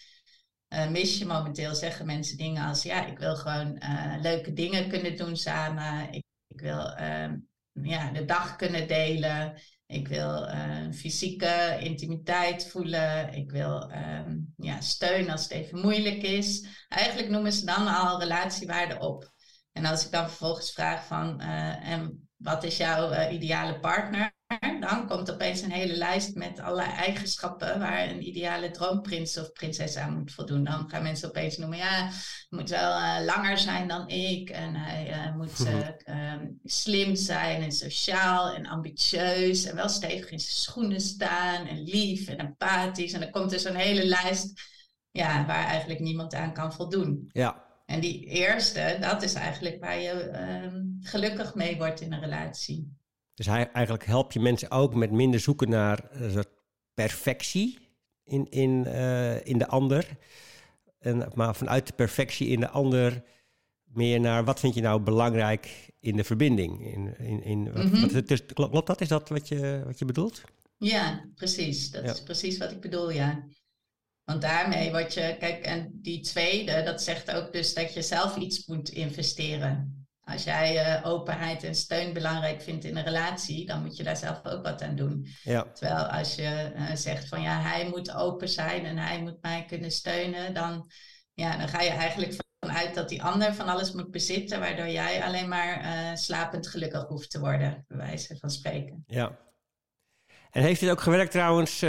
uh, 0.68 0.88
mis 0.88 1.18
je 1.18 1.26
momenteel, 1.26 1.74
zeggen 1.74 2.06
mensen 2.06 2.36
dingen 2.36 2.66
als 2.66 2.82
ja, 2.82 3.06
ik 3.06 3.18
wil 3.18 3.36
gewoon 3.36 3.82
leuke 4.20 4.52
dingen 4.52 4.88
kunnen 4.88 5.16
doen 5.16 5.36
samen. 5.36 6.12
Ik, 6.12 6.24
ik 6.46 6.60
wil 6.60 6.94
ehm, 6.94 7.36
ja, 7.72 8.10
de 8.10 8.24
dag 8.24 8.56
kunnen 8.56 8.88
delen. 8.88 9.62
Ik 9.86 10.08
wil 10.08 10.48
fysieke 10.92 11.76
intimiteit 11.80 12.70
voelen. 12.70 13.32
Ik 13.32 13.50
wil 13.50 13.92
um, 13.92 14.54
ja, 14.56 14.80
steun 14.80 15.30
als 15.30 15.42
het 15.42 15.50
even 15.50 15.80
moeilijk 15.80 16.22
is. 16.22 16.66
Eigenlijk 16.88 17.30
noemen 17.30 17.52
ze 17.52 17.64
dan 17.64 17.86
al 17.86 18.20
relatiewaarden 18.20 19.00
op. 19.00 19.32
En 19.72 19.84
als 19.84 20.04
ik 20.04 20.10
dan 20.10 20.28
vervolgens 20.28 20.72
vraag 20.72 21.06
van 21.06 21.40
en 21.40 22.28
wat 22.44 22.64
is 22.64 22.76
jouw 22.76 23.12
uh, 23.12 23.32
ideale 23.32 23.78
partner? 23.80 24.32
Dan 24.80 25.06
komt 25.06 25.32
opeens 25.32 25.62
een 25.62 25.70
hele 25.70 25.96
lijst 25.96 26.34
met 26.34 26.60
allerlei 26.60 26.90
eigenschappen 26.90 27.78
waar 27.78 28.08
een 28.08 28.26
ideale 28.26 28.70
droomprins 28.70 29.38
of 29.38 29.52
prinses 29.52 29.96
aan 29.96 30.18
moet 30.18 30.32
voldoen. 30.32 30.64
Dan 30.64 30.88
gaan 30.90 31.02
mensen 31.02 31.28
opeens 31.28 31.56
noemen, 31.56 31.78
ja, 31.78 31.84
hij 31.84 32.10
moet 32.48 32.70
wel 32.70 32.98
uh, 32.98 33.24
langer 33.24 33.58
zijn 33.58 33.88
dan 33.88 34.08
ik 34.08 34.50
en 34.50 34.74
hij 34.74 35.08
uh, 35.10 35.36
moet 35.36 35.68
um, 36.08 36.58
slim 36.82 37.14
zijn 37.14 37.62
en 37.62 37.72
sociaal 37.72 38.54
en 38.54 38.66
ambitieus 38.66 39.64
en 39.64 39.76
wel 39.76 39.88
stevig 39.88 40.30
in 40.30 40.40
zijn 40.40 40.56
schoenen 40.56 41.00
staan 41.00 41.66
en 41.66 41.82
lief 41.82 42.28
en 42.28 42.38
empathisch. 42.38 43.12
En 43.12 43.20
dan 43.20 43.30
komt 43.30 43.52
er 43.52 43.60
zo'n 43.60 43.74
hele 43.74 44.04
lijst 44.06 44.60
ja, 45.10 45.46
waar 45.46 45.66
eigenlijk 45.66 46.00
niemand 46.00 46.34
aan 46.34 46.52
kan 46.52 46.72
voldoen. 46.72 47.28
Ja. 47.32 47.63
En 47.84 48.00
die 48.00 48.24
eerste, 48.24 48.96
dat 49.00 49.22
is 49.22 49.34
eigenlijk 49.34 49.80
waar 49.80 50.00
je 50.00 50.30
uh, 50.32 51.10
gelukkig 51.10 51.54
mee 51.54 51.76
wordt 51.76 52.00
in 52.00 52.12
een 52.12 52.20
relatie. 52.20 52.96
Dus 53.34 53.46
hij, 53.46 53.70
eigenlijk 53.72 54.06
help 54.06 54.32
je 54.32 54.40
mensen 54.40 54.70
ook 54.70 54.94
met 54.94 55.10
minder 55.10 55.40
zoeken 55.40 55.68
naar 55.68 56.10
perfectie 56.94 57.78
in, 58.24 58.50
in, 58.50 58.84
uh, 58.86 59.46
in 59.46 59.58
de 59.58 59.66
ander. 59.66 60.16
En, 60.98 61.30
maar 61.34 61.56
vanuit 61.56 61.86
de 61.86 61.92
perfectie 61.92 62.48
in 62.48 62.60
de 62.60 62.68
ander 62.68 63.22
meer 63.84 64.20
naar 64.20 64.44
wat 64.44 64.60
vind 64.60 64.74
je 64.74 64.80
nou 64.80 65.00
belangrijk 65.00 65.92
in 66.00 66.16
de 66.16 66.24
verbinding? 66.24 66.86
In, 66.86 67.18
in, 67.18 67.42
in, 67.42 67.72
wat, 67.72 67.84
mm 67.84 67.90
-hmm. 67.90 68.26
wat, 68.26 68.44
klopt 68.54 68.86
dat? 68.86 69.00
Is 69.00 69.08
dat 69.08 69.28
wat 69.28 69.48
je, 69.48 69.82
wat 69.84 69.98
je 69.98 70.04
bedoelt? 70.04 70.42
Ja, 70.76 71.24
precies. 71.34 71.90
Dat 71.90 72.04
ja. 72.04 72.10
is 72.10 72.22
precies 72.22 72.58
wat 72.58 72.70
ik 72.70 72.80
bedoel, 72.80 73.10
ja. 73.10 73.46
Want 74.24 74.42
daarmee 74.42 74.90
word 74.90 75.14
je, 75.14 75.36
kijk, 75.38 75.64
en 75.64 75.90
die 75.92 76.20
tweede, 76.20 76.82
dat 76.82 77.02
zegt 77.02 77.30
ook 77.30 77.52
dus 77.52 77.74
dat 77.74 77.94
je 77.94 78.02
zelf 78.02 78.36
iets 78.36 78.66
moet 78.66 78.88
investeren. 78.88 80.06
Als 80.24 80.44
jij 80.44 80.98
uh, 80.98 81.06
openheid 81.06 81.64
en 81.64 81.74
steun 81.74 82.12
belangrijk 82.12 82.62
vindt 82.62 82.84
in 82.84 82.96
een 82.96 83.04
relatie, 83.04 83.66
dan 83.66 83.82
moet 83.82 83.96
je 83.96 84.02
daar 84.02 84.16
zelf 84.16 84.44
ook 84.44 84.62
wat 84.62 84.82
aan 84.82 84.96
doen. 84.96 85.26
Ja. 85.42 85.70
Terwijl 85.72 86.04
als 86.04 86.34
je 86.34 86.72
uh, 86.76 86.94
zegt 86.94 87.28
van 87.28 87.42
ja, 87.42 87.60
hij 87.60 87.88
moet 87.88 88.14
open 88.14 88.48
zijn 88.48 88.86
en 88.86 88.98
hij 88.98 89.22
moet 89.22 89.42
mij 89.42 89.64
kunnen 89.64 89.90
steunen, 89.90 90.54
dan, 90.54 90.90
ja, 91.32 91.56
dan 91.56 91.68
ga 91.68 91.80
je 91.80 91.90
eigenlijk 91.90 92.36
vanuit 92.58 92.94
dat 92.94 93.08
die 93.08 93.22
ander 93.22 93.54
van 93.54 93.68
alles 93.68 93.92
moet 93.92 94.10
bezitten, 94.10 94.60
waardoor 94.60 94.88
jij 94.88 95.24
alleen 95.24 95.48
maar 95.48 95.84
uh, 95.84 96.14
slapend 96.14 96.66
gelukkig 96.66 97.06
hoeft 97.06 97.30
te 97.30 97.40
worden, 97.40 97.84
bij 97.88 97.96
wijze 97.96 98.36
van 98.36 98.50
spreken. 98.50 99.04
Ja. 99.06 99.38
En 100.54 100.62
heeft 100.62 100.80
dit 100.80 100.90
ook 100.90 101.00
gewerkt 101.00 101.30
trouwens 101.30 101.80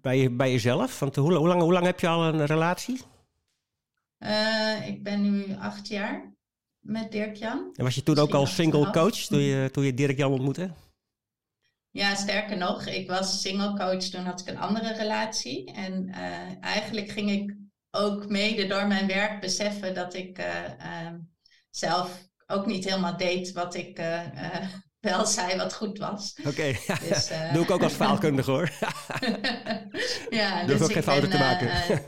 bij, 0.00 0.36
bij 0.36 0.50
jezelf? 0.50 0.98
Want 0.98 1.16
hoe, 1.16 1.34
hoe, 1.34 1.48
lang, 1.48 1.60
hoe 1.60 1.72
lang 1.72 1.84
heb 1.84 2.00
je 2.00 2.08
al 2.08 2.24
een 2.24 2.46
relatie? 2.46 3.00
Uh, 4.18 4.88
ik 4.88 5.02
ben 5.02 5.20
nu 5.20 5.56
acht 5.58 5.88
jaar 5.88 6.34
met 6.78 7.12
Dirk-Jan. 7.12 7.70
En 7.74 7.84
was 7.84 7.94
je 7.94 8.02
toen 8.02 8.18
ook 8.18 8.34
al 8.34 8.46
single 8.46 8.90
coach 8.90 9.14
toen 9.14 9.40
je, 9.40 9.70
toen 9.70 9.84
je 9.84 9.94
Dirk-Jan 9.94 10.32
ontmoette? 10.32 10.70
Ja, 11.90 12.14
sterker 12.14 12.56
nog, 12.56 12.86
ik 12.86 13.08
was 13.08 13.40
single 13.40 13.76
coach, 13.76 14.02
toen 14.02 14.24
had 14.24 14.40
ik 14.40 14.48
een 14.48 14.58
andere 14.58 14.92
relatie. 14.92 15.72
En 15.72 16.08
uh, 16.08 16.64
eigenlijk 16.64 17.10
ging 17.10 17.30
ik 17.30 17.56
ook 17.90 18.28
mede 18.28 18.66
door 18.66 18.86
mijn 18.86 19.06
werk 19.06 19.40
beseffen 19.40 19.94
dat 19.94 20.14
ik 20.14 20.38
uh, 20.38 21.08
zelf 21.70 22.28
ook 22.46 22.66
niet 22.66 22.84
helemaal 22.84 23.16
deed 23.16 23.52
wat 23.52 23.74
ik 23.74 24.02
wel 25.00 25.26
zei 25.26 25.56
wat 25.56 25.74
goed 25.74 25.98
was. 25.98 26.34
Oké, 26.38 26.48
okay, 26.50 26.78
dus, 27.08 27.30
uh... 27.30 27.52
doe 27.52 27.62
ik 27.62 27.70
ook 27.70 27.82
als 27.82 27.92
faalkundige 28.02 28.50
hoor. 28.50 28.70
ja, 30.40 30.64
Durf 30.64 30.78
dus 30.78 30.88
ook 30.88 30.92
geen 30.92 31.02
fouten 31.02 31.30
te 31.30 31.38
maken. 31.38 31.66
Uh, 31.66 31.98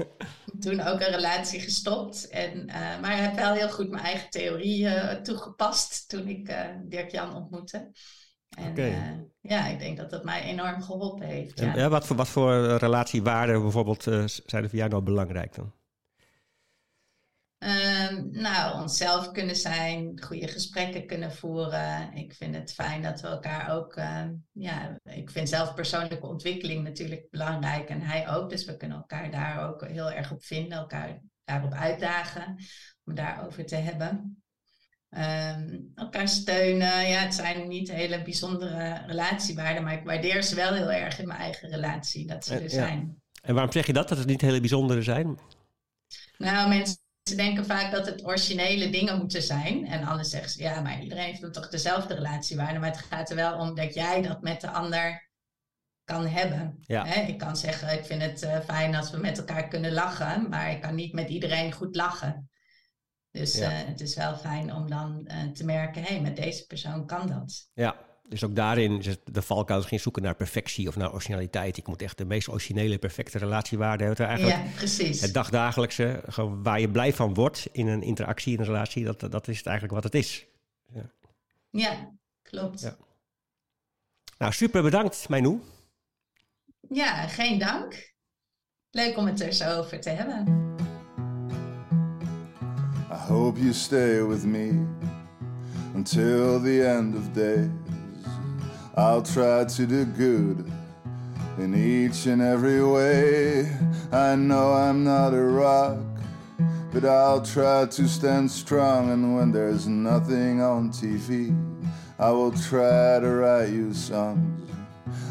toen 0.61 0.81
ook 0.81 1.01
een 1.01 1.15
relatie 1.15 1.61
gestopt. 1.61 2.29
En, 2.29 2.69
uh, 2.69 3.01
maar 3.01 3.23
heb 3.23 3.35
wel 3.35 3.53
heel 3.53 3.71
goed 3.71 3.91
mijn 3.91 4.05
eigen 4.05 4.31
theorie 4.31 4.89
toegepast 5.23 6.09
toen 6.09 6.29
ik 6.29 6.57
Dirk-Jan 6.83 7.35
ontmoette. 7.35 7.91
En 8.57 8.71
okay. 8.71 9.27
ja, 9.41 9.67
ik 9.67 9.79
denk 9.79 9.97
dat 9.97 10.11
dat 10.11 10.25
mij 10.25 10.43
enorm 10.43 10.83
geholpen 10.83 11.27
heeft. 11.27 11.61
Ja. 11.61 11.77
ja 11.77 11.89
wat, 11.89 12.07
voor, 12.07 12.17
wat 12.17 12.29
voor 12.29 12.77
relatiewaarden 12.77 13.63
bijvoorbeeld 13.63 14.03
zijn 14.47 14.63
er 14.63 14.69
voor 14.69 14.79
jou 14.79 14.91
nou 14.91 15.03
belangrijk 15.03 15.55
dan? 15.55 15.73
Um, 18.13 18.29
nou, 18.31 18.81
onszelf 18.81 19.31
kunnen 19.31 19.57
zijn, 19.57 20.23
goede 20.23 20.49
gesprekken 20.49 21.07
kunnen 21.07 21.33
voeren. 21.33 22.13
Ik 22.15 22.35
vind 22.35 22.55
het 22.55 22.73
fijn 22.73 23.03
dat 23.03 23.21
we 23.21 23.27
elkaar 23.27 23.71
ook, 23.77 23.97
uh, 23.97 24.25
ja, 24.53 25.01
ik 25.05 25.31
vind 25.31 25.49
zelf 25.49 25.75
persoonlijke 25.75 26.27
ontwikkeling 26.27 26.85
natuurlijk 26.85 27.27
belangrijk 27.31 27.89
en 27.89 28.01
hij 28.01 28.29
ook. 28.29 28.51
Dus 28.51 28.65
we 28.65 28.77
kunnen 28.77 28.97
elkaar 28.97 29.31
daar 29.31 29.69
ook 29.69 29.87
heel 29.87 30.11
erg 30.11 30.33
op 30.33 30.45
vinden, 30.45 30.79
elkaar 30.79 31.21
daarop 31.45 31.73
uitdagen, 31.73 32.57
om 33.05 33.15
daarover 33.15 33.67
te 33.67 33.77
hebben. 33.77 34.37
Um, 35.11 35.93
elkaar 35.95 36.29
steunen, 36.29 37.09
ja, 37.09 37.19
het 37.19 37.35
zijn 37.35 37.69
niet 37.69 37.91
hele 37.91 38.23
bijzondere 38.23 39.03
relatiewaarden, 39.07 39.83
maar 39.83 39.93
ik 39.93 40.05
waardeer 40.05 40.43
ze 40.43 40.55
wel 40.55 40.75
heel 40.75 40.93
erg 40.93 41.19
in 41.19 41.27
mijn 41.27 41.41
eigen 41.41 41.69
relatie, 41.69 42.27
dat 42.27 42.45
ze 42.45 42.59
er 42.59 42.71
zijn. 42.71 43.23
En 43.43 43.55
waarom 43.55 43.73
zeg 43.73 43.87
je 43.87 43.93
dat, 43.93 44.09
dat 44.09 44.19
het 44.19 44.27
niet 44.27 44.41
hele 44.41 44.61
bijzondere 44.61 45.03
zijn? 45.03 45.39
Nou, 46.39 46.69
mensen 46.69 47.02
ze 47.23 47.35
denken 47.35 47.67
vaak 47.67 47.91
dat 47.91 48.07
het 48.07 48.25
originele 48.25 48.91
dingen 48.91 49.19
moeten 49.19 49.43
zijn. 49.43 49.87
En 49.87 50.05
anders 50.05 50.31
zeggen 50.31 50.51
ze, 50.51 50.63
ja, 50.63 50.81
maar 50.81 51.03
iedereen 51.03 51.25
heeft 51.25 51.53
toch 51.53 51.69
dezelfde 51.69 52.15
relatiewaarde. 52.15 52.79
Maar 52.79 52.91
het 52.91 53.05
gaat 53.11 53.31
er 53.31 53.37
wel 53.37 53.59
om 53.59 53.75
dat 53.75 53.95
jij 53.95 54.23
dat 54.23 54.43
met 54.43 54.61
de 54.61 54.71
ander 54.71 55.31
kan 56.05 56.27
hebben. 56.27 56.79
Ja. 56.87 57.15
Ik 57.15 57.39
kan 57.39 57.57
zeggen, 57.57 57.99
ik 57.99 58.05
vind 58.05 58.23
het 58.23 58.43
uh, 58.43 58.61
fijn 58.61 58.95
als 58.95 59.11
we 59.11 59.17
met 59.17 59.39
elkaar 59.39 59.69
kunnen 59.69 59.93
lachen. 59.93 60.49
Maar 60.49 60.71
ik 60.71 60.81
kan 60.81 60.95
niet 60.95 61.13
met 61.13 61.29
iedereen 61.29 61.73
goed 61.73 61.97
lachen. 61.97 62.51
Dus 63.31 63.55
ja. 63.55 63.71
uh, 63.71 63.87
het 63.87 64.01
is 64.01 64.15
wel 64.15 64.37
fijn 64.37 64.75
om 64.75 64.91
dan 64.91 65.29
uh, 65.33 65.53
te 65.53 65.65
merken, 65.65 66.03
hé, 66.03 66.13
hey, 66.13 66.21
met 66.21 66.37
deze 66.37 66.67
persoon 66.67 67.07
kan 67.07 67.27
dat. 67.27 67.69
Ja, 67.73 67.97
dus 68.33 68.45
ook 68.45 68.57
daarin 68.57 68.99
is 68.99 69.17
de 69.25 69.43
valkuil 69.43 69.83
geen 69.83 70.01
zoeken 70.01 70.23
naar 70.23 70.35
perfectie 70.35 70.89
of 70.89 70.97
naar 70.97 71.13
originaliteit. 71.13 71.77
Ik 71.77 71.87
moet 71.87 72.03
echt 72.03 72.19
de 72.19 72.25
meest 72.25 72.49
originele, 72.49 72.99
perfecte 72.99 73.39
relatiewaarde 73.39 74.05
hebben. 74.05 74.27
Eigenlijk 74.27 74.57
ja, 74.57 74.71
precies. 74.77 75.21
Het 75.21 75.35
dagdagelijkse, 75.35 76.23
waar 76.63 76.81
je 76.81 76.91
blij 76.91 77.13
van 77.13 77.35
wordt 77.35 77.69
in 77.73 77.87
een 77.87 78.03
interactie, 78.03 78.53
in 78.53 78.61
een 78.61 78.67
relatie, 78.67 79.05
dat, 79.05 79.21
dat 79.21 79.49
is 79.49 79.57
het 79.57 79.67
eigenlijk 79.67 79.95
wat 79.95 80.05
het 80.13 80.15
is. 80.15 80.47
Ja, 80.95 81.11
ja 81.71 82.13
klopt. 82.43 82.81
Ja. 82.81 82.97
Nou, 84.39 84.53
super 84.53 84.83
bedankt, 84.83 85.29
Mijnoe. 85.29 85.61
Ja, 86.89 87.27
geen 87.27 87.59
dank. 87.59 88.15
Leuk 88.91 89.17
om 89.17 89.27
het 89.27 89.41
er 89.41 89.53
zo 89.53 89.79
over 89.79 90.01
te 90.01 90.11
hebben. 90.11 90.61
I 93.11 93.15
hope 93.15 93.61
you 93.61 93.73
stay 93.73 94.25
with 94.27 94.45
me. 94.45 95.01
until 95.95 96.59
the 96.59 96.83
end 96.83 97.15
of 97.15 97.33
days. 97.33 97.71
I'll 98.95 99.23
try 99.23 99.65
to 99.65 99.87
do 99.87 100.05
good 100.05 100.71
in 101.57 101.75
each 101.75 102.27
and 102.27 102.43
every 102.43 102.85
way. 102.85 103.75
I 104.13 104.35
know 104.37 104.75
I'm 104.75 105.03
not 105.03 105.33
a 105.33 105.43
rock, 105.43 105.99
but 106.93 107.07
I'll 107.07 107.41
try 107.41 107.87
to 107.87 108.09
stand 108.09 108.51
strong. 108.51 109.11
And 109.11 109.35
when 109.35 109.51
there's 109.51 109.89
nothing 109.89 110.61
on 110.61 110.91
TV, 110.91 111.57
I 112.19 112.31
will 112.33 112.53
try 112.53 113.19
to 113.19 113.31
write 113.31 113.71
you 113.71 113.95
songs. 113.95 114.71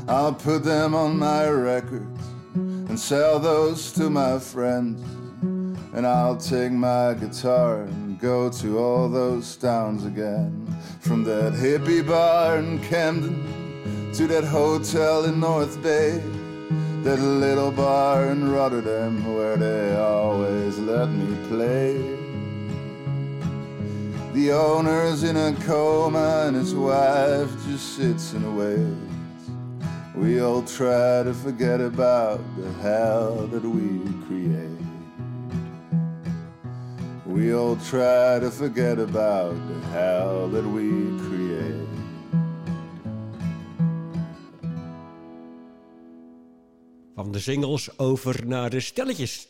I'll 0.07 0.33
put 0.33 0.63
them 0.63 0.95
on 0.95 1.19
my 1.19 1.47
records 1.47 2.19
and 2.55 2.99
sell 2.99 3.37
those 3.37 3.91
to 3.93 4.09
my 4.09 4.39
friends. 4.39 5.01
And 5.93 6.07
I'll 6.07 6.37
take 6.37 6.71
my 6.71 7.13
guitar 7.13 7.83
and 7.83 8.10
go 8.21 8.51
to 8.51 8.77
all 8.77 9.09
those 9.09 9.55
towns 9.55 10.05
again. 10.05 10.67
From 10.99 11.23
that 11.23 11.53
hippie 11.53 12.07
bar 12.07 12.57
in 12.57 12.79
Camden 12.83 14.13
to 14.13 14.27
that 14.27 14.43
hotel 14.43 15.25
in 15.25 15.39
North 15.39 15.81
Bay. 15.81 16.21
That 17.01 17.19
little 17.19 17.71
bar 17.71 18.27
in 18.27 18.51
Rotterdam 18.51 19.35
where 19.35 19.57
they 19.57 19.97
always 19.97 20.77
let 20.77 21.09
me 21.09 21.35
play. 21.47 21.97
The 24.33 24.51
owner's 24.51 25.23
in 25.23 25.35
a 25.35 25.53
coma 25.65 26.45
and 26.45 26.55
his 26.55 26.75
wife 26.75 27.49
just 27.65 27.95
sits 27.95 28.33
and 28.33 28.55
waits. 28.55 29.49
We 30.15 30.41
all 30.41 30.61
try 30.61 31.23
to 31.23 31.33
forget 31.33 31.81
about 31.81 32.39
the 32.55 32.71
hell 32.83 33.47
that 33.47 33.63
we 33.63 34.13
create. 34.27 34.90
We 37.33 37.55
all 37.55 37.75
try 37.75 38.39
to 38.39 38.51
forget 38.51 38.99
about 38.99 39.55
the 39.67 39.87
hell 39.87 40.49
that 40.51 40.73
we 40.73 41.15
create. 41.27 41.87
Van 47.15 47.31
de 47.31 47.39
singles 47.39 47.99
over 47.99 48.47
naar 48.47 48.69
de 48.69 48.79
stelletjes. 48.79 49.49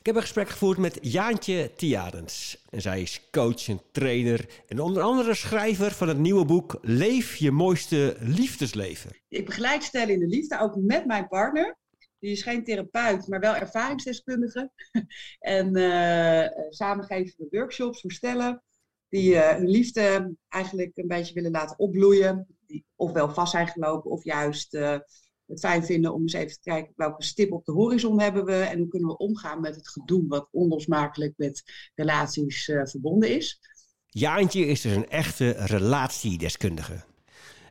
Ik 0.00 0.06
heb 0.06 0.14
een 0.14 0.20
gesprek 0.22 0.48
gevoerd 0.48 0.78
met 0.78 0.98
Jaantje 1.00 1.70
Tiadens. 1.76 2.64
En 2.70 2.80
zij 2.80 3.02
is 3.02 3.28
coach 3.30 3.68
en 3.68 3.80
trainer 3.92 4.48
en 4.66 4.80
onder 4.80 5.02
andere 5.02 5.34
schrijver 5.34 5.90
van 5.90 6.08
het 6.08 6.18
nieuwe 6.18 6.44
boek 6.44 6.78
Leef 6.82 7.36
je 7.36 7.50
mooiste 7.50 8.16
liefdesleven. 8.18 9.10
Ik 9.28 9.44
begeleid 9.44 9.82
stellen 9.82 10.14
in 10.14 10.20
de 10.20 10.26
liefde, 10.26 10.60
ook 10.60 10.76
met 10.76 11.06
mijn 11.06 11.28
partner. 11.28 11.76
Die 12.18 12.30
is 12.30 12.42
geen 12.42 12.64
therapeut, 12.64 13.28
maar 13.28 13.40
wel 13.40 13.54
ervaringsdeskundige. 13.54 14.70
en 15.38 15.76
uh, 15.76 16.46
samen 16.70 17.04
geven 17.04 17.34
we 17.38 17.46
workshops 17.50 18.00
voor 18.00 18.12
stellen 18.12 18.62
die 19.08 19.32
uh, 19.32 19.48
hun 19.50 19.68
liefde 19.68 20.34
eigenlijk 20.48 20.96
een 20.96 21.08
beetje 21.08 21.34
willen 21.34 21.50
laten 21.50 21.78
opbloeien. 21.78 22.46
Die 22.66 22.84
ofwel 22.96 23.30
vast 23.30 23.50
zijn 23.50 23.68
gelopen 23.68 24.10
of 24.10 24.24
juist 24.24 24.74
uh, 24.74 24.98
het 25.46 25.60
fijn 25.60 25.84
vinden 25.84 26.14
om 26.14 26.20
eens 26.20 26.32
even 26.32 26.52
te 26.52 26.70
kijken 26.70 26.92
welke 26.96 27.24
stip 27.24 27.52
op 27.52 27.64
de 27.64 27.72
horizon 27.72 28.20
hebben 28.20 28.44
we 28.44 28.56
en 28.56 28.78
hoe 28.78 28.88
kunnen 28.88 29.08
we 29.08 29.16
omgaan 29.16 29.60
met 29.60 29.74
het 29.74 29.88
gedoe 29.88 30.26
wat 30.26 30.48
onlosmakelijk 30.50 31.32
met 31.36 31.62
relaties 31.94 32.64
verbonden 32.84 33.36
is. 33.36 33.60
Jaantje 34.06 34.66
is 34.66 34.80
dus 34.80 34.94
een 34.94 35.08
echte 35.08 35.50
relatiedeskundige. 35.50 37.04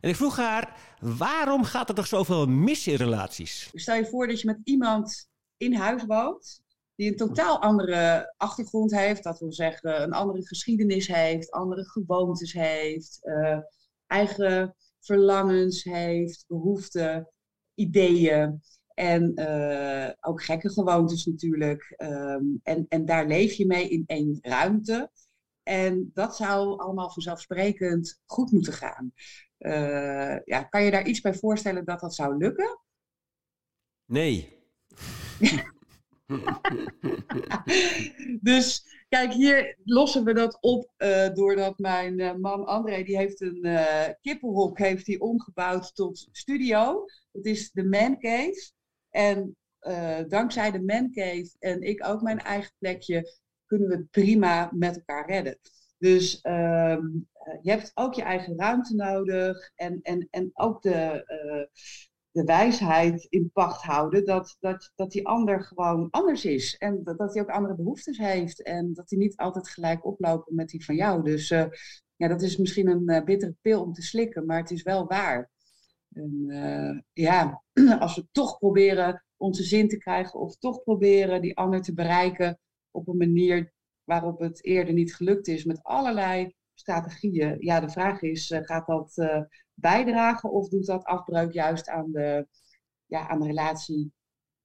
En 0.08 0.14
ik 0.14 0.20
vroeg 0.20 0.38
haar, 0.38 0.78
waarom 1.00 1.64
gaat 1.64 1.90
er 1.90 1.96
toch 1.96 2.08
zoveel 2.08 2.46
mis 2.46 2.88
in 2.88 2.96
relaties? 2.96 3.70
Stel 3.74 3.96
je 3.96 4.06
voor 4.06 4.28
dat 4.28 4.42
je 4.42 4.48
met 4.48 4.60
iemand 4.64 5.30
in 5.58 5.74
huis 5.74 6.06
woont 6.06 6.62
die 6.96 7.10
een 7.10 7.18
totaal 7.18 7.62
andere 7.62 8.34
achtergrond 8.38 8.92
heeft, 8.92 9.24
dat 9.24 9.40
wil 9.40 9.54
zeggen 9.54 10.02
een 10.02 10.14
andere 10.14 10.48
geschiedenis 10.48 11.08
heeft, 11.08 11.52
andere 11.52 11.86
gewoontes 11.86 12.54
heeft, 12.54 13.20
uh, 13.24 13.58
eigen 14.06 14.76
verlangens 15.00 15.84
heeft, 15.84 16.46
behoeften 16.48 17.32
ideeën 17.74 18.62
en 18.94 19.32
uh, 19.40 20.10
ook 20.20 20.44
gekke 20.44 20.70
gewoontes 20.70 21.26
natuurlijk. 21.26 21.96
Um, 21.98 22.60
en, 22.64 22.86
en 22.90 23.06
daar 23.06 23.28
leef 23.28 23.54
je 23.54 23.66
mee 23.66 23.90
in 23.90 24.04
één 24.06 24.38
ruimte. 24.42 25.12
En 25.64 26.12
dat 26.14 26.36
zou 26.36 26.80
allemaal 26.80 27.10
vanzelfsprekend 27.10 28.22
goed 28.26 28.52
moeten 28.52 28.74
gaan. 28.74 29.14
Uh, 29.60 30.38
ja, 30.44 30.64
kan 30.64 30.84
je 30.84 30.92
daar 30.92 31.08
iets 31.08 31.22
bij 31.22 31.34
voorstellen 31.34 31.86
dat 31.86 32.00
dat 32.00 32.16
zou 32.16 32.38
lukken? 32.38 32.80
Nee. 34.06 34.56
dus 38.42 38.84
kijk, 39.10 39.34
hier 39.34 39.78
lossen 39.84 40.24
we 40.24 40.34
dat 40.34 40.58
op 40.62 40.92
uh, 40.98 41.34
doordat 41.34 41.78
mijn 41.78 42.20
uh, 42.20 42.36
man 42.36 42.66
André, 42.66 43.04
die 43.04 43.18
heeft 43.18 43.42
een 43.42 43.66
uh, 43.66 44.08
kippenhok 44.22 44.78
heeft 44.78 45.08
hij 45.08 45.20
omgebouwd 45.20 45.96
tot 45.96 46.28
studio. 46.32 47.06
Dat 47.32 47.46
is 47.46 47.72
de 47.72 47.84
Man 47.84 48.20
Cave. 48.20 48.72
En 49.10 49.56
dankzij 50.28 50.72
de 50.72 50.84
Man 50.84 51.12
Cave 51.12 51.50
en 51.60 51.82
ik 51.82 52.08
ook 52.08 52.22
mijn 52.22 52.40
eigen 52.40 52.72
plekje, 52.78 53.38
kunnen 53.66 53.88
we 53.88 53.96
het 53.96 54.10
prima 54.10 54.70
met 54.74 54.96
elkaar 54.96 55.30
redden. 55.30 55.60
Dus 55.98 56.40
um, 56.44 57.28
je 57.62 57.70
hebt 57.70 57.92
ook 57.94 58.14
je 58.14 58.22
eigen 58.22 58.58
ruimte 58.58 58.96
nodig 58.96 59.72
en, 59.76 60.00
en, 60.02 60.28
en 60.30 60.52
ook 60.54 60.82
de, 60.82 61.26
de 62.32 62.44
wijsheid 62.44 63.28
in 63.30 63.50
pacht 63.54 63.82
houden 63.82 64.26
dat, 64.26 64.58
dat, 64.60 64.92
dat 64.96 65.12
die 65.12 65.28
ander 65.28 65.64
gewoon 65.64 66.08
anders 66.10 66.46
is. 66.46 66.78
En 66.78 67.04
dat, 67.04 67.18
dat 67.18 67.34
hij 67.34 67.44
ook 67.44 67.50
andere 67.50 67.76
behoeftes 67.76 68.18
heeft. 68.18 68.64
En 68.64 68.94
dat 68.94 69.10
hij 69.10 69.20
niet 69.20 69.38
altijd 69.38 69.70
gelijk 69.70 70.06
oplopen 70.06 70.56
met 70.56 70.70
die 70.70 70.86
van 70.86 70.96
jou. 70.96 71.24
Dus 71.24 71.52
uh, 71.52 71.66
ja, 72.16 72.28
dat 72.28 72.42
is 72.42 72.58
misschien 72.58 72.88
een 72.88 73.26
bittere 73.26 73.56
pil 73.62 73.82
om 73.82 73.94
te 73.94 74.02
slikken, 74.02 74.46
maar 74.46 74.58
het 74.58 74.72
is 74.72 74.84
wel 74.84 75.08
waar. 75.08 75.52
Ja, 77.14 77.64
als 78.00 78.16
we 78.16 78.28
toch 78.32 78.58
proberen 78.58 79.26
onze 79.38 79.64
zin 79.64 79.88
te 79.88 79.98
krijgen 79.98 80.40
of 80.40 80.58
toch 80.58 80.84
proberen 80.84 81.42
die 81.42 81.58
ander 81.58 81.82
te 81.82 81.94
bereiken 81.94 82.60
op 82.92 83.08
een 83.08 83.18
manier 83.18 83.74
waarop 84.08 84.40
het 84.40 84.64
eerder 84.64 84.94
niet 84.94 85.16
gelukt 85.16 85.48
is 85.48 85.64
met 85.64 85.84
allerlei 85.84 86.56
strategieën. 86.74 87.56
Ja, 87.60 87.80
de 87.80 87.90
vraag 87.90 88.22
is, 88.22 88.54
gaat 88.62 88.88
dat 88.88 89.16
bijdragen 89.74 90.52
of 90.52 90.70
doet 90.70 90.86
dat 90.86 91.04
afbreuk 91.04 91.54
juist 91.54 91.90
aan 91.90 92.12
de, 92.12 92.48
ja, 93.06 93.28
aan 93.28 93.40
de 93.40 93.46
relatie 93.48 94.12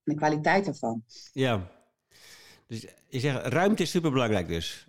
en 0.05 0.13
de 0.13 0.15
kwaliteit 0.15 0.65
daarvan? 0.65 1.05
Ja, 1.33 1.71
dus 2.67 2.87
je 3.09 3.19
zegt 3.19 3.47
ruimte 3.47 3.83
is 3.83 3.91
superbelangrijk 3.91 4.49
dus. 4.49 4.87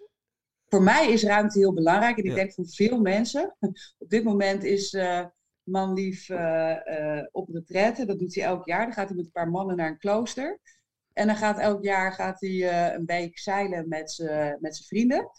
Voor 0.66 0.84
mij 0.84 1.12
is 1.12 1.24
ruimte 1.24 1.60
heel 1.60 1.74
belangrijk 1.74 2.18
en 2.18 2.24
ik 2.24 2.30
ja. 2.30 2.36
denk 2.36 2.54
voor 2.54 2.68
veel 2.68 3.02
mensen. 3.02 3.56
Op 3.98 4.10
dit 4.10 4.24
moment 4.24 4.64
is 4.64 4.94
uh, 4.94 5.26
manlief 5.64 6.30
uh, 6.30 6.76
uh, 6.86 7.24
op 7.32 7.50
retraite, 7.50 8.06
dat 8.06 8.20
doet 8.20 8.36
hij 8.36 8.44
elk 8.44 8.66
jaar. 8.66 8.86
Dan 8.86 8.94
gaat 8.94 9.08
hij 9.08 9.16
met 9.16 9.26
een 9.26 9.32
paar 9.32 9.50
mannen 9.50 9.76
naar 9.76 9.90
een 9.90 9.98
klooster. 9.98 10.60
En 11.14 11.28
dan 11.28 11.36
gaat 11.36 11.60
elk 11.60 11.84
jaar 11.84 12.14
gaat 12.14 12.42
hij 12.42 12.94
een 12.94 13.06
week 13.06 13.40
zeilen 13.40 13.88
met 13.88 14.12
zijn 14.12 14.74
vrienden. 14.88 15.30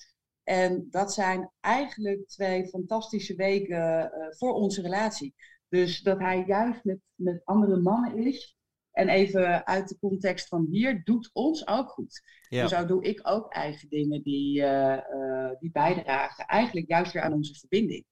En 0.45 0.87
dat 0.91 1.13
zijn 1.13 1.51
eigenlijk 1.61 2.29
twee 2.29 2.67
fantastische 2.67 3.35
weken 3.35 4.13
uh, 4.19 4.27
voor 4.31 4.53
onze 4.53 4.83
relatie. 4.83 5.35
Dus 5.69 6.03
dat 6.03 6.19
hij 6.19 6.45
juist 6.47 6.85
met, 6.85 6.99
met 7.15 7.41
andere 7.45 7.77
mannen 7.77 8.19
is. 8.19 8.57
En 8.91 9.09
even 9.09 9.67
uit 9.67 9.89
de 9.89 9.99
context 9.99 10.49
van 10.49 10.67
hier 10.71 11.05
doet 11.05 11.31
ons 11.33 11.67
ook 11.67 11.89
goed. 11.89 12.23
Ja. 12.49 12.63
En 12.63 12.69
zo 12.69 12.87
doe 12.87 13.05
ik 13.05 13.21
ook 13.23 13.53
eigen 13.53 13.89
dingen 13.89 14.23
die, 14.23 14.61
uh, 14.61 14.99
uh, 15.15 15.51
die 15.59 15.71
bijdragen. 15.71 16.47
Eigenlijk 16.47 16.89
juist 16.89 17.13
weer 17.13 17.23
aan 17.23 17.33
onze 17.33 17.55
verbinding. 17.55 18.05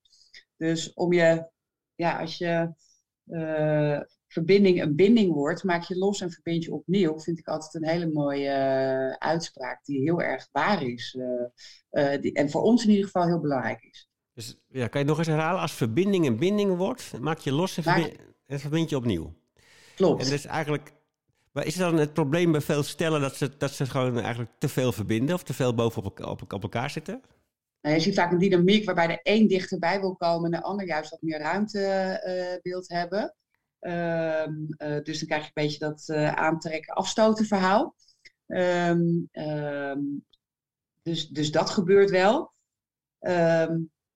Dus 0.57 0.93
om 0.93 1.13
je, 1.13 1.51
ja, 1.95 2.21
als 2.21 2.39
je 2.39 2.75
verbinding 4.33 4.83
een 4.83 4.97
binding 4.97 5.33
wordt, 5.33 5.65
maak 5.65 5.83
je 5.83 5.99
los 5.99 6.21
en 6.21 6.31
verbind 6.31 6.65
je 6.65 6.73
opnieuw. 6.73 7.19
Vind 7.19 7.39
ik 7.39 7.47
altijd 7.47 7.75
een 7.75 7.89
hele 7.89 8.11
mooie 8.13 8.49
uh, 8.49 9.13
uitspraak 9.13 9.85
die 9.85 10.01
heel 10.01 10.23
erg 10.23 10.49
waar 10.53 10.83
is. 10.83 11.17
Uh, 11.19 11.25
uh, 11.91 12.21
die, 12.21 12.33
en 12.33 12.51
voor 12.51 12.63
ons 12.63 12.85
in 12.85 12.91
ieder 12.91 13.05
geval 13.05 13.27
heel 13.27 13.41
belangrijk 13.41 13.83
is. 13.83 14.11
Dus 14.35 14.59
ja, 14.69 14.87
kan 14.87 15.01
je 15.01 15.07
nog 15.07 15.19
eens 15.19 15.27
herhalen? 15.27 15.61
Als 15.61 15.73
verbinding 15.73 16.27
een 16.27 16.39
binding 16.39 16.77
wordt, 16.77 17.13
maak 17.21 17.39
je 17.39 17.53
los 17.53 17.77
en, 17.77 17.83
verbind, 17.83 18.17
en 18.47 18.61
verbind 18.61 18.91
je 18.91 18.97
opnieuw. 18.97 19.35
Klopt. 19.97 20.25
En 20.25 20.31
dus 20.31 20.47
eigenlijk. 20.47 20.93
Maar 21.53 21.67
is 21.67 21.77
dan 21.77 21.97
het 21.97 22.13
probleem 22.13 22.53
bij 22.53 22.61
veel 22.61 22.83
stellen 22.83 23.21
dat 23.21 23.37
ze, 23.37 23.57
dat 23.57 23.71
ze 23.71 23.87
gewoon 23.87 24.19
eigenlijk 24.19 24.51
te 24.59 24.69
veel 24.69 24.93
verbinden 24.93 25.35
of 25.35 25.43
te 25.43 25.55
veel 25.55 25.75
bovenop 25.75 26.21
op, 26.21 26.53
op 26.53 26.63
elkaar 26.63 26.91
zitten? 26.91 27.23
Nou, 27.81 27.95
je 27.95 28.01
ziet 28.01 28.15
vaak 28.15 28.33
een 28.33 28.39
dynamiek 28.39 28.85
waarbij 28.85 29.07
de 29.07 29.21
een 29.23 29.49
dichterbij 29.49 30.01
wil 30.01 30.17
komen 30.17 30.45
en 30.45 30.61
de 30.61 30.67
ander 30.67 30.87
juist 30.87 31.11
wat 31.11 31.23
meer 31.23 31.39
ruimte 31.39 32.61
wilt 32.63 32.89
hebben. 32.89 33.35
Um, 33.87 34.67
uh, 34.79 35.03
dus 35.03 35.19
dan 35.19 35.29
krijg 35.29 35.43
je 35.43 35.51
een 35.55 35.63
beetje 35.63 35.79
dat 35.79 36.09
uh, 36.09 36.33
aantrekken, 36.33 36.95
afstoten 36.95 37.47
verhaal. 37.47 37.95
Um, 38.47 39.29
um, 39.33 40.27
dus, 41.03 41.29
dus 41.29 41.51
dat 41.51 41.71
gebeurt 41.71 42.11
wel. 42.11 42.55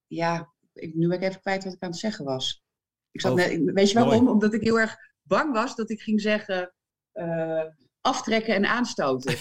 ja, 0.07 0.55
ik, 0.73 0.95
nu 0.95 1.09
ben 1.09 1.17
ik 1.19 1.29
even 1.29 1.41
kwijt 1.41 1.65
wat 1.65 1.73
ik 1.73 1.83
aan 1.83 1.91
het 1.91 1.99
zeggen 1.99 2.25
was. 2.25 2.65
Ik 3.11 3.21
zat 3.21 3.31
Oh, 3.31 3.37
net, 3.37 3.73
weet 3.73 3.91
je 3.91 3.95
waarom? 3.95 4.15
mooi. 4.15 4.29
Omdat 4.29 4.55
ik 4.55 4.63
heel 4.63 4.81
erg 4.81 4.97
bang 5.23 5.53
was 5.53 5.77
dat 5.77 5.91
ik 5.91 6.01
ging 6.01 6.21
zeggen. 6.21 6.75
Uh, 7.15 7.65
aftrekken 8.01 8.55
en 8.55 8.67
aanstoten. 8.67 9.33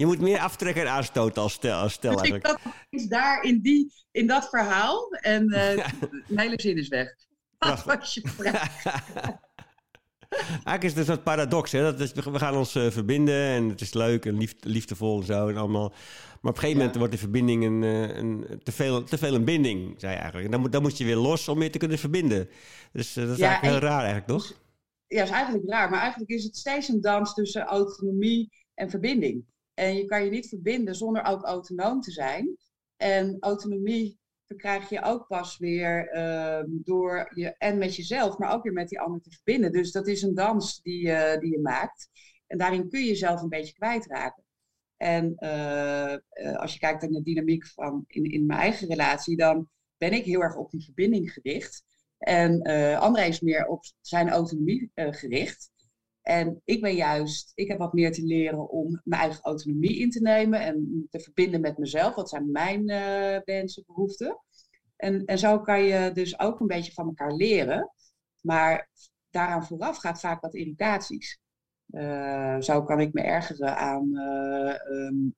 je 0.00 0.06
moet 0.06 0.20
meer 0.20 0.38
aftrekken 0.38 0.82
en 0.82 0.90
aanstoten 0.90 1.42
als 1.42 1.52
stel, 1.52 1.80
als 1.80 1.92
stel 1.92 2.16
dus 2.16 2.30
ik 2.30 2.42
dat 2.42 2.60
is 2.90 3.06
daar 3.06 3.42
in, 3.42 3.60
die, 3.60 3.92
in 4.10 4.26
dat 4.26 4.48
verhaal 4.48 5.10
en 5.10 5.42
uh, 5.42 5.56
mijn 6.28 6.48
hele 6.48 6.60
zin 6.60 6.76
is 6.76 6.88
weg. 6.88 7.14
Dat 7.66 7.84
was 7.84 8.14
je 8.14 8.28
vraag. 8.28 8.84
Eigenlijk 10.40 10.82
is 10.82 10.90
het 10.90 10.98
een 10.98 11.04
soort 11.04 11.22
paradox. 11.22 11.72
Hè? 11.72 11.82
Dat 11.82 12.00
is, 12.00 12.12
we 12.12 12.38
gaan 12.38 12.56
ons 12.56 12.74
uh, 12.76 12.90
verbinden 12.90 13.34
en 13.34 13.68
het 13.68 13.80
is 13.80 13.94
leuk 13.94 14.26
en 14.26 14.38
lief, 14.38 14.54
liefdevol 14.60 15.20
en 15.20 15.26
zo. 15.26 15.48
En 15.48 15.56
allemaal. 15.56 15.88
Maar 15.88 16.50
op 16.50 16.56
een 16.56 16.62
gegeven 16.62 16.76
moment 16.76 16.96
wordt 16.96 17.12
die 17.12 17.20
verbinding 17.20 17.64
een, 17.64 17.82
eh, 17.82 18.16
een, 18.16 18.60
te, 18.62 18.72
veel, 18.72 19.04
te 19.04 19.18
veel 19.18 19.34
een 19.34 19.44
binding, 19.44 19.94
zei 20.00 20.12
je 20.12 20.18
eigenlijk. 20.18 20.52
En 20.52 20.60
dan, 20.60 20.70
dan 20.70 20.82
moet 20.82 20.98
je 20.98 21.04
weer 21.04 21.16
los 21.16 21.48
om 21.48 21.62
je 21.62 21.70
te 21.70 21.78
kunnen 21.78 21.98
verbinden. 21.98 22.48
Dus 22.92 23.16
uh, 23.16 23.24
dat 23.24 23.32
is 23.32 23.38
ja, 23.38 23.48
eigenlijk 23.48 23.80
heel 23.80 23.88
raar 23.90 24.04
eigenlijk, 24.04 24.26
toch? 24.26 24.60
Ja, 25.06 25.18
dat 25.18 25.26
is 25.26 25.34
eigenlijk 25.34 25.70
raar. 25.70 25.90
Maar 25.90 26.00
eigenlijk 26.00 26.30
is 26.30 26.44
het 26.44 26.56
steeds 26.56 26.88
een 26.88 27.00
dans 27.00 27.34
tussen 27.34 27.62
autonomie 27.62 28.52
en 28.74 28.90
verbinding. 28.90 29.44
En 29.74 29.96
je 29.96 30.04
kan 30.04 30.24
je 30.24 30.30
niet 30.30 30.48
verbinden 30.48 30.94
zonder 30.94 31.24
ook 31.24 31.42
autonoom 31.42 32.00
te 32.00 32.10
zijn. 32.10 32.56
En 32.96 33.36
autonomie 33.40 34.18
krijg 34.56 34.88
je 34.88 35.02
ook 35.02 35.26
pas 35.26 35.58
weer 35.58 36.14
uh, 36.14 36.62
door 36.66 37.30
je 37.34 37.54
en 37.58 37.78
met 37.78 37.96
jezelf, 37.96 38.38
maar 38.38 38.52
ook 38.52 38.62
weer 38.62 38.72
met 38.72 38.88
die 38.88 39.00
ander 39.00 39.20
te 39.20 39.30
verbinden. 39.30 39.72
Dus 39.72 39.92
dat 39.92 40.06
is 40.06 40.22
een 40.22 40.34
dans 40.34 40.80
die, 40.82 41.04
die 41.38 41.50
je 41.50 41.60
maakt. 41.62 42.08
En 42.46 42.58
daarin 42.58 42.88
kun 42.88 43.00
je 43.00 43.06
jezelf 43.06 43.42
een 43.42 43.48
beetje 43.48 43.72
kwijtraken. 43.72 44.44
En 44.96 45.36
uh, 45.38 46.16
als 46.56 46.72
je 46.72 46.78
kijkt 46.78 47.02
naar 47.02 47.10
de 47.10 47.22
dynamiek 47.22 47.66
van 47.66 48.04
in, 48.06 48.24
in 48.24 48.46
mijn 48.46 48.60
eigen 48.60 48.88
relatie, 48.88 49.36
dan 49.36 49.68
ben 49.96 50.12
ik 50.12 50.24
heel 50.24 50.42
erg 50.42 50.56
op 50.56 50.70
die 50.70 50.84
verbinding 50.84 51.32
gericht. 51.32 51.84
En 52.18 52.62
André 52.98 53.22
is 53.22 53.40
meer 53.40 53.66
op 53.66 53.84
zijn 54.00 54.30
autonomie 54.30 54.90
gericht. 54.94 55.71
En 56.22 56.60
ik 56.64 56.80
ben 56.80 56.94
juist, 56.94 57.52
ik 57.54 57.68
heb 57.68 57.78
wat 57.78 57.92
meer 57.92 58.12
te 58.12 58.22
leren 58.22 58.70
om 58.70 59.00
mijn 59.04 59.20
eigen 59.20 59.42
autonomie 59.42 59.98
in 59.98 60.10
te 60.10 60.20
nemen 60.20 60.60
en 60.60 61.06
te 61.10 61.20
verbinden 61.20 61.60
met 61.60 61.78
mezelf. 61.78 62.14
Wat 62.14 62.28
zijn 62.28 62.50
mijn 62.50 62.90
uh, 62.90 63.38
wensen, 63.44 63.84
behoeften? 63.86 64.40
En, 64.96 65.24
en 65.24 65.38
zo 65.38 65.60
kan 65.60 65.82
je 65.82 66.10
dus 66.12 66.38
ook 66.38 66.60
een 66.60 66.66
beetje 66.66 66.92
van 66.92 67.06
elkaar 67.06 67.32
leren. 67.32 67.92
Maar 68.40 68.88
daaraan 69.30 69.66
vooraf 69.66 69.96
gaat 69.96 70.20
vaak 70.20 70.40
wat 70.40 70.54
irritaties. 70.54 71.40
Uh, 71.90 72.60
zo 72.60 72.82
kan 72.82 73.00
ik 73.00 73.12
me 73.12 73.20
ergeren 73.20 73.76
aan 73.76 74.08
uh, 74.12 74.74
um, 74.90 75.34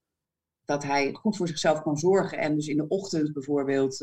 dat 0.64 0.82
hij 0.82 1.12
goed 1.12 1.36
voor 1.36 1.48
zichzelf 1.48 1.82
kan 1.82 1.96
zorgen. 1.96 2.38
En 2.38 2.54
dus 2.54 2.66
in 2.66 2.76
de 2.76 2.88
ochtend 2.88 3.32
bijvoorbeeld 3.32 3.98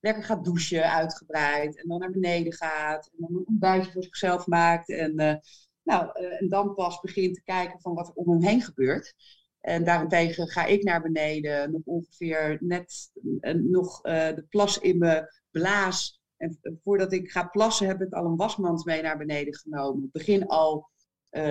lekker 0.00 0.24
gaat 0.24 0.44
douchen, 0.44 0.90
uitgebreid. 0.90 1.76
En 1.82 1.88
dan 1.88 1.98
naar 1.98 2.10
beneden 2.10 2.52
gaat. 2.52 3.06
En 3.06 3.16
dan 3.18 3.36
een 3.36 3.46
ontbijtje 3.46 3.92
voor 3.92 4.02
zichzelf 4.02 4.46
maakt. 4.46 4.88
En 4.88 5.40
nou, 5.86 6.20
uh, 6.20 6.40
en 6.40 6.48
dan 6.48 6.74
pas 6.74 7.00
begint 7.00 7.34
te 7.34 7.42
kijken 7.42 7.80
van 7.80 7.94
wat 7.94 8.08
er 8.08 8.14
om 8.14 8.30
hem 8.30 8.42
heen 8.42 8.62
gebeurt. 8.62 9.14
En 9.60 9.84
daarentegen 9.84 10.48
ga 10.48 10.64
ik 10.64 10.82
naar 10.82 11.02
beneden, 11.02 11.72
nog 11.72 11.82
ongeveer 11.84 12.58
net 12.60 13.10
uh, 13.40 13.54
nog 13.54 14.06
uh, 14.06 14.12
de 14.12 14.44
plas 14.48 14.78
in 14.78 14.98
me 14.98 15.32
blaas. 15.50 16.20
En 16.36 16.58
voordat 16.82 17.12
ik 17.12 17.30
ga 17.30 17.46
plassen 17.46 17.86
heb 17.86 18.00
ik 18.00 18.12
al 18.12 18.24
een 18.24 18.36
wasmand 18.36 18.84
mee 18.84 19.02
naar 19.02 19.18
beneden 19.18 19.54
genomen. 19.54 20.04
Ik 20.04 20.12
begin 20.12 20.46
al 20.46 20.88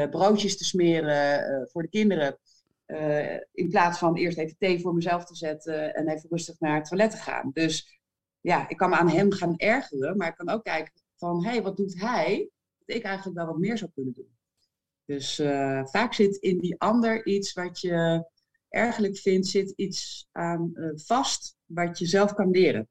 broodjes 0.09 0.57
te 0.57 0.63
smeren 0.63 1.69
voor 1.71 1.81
de 1.81 1.89
kinderen. 1.89 2.37
in 3.51 3.69
plaats 3.69 3.97
van 3.97 4.15
eerst 4.15 4.37
even 4.37 4.55
thee 4.57 4.81
voor 4.81 4.93
mezelf 4.93 5.25
te 5.25 5.35
zetten 5.35 5.95
en 5.95 6.07
even 6.07 6.29
rustig 6.29 6.59
naar 6.59 6.75
het 6.75 6.85
toilet 6.85 7.11
te 7.11 7.17
gaan. 7.17 7.51
Dus 7.53 7.99
ja, 8.41 8.69
ik 8.69 8.77
kan 8.77 8.89
me 8.89 8.95
aan 8.95 9.09
hem 9.09 9.31
gaan 9.31 9.57
ergeren, 9.57 10.17
maar 10.17 10.27
ik 10.27 10.35
kan 10.35 10.49
ook 10.49 10.63
kijken 10.63 10.93
van, 11.15 11.43
hé, 11.43 11.49
hey, 11.49 11.61
wat 11.61 11.77
doet 11.77 11.99
hij? 11.99 12.49
Ik 12.85 13.03
eigenlijk 13.03 13.37
wel 13.37 13.45
wat 13.45 13.57
meer 13.57 13.77
zou 13.77 13.91
kunnen 13.93 14.13
doen. 14.13 14.37
Dus 15.05 15.39
uh, 15.39 15.85
vaak 15.85 16.13
zit 16.13 16.35
in 16.35 16.59
die 16.59 16.75
ander 16.79 17.25
iets 17.25 17.53
wat 17.53 17.81
je 17.81 18.27
ergelijk 18.69 19.17
vindt, 19.17 19.47
zit 19.47 19.73
iets 19.75 20.27
aan 20.31 20.71
uh, 20.73 20.91
vast 20.95 21.55
wat 21.65 21.99
je 21.99 22.05
zelf 22.05 22.33
kan 22.33 22.49
leren. 22.49 22.89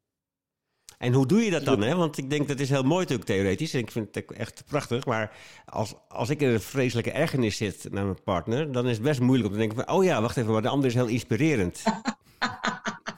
En 0.99 1.13
hoe 1.13 1.27
doe 1.27 1.41
je 1.41 1.51
dat 1.51 1.65
dan? 1.65 1.83
Hè? 1.83 1.95
Want 1.95 2.19
ik 2.19 2.31
denk 2.31 2.49
dat 2.49 2.61
is 2.61 2.71
heel 2.71 2.83
mooi 2.83 3.01
natuurlijk 3.01 3.29
theoretisch. 3.29 3.75
En 3.75 3.81
ik 3.81 3.91
vind 3.91 4.15
het 4.15 4.33
echt 4.33 4.65
prachtig. 4.67 5.07
Maar 5.07 5.37
als, 5.65 5.95
als 6.09 6.31
ik 6.31 6.41
in 6.41 6.49
een 6.49 6.61
vreselijke 6.61 7.11
ergernis 7.11 7.57
zit 7.57 7.87
naar 7.91 8.05
mijn 8.05 8.23
partner, 8.23 8.73
dan 8.73 8.89
is 8.89 8.95
het 8.95 9.03
best 9.03 9.21
moeilijk 9.21 9.47
om 9.49 9.53
te 9.53 9.59
denken 9.59 9.85
van, 9.85 9.95
oh 9.95 10.05
ja, 10.05 10.21
wacht 10.21 10.37
even, 10.37 10.53
maar 10.53 10.63
de 10.63 10.69
ander 10.69 10.89
is 10.89 10.95
heel 10.95 11.07
inspirerend. 11.07 11.83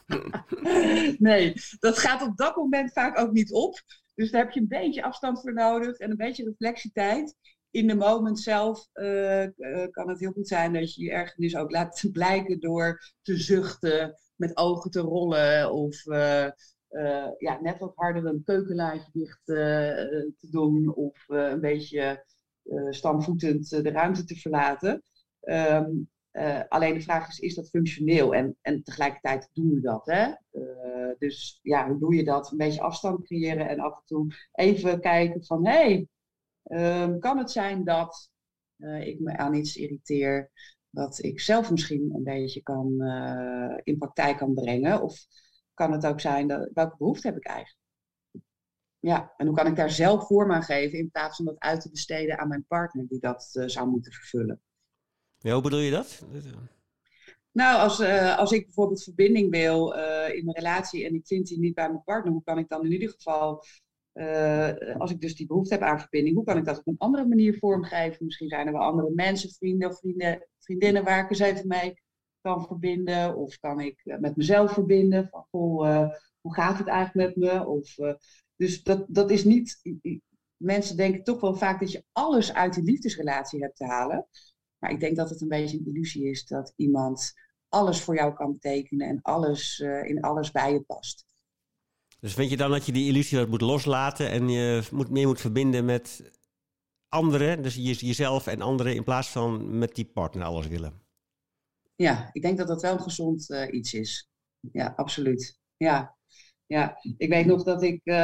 nee, 1.18 1.52
dat 1.78 1.98
gaat 1.98 2.22
op 2.22 2.36
dat 2.36 2.56
moment 2.56 2.92
vaak 2.92 3.18
ook 3.18 3.32
niet 3.32 3.52
op. 3.52 3.82
Dus 4.16 4.30
daar 4.30 4.44
heb 4.44 4.52
je 4.52 4.60
een 4.60 4.68
beetje 4.68 5.02
afstand 5.02 5.40
voor 5.40 5.52
nodig 5.52 5.96
en 5.96 6.10
een 6.10 6.16
beetje 6.16 6.44
reflectietijd. 6.44 7.34
In 7.70 7.86
de 7.86 7.94
moment 7.94 8.40
zelf 8.40 8.88
uh, 8.94 9.42
uh, 9.42 9.86
kan 9.90 10.08
het 10.08 10.20
heel 10.20 10.32
goed 10.32 10.48
zijn 10.48 10.72
dat 10.72 10.94
je 10.94 11.02
je 11.02 11.10
ergernis 11.10 11.56
ook 11.56 11.70
laat 11.70 12.08
blijken 12.12 12.60
door 12.60 13.00
te 13.22 13.36
zuchten, 13.36 14.18
met 14.36 14.56
ogen 14.56 14.90
te 14.90 15.00
rollen 15.00 15.72
of 15.72 16.06
uh, 16.06 16.48
ja, 17.38 17.60
net 17.60 17.78
wat 17.78 17.92
harder 17.94 18.26
een 18.26 18.42
keukenlaadje 18.44 19.10
dicht 19.12 19.40
te 19.44 20.48
doen 20.50 20.94
of 20.94 21.24
een 21.26 21.60
beetje 21.60 22.24
standvoetend 22.90 23.70
de 23.70 23.90
ruimte 23.90 24.24
te 24.24 24.36
verlaten. 24.36 25.02
Uh, 26.36 26.60
alleen 26.68 26.94
de 26.94 27.00
vraag 27.00 27.28
is, 27.28 27.38
is 27.38 27.54
dat 27.54 27.68
functioneel? 27.68 28.34
En, 28.34 28.56
en 28.62 28.82
tegelijkertijd 28.82 29.48
doen 29.52 29.74
we 29.74 29.80
dat. 29.80 30.06
Hè? 30.06 30.32
Uh, 31.06 31.18
dus 31.18 31.58
ja, 31.62 31.88
hoe 31.88 31.98
doe 31.98 32.14
je 32.14 32.24
dat? 32.24 32.50
Een 32.50 32.56
beetje 32.56 32.80
afstand 32.80 33.24
creëren 33.24 33.68
en 33.68 33.80
af 33.80 33.96
en 33.96 34.02
toe 34.04 34.34
even 34.52 35.00
kijken 35.00 35.44
van... 35.44 35.66
hé, 35.66 36.08
hey, 36.62 37.02
um, 37.02 37.20
kan 37.20 37.38
het 37.38 37.50
zijn 37.50 37.84
dat 37.84 38.30
uh, 38.76 39.06
ik 39.06 39.20
me 39.20 39.36
aan 39.36 39.54
iets 39.54 39.76
irriteer... 39.76 40.50
wat 40.90 41.22
ik 41.22 41.40
zelf 41.40 41.70
misschien 41.70 42.14
een 42.14 42.22
beetje 42.22 42.62
kan, 42.62 43.02
in 43.82 43.98
praktijk 43.98 44.36
kan 44.36 44.54
brengen? 44.54 45.02
Of 45.02 45.26
kan 45.74 45.92
het 45.92 46.06
ook 46.06 46.20
zijn, 46.20 46.48
dat, 46.48 46.70
welke 46.72 46.96
behoefte 46.96 47.26
heb 47.26 47.36
ik 47.36 47.46
eigenlijk? 47.46 47.84
Ja, 48.98 49.34
en 49.36 49.46
hoe 49.46 49.56
kan 49.56 49.66
ik 49.66 49.76
daar 49.76 49.90
zelf 49.90 50.26
vorm 50.26 50.52
aan 50.52 50.62
geven... 50.62 50.98
in 50.98 51.10
plaats 51.10 51.36
van 51.36 51.44
dat 51.44 51.58
uit 51.58 51.80
te 51.80 51.90
besteden 51.90 52.38
aan 52.38 52.48
mijn 52.48 52.64
partner... 52.66 53.06
die 53.08 53.20
dat 53.20 53.48
zou 53.66 53.88
moeten 53.88 54.12
vervullen? 54.12 54.60
Ja, 55.38 55.52
hoe 55.52 55.62
bedoel 55.62 55.78
je 55.78 55.90
dat? 55.90 56.24
Nou, 57.56 57.80
als, 57.80 58.00
uh, 58.00 58.38
als 58.38 58.52
ik 58.52 58.64
bijvoorbeeld 58.64 59.02
verbinding 59.02 59.50
wil 59.50 59.96
uh, 59.96 60.34
in 60.34 60.48
een 60.48 60.54
relatie 60.54 61.06
en 61.06 61.14
ik 61.14 61.26
vind 61.26 61.46
die 61.46 61.58
niet 61.58 61.74
bij 61.74 61.88
mijn 61.88 62.02
partner, 62.04 62.32
hoe 62.32 62.42
kan 62.42 62.58
ik 62.58 62.68
dan 62.68 62.84
in 62.84 62.92
ieder 62.92 63.08
geval, 63.10 63.64
uh, 64.14 64.96
als 64.98 65.10
ik 65.10 65.20
dus 65.20 65.36
die 65.36 65.46
behoefte 65.46 65.74
heb 65.74 65.82
aan 65.82 66.00
verbinding, 66.00 66.36
hoe 66.36 66.44
kan 66.44 66.56
ik 66.56 66.64
dat 66.64 66.78
op 66.78 66.86
een 66.86 66.98
andere 66.98 67.26
manier 67.26 67.58
vormgeven? 67.58 68.24
Misschien 68.24 68.48
zijn 68.48 68.66
er 68.66 68.72
wel 68.72 68.82
andere 68.82 69.10
mensen, 69.10 69.50
vrienden 69.50 69.88
of 69.88 69.98
vrienden, 69.98 70.48
vriendinnen 70.58 71.04
waar 71.04 71.24
ik 71.24 71.30
eens 71.30 71.38
even 71.38 71.68
mee 71.68 72.02
kan 72.40 72.66
verbinden. 72.66 73.36
Of 73.36 73.58
kan 73.58 73.80
ik 73.80 74.00
met 74.04 74.36
mezelf 74.36 74.72
verbinden, 74.72 75.28
van 75.28 75.46
goh, 75.50 76.10
hoe 76.40 76.54
gaat 76.54 76.78
het 76.78 76.86
eigenlijk 76.86 77.36
met 77.36 77.52
me? 77.52 77.66
Of, 77.66 77.94
dus 78.56 78.82
dat, 78.82 79.04
dat 79.08 79.30
is 79.30 79.44
niet, 79.44 79.80
mensen 80.56 80.96
denken 80.96 81.24
toch 81.24 81.40
wel 81.40 81.54
vaak 81.54 81.80
dat 81.80 81.92
je 81.92 82.04
alles 82.12 82.54
uit 82.54 82.74
die 82.74 82.84
liefdesrelatie 82.84 83.62
hebt 83.62 83.76
te 83.76 83.84
halen. 83.84 84.26
Maar 84.78 84.90
ik 84.90 85.00
denk 85.00 85.16
dat 85.16 85.30
het 85.30 85.40
een 85.40 85.48
beetje 85.48 85.78
een 85.78 85.86
illusie 85.86 86.28
is 86.28 86.46
dat 86.46 86.72
iemand 86.76 87.44
alles 87.68 88.00
voor 88.00 88.14
jou 88.14 88.34
kan 88.34 88.52
betekenen 88.52 89.08
en 89.08 89.22
alles 89.22 89.78
uh, 89.78 90.04
in 90.04 90.20
alles 90.20 90.50
bij 90.50 90.72
je 90.72 90.80
past. 90.80 91.26
Dus 92.20 92.34
vind 92.34 92.50
je 92.50 92.56
dan 92.56 92.70
dat 92.70 92.86
je 92.86 92.92
die 92.92 93.08
illusie 93.08 93.46
moet 93.46 93.60
loslaten 93.60 94.30
en 94.30 94.48
je 94.48 94.82
moet, 94.90 95.10
meer 95.10 95.26
moet 95.26 95.40
verbinden 95.40 95.84
met 95.84 96.32
anderen, 97.08 97.62
dus 97.62 97.74
jezelf 98.00 98.46
en 98.46 98.60
anderen, 98.60 98.94
in 98.94 99.04
plaats 99.04 99.28
van 99.28 99.78
met 99.78 99.94
die 99.94 100.04
partner 100.04 100.44
alles 100.44 100.66
willen? 100.66 101.02
Ja, 101.94 102.30
ik 102.32 102.42
denk 102.42 102.58
dat 102.58 102.68
dat 102.68 102.82
wel 102.82 102.92
een 102.92 103.00
gezond 103.00 103.50
uh, 103.50 103.66
iets 103.70 103.92
is. 103.94 104.30
Ja, 104.72 104.92
absoluut. 104.96 105.60
Ja. 105.76 106.16
ja, 106.66 106.98
ik 107.16 107.28
weet 107.28 107.46
nog 107.46 107.62
dat 107.62 107.82
ik, 107.82 108.00
uh, 108.04 108.14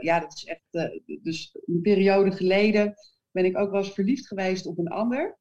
ja, 0.00 0.20
dat 0.20 0.32
is 0.32 0.44
echt, 0.44 0.92
dus 1.22 1.56
een 1.66 1.80
periode 1.80 2.32
geleden 2.32 2.94
ben 3.30 3.44
ik 3.44 3.58
ook 3.58 3.70
wel 3.70 3.82
eens 3.82 3.94
verliefd 3.94 4.26
geweest 4.26 4.66
op 4.66 4.78
een 4.78 4.88
ander. 4.88 5.38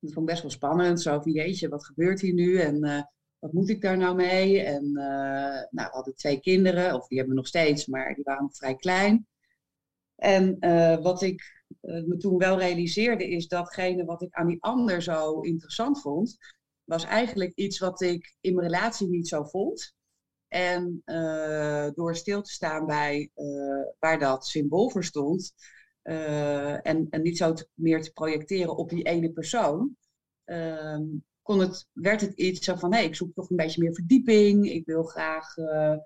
Dat 0.00 0.12
vond 0.12 0.28
ik 0.28 0.32
best 0.32 0.42
wel 0.42 0.50
spannend. 0.50 1.02
Zo 1.02 1.20
van 1.20 1.32
jeetje, 1.32 1.68
wat 1.68 1.84
gebeurt 1.84 2.20
hier 2.20 2.34
nu? 2.34 2.58
En 2.58 2.84
uh, 2.84 3.02
wat 3.38 3.52
moet 3.52 3.68
ik 3.68 3.80
daar 3.80 3.98
nou 3.98 4.16
mee? 4.16 4.60
En 4.62 4.84
uh, 4.84 5.62
nou, 5.70 5.70
we 5.70 5.88
hadden 5.90 6.14
twee 6.14 6.40
kinderen, 6.40 6.94
of 6.94 7.06
die 7.06 7.18
hebben 7.18 7.34
we 7.34 7.40
nog 7.40 7.48
steeds, 7.48 7.86
maar 7.86 8.14
die 8.14 8.24
waren 8.24 8.42
nog 8.42 8.56
vrij 8.56 8.76
klein. 8.76 9.26
En 10.14 10.56
uh, 10.60 11.02
wat 11.02 11.22
ik 11.22 11.64
me 11.80 12.16
toen 12.16 12.38
wel 12.38 12.58
realiseerde, 12.58 13.28
is 13.28 13.48
datgene 13.48 14.04
wat 14.04 14.22
ik 14.22 14.34
aan 14.34 14.46
die 14.46 14.62
ander 14.62 15.02
zo 15.02 15.40
interessant 15.40 16.00
vond, 16.00 16.36
was 16.84 17.04
eigenlijk 17.04 17.52
iets 17.54 17.78
wat 17.78 18.00
ik 18.00 18.36
in 18.40 18.54
mijn 18.54 18.66
relatie 18.66 19.08
niet 19.08 19.28
zo 19.28 19.44
vond. 19.44 19.94
En 20.48 21.02
door 21.94 22.16
stil 22.16 22.42
te 22.42 22.50
staan 22.50 22.86
bij 22.86 23.30
waar 23.98 24.18
dat 24.18 24.46
symbool 24.46 24.90
voor 24.90 25.04
stond, 25.04 25.52
uh, 26.08 26.86
en, 26.86 27.06
en, 27.10 27.22
niet 27.22 27.36
zo 27.36 27.52
te, 27.52 27.68
meer 27.74 28.02
te 28.02 28.12
projecteren 28.12 28.76
op 28.76 28.90
die 28.90 29.02
ene 29.02 29.32
persoon, 29.32 29.96
uh, 30.46 30.98
kon 31.42 31.60
het, 31.60 31.88
werd 31.92 32.20
het 32.20 32.32
iets 32.32 32.70
van, 32.74 32.92
hé, 32.92 32.98
hey, 32.98 33.06
ik 33.06 33.14
zoek 33.14 33.34
toch 33.34 33.50
een 33.50 33.56
beetje 33.56 33.82
meer 33.82 33.94
verdieping, 33.94 34.70
ik 34.70 34.86
wil 34.86 35.02
graag 35.02 35.56
uh, 35.56 35.96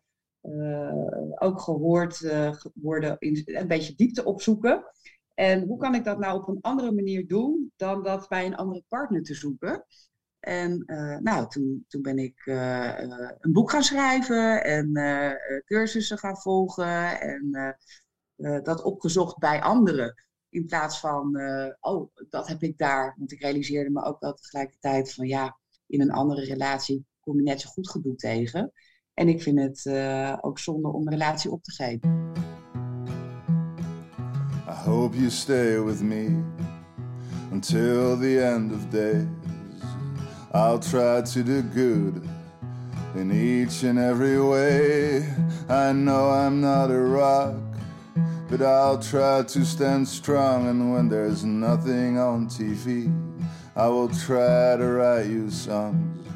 ook 1.35 1.61
gehoord 1.61 2.33
worden, 2.75 3.17
in, 3.19 3.43
een 3.45 3.67
beetje 3.67 3.95
diepte 3.95 4.25
opzoeken. 4.25 4.85
En 5.35 5.67
hoe 5.67 5.79
kan 5.79 5.95
ik 5.95 6.05
dat 6.05 6.19
nou 6.19 6.41
op 6.41 6.49
een 6.49 6.61
andere 6.61 6.93
manier 6.93 7.27
doen 7.27 7.73
dan 7.77 8.03
dat 8.03 8.29
bij 8.29 8.47
een 8.47 8.57
andere 8.57 8.85
partner 8.88 9.23
te 9.23 9.35
zoeken? 9.35 9.85
En 10.41 10.85
nou, 11.23 11.49
toen, 11.49 11.85
toen 11.88 12.03
ben 12.03 12.19
ik 12.19 12.43
een 13.38 13.53
boek 13.53 13.71
gaan 13.71 13.83
schrijven 13.83 14.65
en 14.65 14.93
cursussen 15.65 16.19
gaan 16.19 16.37
volgen 16.37 17.21
en 17.21 17.77
dat 18.62 18.83
opgezocht 18.83 19.38
bij 19.38 19.62
anderen. 19.62 20.24
In 20.48 20.66
plaats 20.66 21.00
van, 21.00 21.40
oh, 21.81 22.11
dat 22.28 22.48
heb 22.48 22.62
ik 22.62 22.78
daar. 22.78 23.14
Want 23.18 23.33
ik 23.33 23.40
realiseerde 23.40 23.90
me 23.90 24.05
ook 24.05 24.20
wel 24.20 24.35
tegelijkertijd 24.35 25.14
van, 25.14 25.26
ja, 25.26 25.59
in 25.87 26.00
een 26.00 26.12
andere 26.12 26.44
relatie 26.44 27.07
kom 27.20 27.37
je 27.37 27.42
net 27.42 27.61
zo 27.61 27.68
goed 27.68 27.90
gedoe 27.90 28.14
tegen. 28.14 28.72
En 29.14 29.28
ik 29.28 29.42
vind 29.42 29.59
het 29.59 29.87
ook 30.40 30.59
zonde 30.59 30.88
om 30.88 31.07
een 31.07 31.12
relatie 31.12 31.50
op 31.50 31.62
te 31.62 31.72
geven. 31.72 32.33
I 34.68 34.85
hope 34.85 35.16
you 35.16 35.31
stay 35.31 35.81
with 35.85 36.02
me 36.02 36.42
until 37.50 38.18
the 38.18 38.40
end 38.40 38.72
of 38.72 38.88
days. 38.90 39.26
I'll 40.55 40.78
try 40.78 41.22
to 41.22 41.42
do 41.42 41.62
good 41.74 42.22
in 43.14 43.31
each 43.31 43.85
and 43.85 43.98
every 43.98 44.38
way. 44.38 45.18
I 45.68 45.92
know 45.92 46.31
I'm 46.31 46.61
not 46.61 46.90
a 46.90 47.00
rock, 47.00 47.72
but 48.53 48.61
I'll 48.61 48.99
try 48.99 49.43
to 49.43 49.65
stand 49.65 50.07
strong. 50.07 50.69
And 50.69 50.93
when 50.93 51.09
there's 51.09 51.43
nothing 51.43 52.19
on 52.19 52.49
TV, 52.49 53.11
I 53.75 53.87
will 53.88 54.11
try 54.11 54.77
to 54.77 54.87
write 54.87 55.27
you 55.27 55.51
songs. 55.51 56.29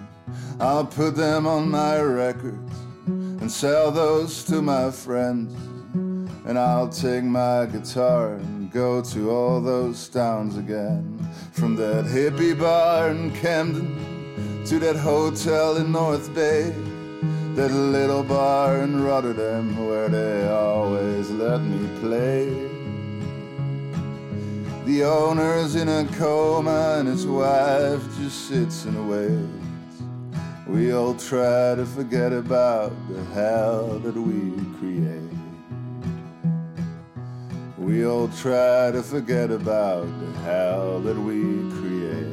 I'll 0.59 0.87
put 0.87 1.15
them 1.15 1.47
on 1.47 1.69
my 1.69 2.01
records 2.01 2.73
and 3.07 3.53
sell 3.53 3.91
those 3.91 4.45
to 4.45 4.63
my 4.63 4.91
friends. 4.91 5.53
And 6.47 6.59
I'll 6.59 6.89
take 6.89 7.25
my 7.25 7.67
guitar 7.67 8.37
and 8.37 8.73
go 8.73 9.03
to 9.03 9.31
all 9.31 9.61
those 9.61 10.09
towns 10.09 10.57
again. 10.57 11.19
From 11.53 11.77
that 11.77 12.07
hippie 12.07 12.59
bar 12.59 13.11
in 13.11 13.31
Camden 13.33 14.65
to 14.65 14.79
that 14.79 14.97
hotel 14.97 15.77
in 15.77 15.93
North 15.93 16.35
Bay. 16.35 16.73
That 17.57 17.73
little 17.73 18.23
bar 18.23 18.83
in 18.83 19.03
Rotterdam 19.03 19.89
where 19.89 20.11
they 20.11 20.47
always 20.47 21.31
let 21.31 21.63
me 21.63 21.89
play. 22.01 22.51
The 24.85 25.05
owner's 25.05 25.75
in 25.75 25.89
a 25.89 26.05
coma 26.19 26.97
and 26.99 27.09
his 27.09 27.27
wife 27.27 28.03
just 28.19 28.49
sits 28.49 28.85
and 28.85 29.09
waits. 29.09 30.03
We 30.67 30.93
all 30.93 31.15
try 31.15 31.77
to 31.77 31.87
forget 31.87 32.35
about 32.35 32.93
the 33.09 33.25
hell 33.33 34.01
that 34.01 34.17
we 34.17 34.53
create. 34.79 35.33
We 37.79 38.05
all 38.05 38.29
try 38.29 38.91
to 38.91 39.03
forget 39.03 39.51
about 39.51 40.05
the 40.21 40.39
hell 40.41 41.01
that 41.01 41.17
we 41.17 41.41
create. 41.81 42.26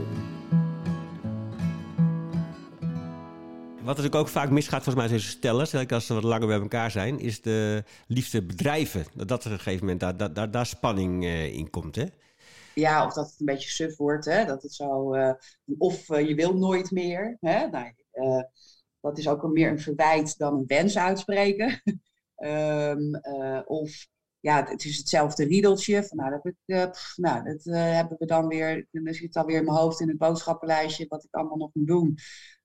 Wat 3.83 3.95
natuurlijk 3.97 4.23
ook 4.23 4.31
vaak 4.31 4.49
misgaat, 4.49 4.83
volgens 4.83 5.05
mij, 5.05 5.13
tussen 5.13 5.37
stellen, 5.37 5.67
zeker 5.67 5.95
als 5.95 6.05
ze 6.05 6.13
wat 6.13 6.23
langer 6.23 6.47
bij 6.47 6.59
elkaar 6.59 6.91
zijn, 6.91 7.19
is 7.19 7.41
de 7.41 7.83
liefste 8.07 8.43
bedrijven. 8.43 9.05
Dat 9.13 9.43
er 9.43 9.51
op 9.51 9.57
een 9.57 9.63
gegeven 9.63 9.85
moment 9.85 9.99
daar, 9.99 10.33
daar, 10.33 10.51
daar 10.51 10.65
spanning 10.65 11.23
uh, 11.23 11.53
in 11.53 11.69
komt. 11.69 11.95
Hè? 11.95 12.05
Ja, 12.75 13.05
of 13.05 13.13
dat 13.13 13.29
het 13.29 13.39
een 13.39 13.45
beetje 13.45 13.69
suf 13.69 13.97
wordt. 13.97 14.25
Hè? 14.25 14.45
Dat 14.45 14.63
het 14.63 14.73
zo, 14.73 15.15
uh, 15.15 15.31
of 15.77 16.09
uh, 16.09 16.27
je 16.27 16.35
wil 16.35 16.57
nooit 16.57 16.91
meer. 16.91 17.37
Hè? 17.39 17.67
Nou, 17.67 17.93
dat 19.01 19.17
is 19.17 19.27
ook 19.27 19.43
meer 19.43 19.69
een 19.69 19.79
verwijt 19.79 20.37
dan 20.37 20.53
een 20.53 20.67
wens 20.67 20.97
uitspreken. 20.97 21.81
um, 22.37 23.21
of 23.65 24.07
ja, 24.39 24.65
het 24.69 24.85
is 24.85 24.97
hetzelfde 24.97 25.45
riedeltje. 25.45 26.03
Van, 26.03 26.17
nou, 26.17 26.29
dat, 26.29 26.45
ik, 26.45 26.89
pff, 26.91 27.17
nou, 27.17 27.43
dat 27.43 27.63
hebben 27.63 28.17
we 28.19 28.25
dan 28.25 28.47
weer. 28.47 28.87
Dan 28.91 29.13
zit 29.13 29.35
alweer 29.35 29.57
in 29.57 29.65
mijn 29.65 29.77
hoofd 29.77 29.99
in 29.99 30.07
het 30.07 30.17
boodschappenlijstje 30.17 31.05
wat 31.09 31.23
ik 31.23 31.33
allemaal 31.33 31.57
nog 31.57 31.69
moet 31.73 31.87
doen. 31.87 32.17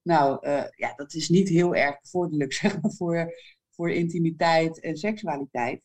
Nou, 0.09 0.49
uh, 0.49 0.65
ja, 0.77 0.93
dat 0.95 1.15
is 1.15 1.29
niet 1.29 1.49
heel 1.49 1.75
erg 1.75 2.01
bevorderlijk 2.01 2.53
zeg 2.63 2.81
maar, 2.81 2.93
voor, 2.93 3.35
voor 3.71 3.91
intimiteit 3.91 4.81
en 4.81 4.97
seksualiteit. 4.97 5.83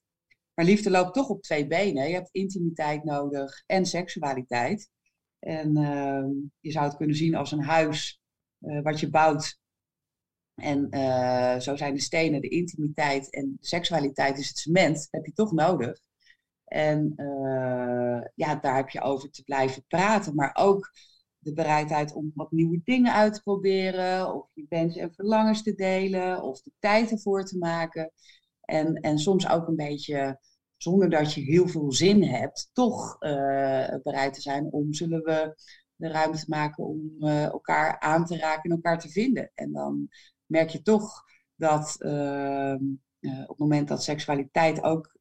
Maar 0.54 0.66
liefde 0.66 0.90
loopt 0.90 1.14
toch 1.14 1.30
op 1.30 1.42
twee 1.42 1.68
benen. 1.68 2.08
Je 2.08 2.14
hebt 2.14 2.30
intimiteit 2.32 3.04
nodig 3.04 3.64
en 3.66 3.86
seksualiteit. 3.86 4.90
En 5.40 5.78
ehm, 5.78 6.30
je 6.60 6.72
zou 6.72 6.86
het 6.86 6.96
kunnen 6.96 7.16
zien 7.16 7.36
als 7.36 7.52
een 7.52 7.64
huis 7.64 8.22
wat 8.84 9.00
je 9.00 9.10
bouwt 9.10 9.60
en 10.56 10.88
uh, 10.96 11.60
zo 11.60 11.76
zijn 11.76 11.94
de 11.94 12.02
stenen, 12.02 12.42
de 12.42 12.50
intimiteit 12.50 13.30
en 13.34 13.58
de 13.60 13.68
seksualiteit 13.68 14.38
is 14.38 14.48
het 14.48 14.58
cement, 14.58 15.08
heb 15.12 15.26
je 15.26 15.34
toch 15.34 15.52
nodig. 15.52 16.00
En 16.66 17.14
ja, 18.36 18.56
daar 18.56 18.76
heb 18.76 18.90
je 18.90 19.02
over 19.02 19.32
te 19.32 19.44
blijven 19.44 19.86
praten, 19.88 20.36
maar 20.36 20.52
ook 20.54 20.92
de 21.44 21.54
bereidheid 21.54 22.14
om 22.14 22.32
wat 22.36 22.52
nieuwe 22.52 22.82
dingen 22.84 23.14
uit 23.14 23.34
te 23.34 23.42
proberen, 23.42 24.34
of 24.34 24.50
je 24.54 24.66
wensen 24.70 25.02
en 25.02 25.14
verlangens 25.14 25.64
te 25.64 25.74
delen, 25.74 26.44
of 26.44 26.62
de 26.62 26.72
tijd 26.80 27.12
ervoor 27.12 27.46
te 27.46 27.58
maken. 27.58 28.12
En, 28.62 28.96
en 28.96 29.20
soms 29.20 29.50
ook 29.50 29.68
een 29.68 29.76
beetje, 29.76 30.40
zonder 30.78 31.10
dat 31.10 31.34
je 31.34 31.42
heel 31.42 31.68
veel 31.68 31.92
zin 31.92 32.24
hebt, 32.24 32.70
toch 32.74 33.16
uh, 33.20 33.96
bereid 34.04 34.34
te 34.34 34.42
zijn 34.42 34.72
om, 34.72 34.94
zullen 34.94 35.24
we 35.24 35.56
de 35.96 36.08
ruimte 36.08 36.46
maken 36.48 36.84
om 36.84 37.16
elkaar 37.28 38.00
aan 38.00 38.26
te 38.26 38.38
raken 38.38 38.64
en 38.64 38.76
elkaar 38.76 39.00
te 39.00 39.10
vinden. 39.10 39.52
En 39.56 39.72
dan 39.72 40.08
merk 40.46 40.70
je 40.70 40.82
toch 40.82 41.24
dat 41.56 41.96
uh, 42.00 42.76
uh, 43.20 43.42
op 43.42 43.48
het 43.48 43.58
moment 43.58 43.88
dat 43.88 44.04
seksualiteit 44.04 44.84
ook 44.84 45.18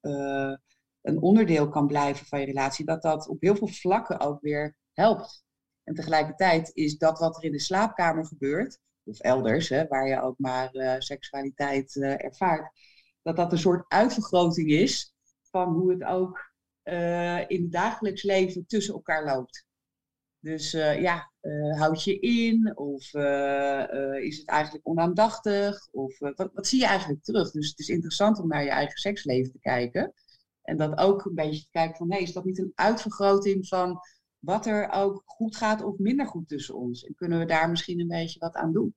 een 1.02 1.20
onderdeel 1.20 1.68
kan 1.68 1.87
blijven 1.87 2.26
van 2.26 2.40
je 2.40 2.46
relatie, 2.46 2.85
dat 2.85 3.02
dat 3.02 3.28
op 3.28 3.40
heel 3.40 3.56
veel 3.56 3.68
vlakken 3.68 4.20
ook 4.20 4.40
weer 4.40 4.76
helpt. 4.92 5.44
En 5.85 5.95
tegelijkertijd 5.95 6.71
is 6.75 6.99
dat 6.99 7.18
wat 7.18 7.37
er 7.37 7.45
in 7.45 7.53
de 7.53 7.61
slaapkamer 7.61 8.27
gebeurt, 8.27 8.79
of 9.05 9.21
elders, 9.21 9.68
hè, 9.68 9.87
waar 9.87 10.09
je 10.09 10.23
ook 10.23 10.38
maar 10.38 10.97
seksualiteit 10.99 11.97
ervaart, 11.97 12.81
dat 13.23 13.37
dat 13.37 13.53
een 13.53 13.59
soort 13.59 13.85
uitvergroting 13.88 14.71
is 14.71 15.14
van 15.51 15.73
hoe 15.73 15.90
het 15.92 16.05
ook 16.05 16.51
in 17.49 17.62
het 17.62 17.73
dagelijks 17.73 18.23
leven 18.23 18.66
tussen 18.66 18.95
elkaar 18.95 19.25
loopt. 19.25 19.66
Dus 20.38 20.71
ja, 20.71 21.33
houd 21.79 22.05
je 22.05 22.18
in? 22.18 22.77
Of 22.77 23.14
is 24.21 24.38
het 24.38 24.47
eigenlijk 24.47 24.88
onaandachtig? 24.88 25.88
Of 25.90 26.18
wat, 26.18 26.51
wat, 26.53 26.66
zie 26.66 26.81
je 26.81 26.87
eigenlijk 26.87 27.23
terug? 27.23 27.51
Dus 27.51 27.68
het 27.68 27.79
is 27.79 27.88
interessant 27.88 28.38
om 28.38 28.49
naar 28.49 28.64
je 28.64 28.71
eigen 28.71 28.99
seksleven 28.99 29.53
te 29.53 29.59
kijken. 29.59 30.12
En 30.62 30.77
dat 30.77 30.99
ook 30.99 31.25
een 31.25 31.35
beetje 31.35 31.62
te 31.62 31.71
kijken 31.71 31.97
van, 31.97 32.09
nee, 32.09 32.23
is 32.23 32.33
dat 32.33 32.45
niet 32.45 32.59
een 32.59 32.73
uitvergroting 32.75 33.68
van 33.68 34.01
wat 34.44 34.66
er 34.66 34.90
ook 34.90 35.22
goed 35.24 35.57
gaat 35.57 35.83
of 35.83 35.98
minder 35.98 36.26
goed 36.26 36.48
tussen 36.48 36.74
ons? 36.74 37.05
En 37.05 37.14
kunnen 37.14 37.38
we 37.38 37.44
daar 37.44 37.70
misschien 37.70 38.00
een 38.00 38.09
beetje 38.09 38.38
wat 38.38 38.55
aan 38.55 38.72
doen? 38.72 38.94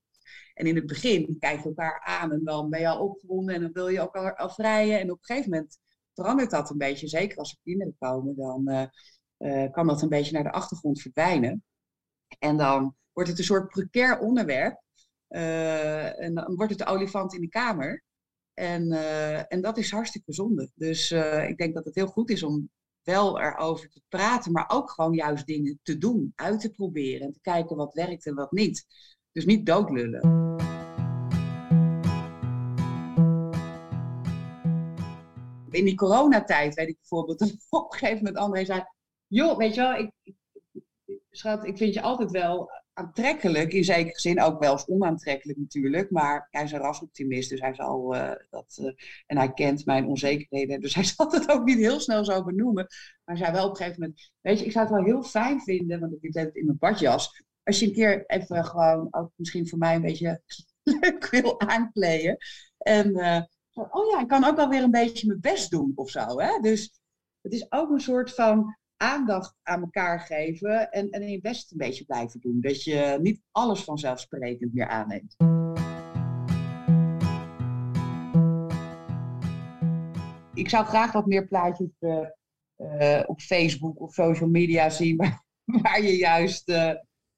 En 0.53 0.65
in 0.65 0.75
het 0.75 0.85
begin 0.85 1.39
kijk 1.39 1.59
je 1.59 1.67
elkaar 1.67 2.01
aan 2.03 2.31
en 2.31 2.43
dan 2.43 2.69
ben 2.69 2.79
je 2.79 2.87
al 2.87 3.07
opgewonden 3.07 3.55
en 3.55 3.61
dan 3.61 3.71
wil 3.71 3.87
je 3.87 4.01
ook 4.01 4.15
al, 4.15 4.31
al 4.31 4.49
vrijen. 4.49 4.99
En 4.99 5.11
op 5.11 5.17
een 5.17 5.25
gegeven 5.25 5.49
moment 5.49 5.79
verandert 6.13 6.49
dat 6.49 6.69
een 6.69 6.77
beetje. 6.77 7.07
Zeker 7.07 7.37
als 7.37 7.51
er 7.51 7.57
kinderen 7.63 7.95
komen, 7.99 8.35
dan 8.35 8.89
uh, 9.37 9.71
kan 9.71 9.87
dat 9.87 10.01
een 10.01 10.09
beetje 10.09 10.33
naar 10.33 10.43
de 10.43 10.51
achtergrond 10.51 11.01
verdwijnen. 11.01 11.63
En 12.39 12.57
dan 12.57 12.95
wordt 13.13 13.29
het 13.29 13.37
een 13.37 13.45
soort 13.45 13.67
precair 13.67 14.19
onderwerp. 14.19 14.81
Uh, 15.29 16.21
en 16.21 16.33
dan 16.33 16.55
wordt 16.55 16.71
het 16.71 16.79
de 16.79 16.93
olifant 16.93 17.33
in 17.33 17.41
de 17.41 17.49
kamer. 17.49 18.03
En, 18.53 18.91
en 19.47 19.61
dat 19.61 19.77
is 19.77 19.91
hartstikke 19.91 20.33
zonde. 20.33 20.71
Dus 20.75 21.11
ik 21.47 21.57
denk 21.57 21.73
dat 21.73 21.85
het 21.85 21.95
heel 21.95 22.07
goed 22.07 22.29
is 22.29 22.43
om 22.43 22.69
wel 23.05 23.39
erover 23.41 23.89
te 23.89 24.01
praten, 24.09 24.51
maar 24.51 24.65
ook 24.67 24.91
gewoon 24.91 25.13
juist 25.13 25.45
dingen 25.45 25.79
te 25.83 25.97
doen, 25.97 26.31
uit 26.35 26.59
te 26.59 26.71
proberen 26.71 27.27
en 27.27 27.33
te 27.33 27.41
kijken 27.41 27.75
wat 27.75 27.93
werkt 27.93 28.25
en 28.25 28.35
wat 28.35 28.51
niet. 28.51 28.85
Dus 29.31 29.45
niet 29.45 29.65
doodlullen. 29.65 30.21
In 35.69 35.85
die 35.85 35.95
coronatijd 35.95 36.75
weet 36.75 36.87
ik 36.87 36.97
bijvoorbeeld 36.97 37.39
dat 37.39 37.55
op 37.69 37.91
een 37.91 37.97
gegeven 37.97 38.23
moment 38.23 38.37
André 38.37 38.65
zei: 38.65 38.83
joh, 39.27 39.57
weet 39.57 39.75
je 39.75 39.81
wel, 39.81 39.95
ik, 39.95 40.11
ik, 41.05 41.23
schat, 41.29 41.65
ik 41.65 41.77
vind 41.77 41.93
je 41.93 42.01
altijd 42.01 42.31
wel 42.31 42.69
aantrekkelijk, 42.97 43.73
in 43.73 43.83
zekere 43.83 44.19
zin 44.19 44.41
ook 44.41 44.59
wel 44.59 44.71
eens 44.71 44.85
onaantrekkelijk 44.85 45.59
natuurlijk, 45.59 46.11
maar 46.11 46.47
hij 46.51 46.63
is 46.63 46.71
een 46.71 46.79
rasoptimist, 46.79 47.49
dus 47.49 47.59
hij 47.59 47.73
zal 47.73 48.15
uh, 48.15 48.31
dat, 48.49 48.77
uh, 48.81 48.91
en 49.25 49.37
hij 49.37 49.53
kent 49.53 49.85
mijn 49.85 50.07
onzekerheden, 50.07 50.81
dus 50.81 50.95
hij 50.99 51.03
zal 51.03 51.31
het 51.31 51.49
ook 51.49 51.65
niet 51.65 51.77
heel 51.77 51.99
snel 51.99 52.25
zo 52.25 52.43
benoemen, 52.43 52.87
maar 53.23 53.35
hij 53.35 53.37
zei 53.37 53.51
wel 53.51 53.63
op 53.65 53.69
een 53.69 53.75
gegeven 53.75 53.99
moment, 53.99 54.31
weet 54.41 54.59
je, 54.59 54.65
ik 54.65 54.71
zou 54.71 54.85
het 54.85 54.95
wel 54.95 55.03
heel 55.03 55.23
fijn 55.23 55.61
vinden, 55.61 55.99
want 55.99 56.13
ik 56.21 56.33
heb 56.33 56.45
het 56.45 56.55
in 56.55 56.65
mijn 56.65 56.77
badjas, 56.77 57.43
als 57.63 57.79
je 57.79 57.85
een 57.85 57.93
keer 57.93 58.23
even 58.25 58.65
gewoon, 58.65 59.07
ook 59.11 59.31
misschien 59.35 59.67
voor 59.67 59.77
mij 59.77 59.95
een 59.95 60.01
beetje 60.01 60.41
leuk 60.99 61.29
wil 61.29 61.59
aankleden, 61.59 62.37
en 62.77 63.09
uh, 63.17 63.41
oh 63.73 64.11
ja, 64.11 64.21
ik 64.21 64.27
kan 64.27 64.43
ook 64.43 64.55
wel 64.55 64.69
weer 64.69 64.83
een 64.83 64.91
beetje 64.91 65.27
mijn 65.27 65.39
best 65.39 65.71
doen 65.71 65.91
of 65.95 66.09
zo, 66.09 66.39
hè, 66.39 66.59
dus 66.61 66.99
het 67.41 67.53
is 67.53 67.71
ook 67.71 67.89
een 67.89 68.01
soort 68.01 68.33
van 68.33 68.77
aandacht 68.97 69.55
aan 69.63 69.81
elkaar 69.81 70.19
geven 70.19 70.91
en, 70.91 71.09
en 71.09 71.27
je 71.27 71.41
best 71.41 71.71
een 71.71 71.77
beetje 71.77 72.05
blijven 72.05 72.39
doen. 72.39 72.61
Dat 72.61 72.83
je 72.83 73.17
niet 73.21 73.41
alles 73.51 73.83
vanzelfsprekend 73.83 74.73
meer 74.73 74.87
aanneemt. 74.87 75.35
Ik 80.53 80.69
zou 80.69 80.85
graag 80.85 81.11
wat 81.11 81.25
meer 81.25 81.47
plaatjes 81.47 81.89
uh, 81.99 82.27
eh, 82.75 83.23
op 83.29 83.41
Facebook 83.41 84.01
of 84.01 84.13
social 84.13 84.49
media 84.49 84.89
zien, 84.89 85.17
waar, 85.81 86.01
je 86.01 86.17
juist 86.17 86.69
eh, 86.69 86.93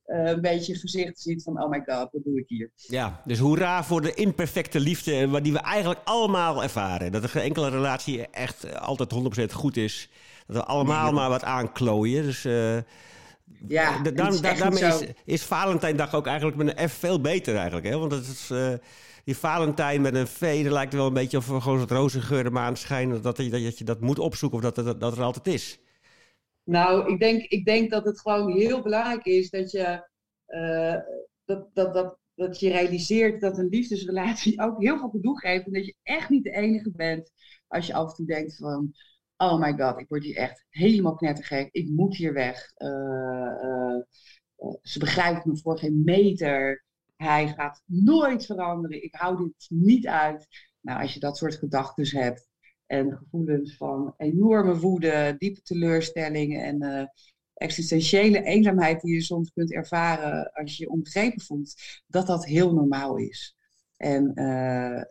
eh, 0.07 0.29
een 0.29 0.41
beetje 0.41 0.75
gezicht 0.75 1.19
ziet 1.19 1.43
van, 1.43 1.63
oh 1.63 1.69
my 1.69 1.81
god, 1.85 2.11
wat 2.11 2.23
doe 2.23 2.39
ik 2.39 2.45
hier? 2.47 2.71
Ja, 2.75 3.21
dus 3.25 3.39
hoera 3.39 3.83
voor 3.83 4.01
de 4.01 4.13
imperfecte 4.13 4.79
liefde 4.79 5.15
eh, 5.15 5.43
die 5.43 5.53
we 5.53 5.59
eigenlijk 5.59 5.99
allemaal 6.03 6.63
ervaren. 6.63 7.11
Dat 7.11 7.23
er 7.23 7.29
geen 7.29 7.41
enkele 7.41 7.69
relatie 7.69 8.27
echt 8.27 8.63
eh, 8.63 8.81
altijd 8.81 9.13
100% 9.51 9.53
goed 9.53 9.77
is. 9.77 10.09
Dat 10.47 10.55
we 10.55 10.63
allemaal 10.63 11.11
maar 11.11 11.29
wat 11.29 11.43
aanklooien. 11.43 12.23
Dus 12.23 12.45
eh, 12.45 12.77
Ja, 13.67 14.01
da- 14.03 14.11
da- 14.11 14.53
daarmee 14.53 14.83
is, 14.83 15.05
is 15.25 15.43
Valentijndag 15.43 16.13
ook 16.15 16.27
eigenlijk 16.27 16.57
met 16.57 16.79
een 16.79 16.89
F 16.89 16.93
veel 16.93 17.21
beter 17.21 17.55
eigenlijk. 17.55 17.87
Hè? 17.87 17.97
Want 17.97 18.11
het 18.11 18.27
is, 18.27 18.49
eh, 18.51 18.73
die 19.23 19.37
Valentijn 19.37 20.01
met 20.01 20.15
een 20.15 20.27
V, 20.27 20.63
dat 20.63 20.71
lijkt 20.71 20.93
wel 20.93 21.07
een 21.07 21.13
beetje 21.13 21.37
of 21.37 21.45
gewoon 21.45 21.79
het 21.79 21.91
roze 21.91 22.21
geur 22.21 22.51
maanschijn. 22.51 23.09
Dat, 23.09 23.23
dat, 23.23 23.37
je- 23.37 23.49
dat 23.49 23.77
je 23.77 23.83
dat 23.83 24.01
moet 24.01 24.19
opzoeken 24.19 24.57
of 24.57 24.63
dat, 24.63 24.85
dat, 24.85 24.99
dat 24.99 25.17
er 25.17 25.23
altijd 25.23 25.47
is. 25.47 25.79
Nou, 26.63 27.11
ik 27.13 27.19
denk, 27.19 27.41
ik 27.43 27.65
denk 27.65 27.91
dat 27.91 28.05
het 28.05 28.19
gewoon 28.21 28.51
heel 28.51 28.81
belangrijk 28.81 29.25
is 29.25 29.49
dat 29.49 29.71
je, 29.71 30.07
eh, 30.45 30.95
dat, 31.45 31.67
dat, 31.73 31.93
dat, 31.93 32.17
dat 32.35 32.59
je 32.59 32.69
realiseert 32.71 33.41
dat 33.41 33.57
een 33.57 33.67
liefdesrelatie 33.69 34.59
ook 34.65 34.81
heel 34.81 34.97
veel 34.97 35.09
gedoe 35.09 35.39
geeft. 35.39 35.65
En 35.65 35.73
dat 35.73 35.85
je 35.85 35.95
echt 36.03 36.29
niet 36.29 36.43
de 36.43 36.51
enige 36.51 36.91
bent 36.95 37.31
als 37.67 37.87
je 37.87 37.93
af 37.93 38.09
en 38.09 38.15
toe 38.15 38.25
denkt 38.25 38.55
van, 38.57 38.93
oh 39.37 39.59
my 39.59 39.73
god, 39.77 39.99
ik 39.99 40.07
word 40.07 40.23
hier 40.23 40.35
echt 40.35 40.65
helemaal 40.69 41.15
knettergek. 41.15 41.69
Ik 41.71 41.89
moet 41.89 42.15
hier 42.15 42.33
weg. 42.33 42.71
Eh, 42.73 42.87
eh, 42.87 44.01
eh, 44.55 44.73
ze 44.81 44.99
begrijpt 44.99 45.45
me 45.45 45.57
voor 45.57 45.79
geen 45.79 46.01
meter. 46.03 46.85
Hij 47.15 47.47
gaat 47.47 47.81
nooit 47.85 48.45
veranderen. 48.45 49.03
Ik 49.03 49.15
hou 49.15 49.37
dit 49.37 49.67
niet 49.69 50.07
uit. 50.07 50.47
Nou, 50.81 51.01
als 51.01 51.13
je 51.13 51.19
dat 51.19 51.37
soort 51.37 51.55
gedachten 51.55 52.19
hebt 52.19 52.49
en 52.85 53.17
gevoelens 53.17 53.77
van 53.77 54.13
enorme 54.17 54.79
woede, 54.79 55.35
diepe 55.37 55.61
teleurstelling 55.61 56.61
en 56.61 57.09
existentiële 57.53 58.43
eenzaamheid 58.43 59.01
die 59.01 59.13
je 59.13 59.21
soms 59.21 59.51
kunt 59.51 59.73
ervaren 59.73 60.51
als 60.51 60.77
je 60.77 60.83
je 60.83 60.89
onbegrepen 60.89 61.41
voelt, 61.41 61.73
dat 62.07 62.27
dat 62.27 62.45
heel 62.45 62.73
normaal 62.73 63.17
is. 63.17 63.57
En, 63.97 64.33
eh, 64.33 65.01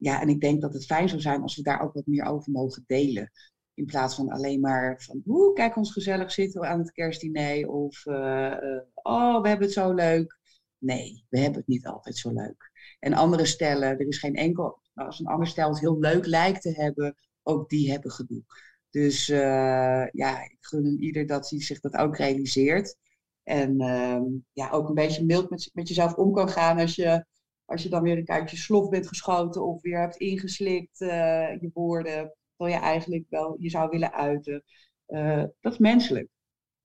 ja, 0.00 0.20
en 0.20 0.28
ik 0.28 0.40
denk 0.40 0.60
dat 0.60 0.72
het 0.72 0.86
fijn 0.86 1.08
zou 1.08 1.20
zijn 1.20 1.42
als 1.42 1.56
we 1.56 1.62
daar 1.62 1.80
ook 1.82 1.92
wat 1.92 2.06
meer 2.06 2.24
over 2.24 2.52
mogen 2.52 2.84
delen. 2.86 3.30
In 3.74 3.84
plaats 3.84 4.14
van 4.14 4.28
alleen 4.30 4.60
maar 4.60 5.02
van, 5.02 5.22
oeh, 5.26 5.54
kijk 5.54 5.76
ons 5.76 5.92
gezellig 5.92 6.32
zitten 6.32 6.68
aan 6.68 6.78
het 6.78 6.92
kerstdiner. 6.92 7.68
Of, 7.68 8.06
eh, 8.06 8.52
eh, 8.52 8.82
oh, 8.94 9.42
we 9.42 9.48
hebben 9.48 9.66
het 9.66 9.76
zo 9.76 9.92
leuk. 9.92 10.38
Nee, 10.78 11.24
we 11.28 11.38
hebben 11.38 11.58
het 11.58 11.68
niet 11.68 11.86
altijd 11.86 12.16
zo 12.16 12.32
leuk. 12.32 12.70
En 12.98 13.12
andere 13.12 13.46
stellen, 13.46 13.88
er 13.88 14.06
is 14.06 14.18
geen 14.18 14.34
enkel, 14.34 14.80
als 14.94 15.20
een 15.20 15.26
ander 15.26 15.46
stel 15.46 15.68
het 15.68 15.80
heel 15.80 15.98
leuk 15.98 16.26
lijkt 16.26 16.62
te 16.62 16.72
hebben, 16.72 17.14
ook 17.42 17.68
die 17.68 17.90
hebben 17.90 18.10
gedoe. 18.10 18.42
Dus 18.90 19.28
eh, 19.28 20.06
ja, 20.10 20.44
ik 20.44 20.56
gun 20.60 21.02
ieder 21.02 21.26
dat 21.26 21.50
hij 21.50 21.62
zich 21.62 21.80
dat 21.80 21.96
ook 21.96 22.16
realiseert. 22.16 22.96
En 23.42 23.80
ehm, 23.80 24.24
ja, 24.52 24.70
ook 24.70 24.88
een 24.88 24.94
beetje 24.94 25.24
mild 25.24 25.50
met, 25.50 25.70
met 25.72 25.88
jezelf 25.88 26.14
om 26.14 26.32
kan 26.32 26.48
gaan 26.48 26.78
als 26.78 26.94
je, 26.94 27.24
als 27.70 27.82
je 27.82 27.88
dan 27.88 28.02
weer 28.02 28.16
een 28.16 28.24
kuitje 28.24 28.56
slof 28.56 28.88
bent 28.88 29.08
geschoten 29.08 29.66
of 29.66 29.82
weer 29.82 30.00
hebt 30.00 30.16
ingeslikt 30.16 31.00
eh, 31.00 31.60
je 31.60 31.70
woorden, 31.72 32.36
terwijl 32.56 32.78
je 32.78 32.84
eigenlijk 32.84 33.24
wel 33.28 33.56
je 33.58 33.70
zou 33.70 33.88
willen 33.90 34.12
uiten. 34.12 34.64
Eh, 35.06 35.44
dat 35.60 35.72
is 35.72 35.78
menselijk. 35.78 36.28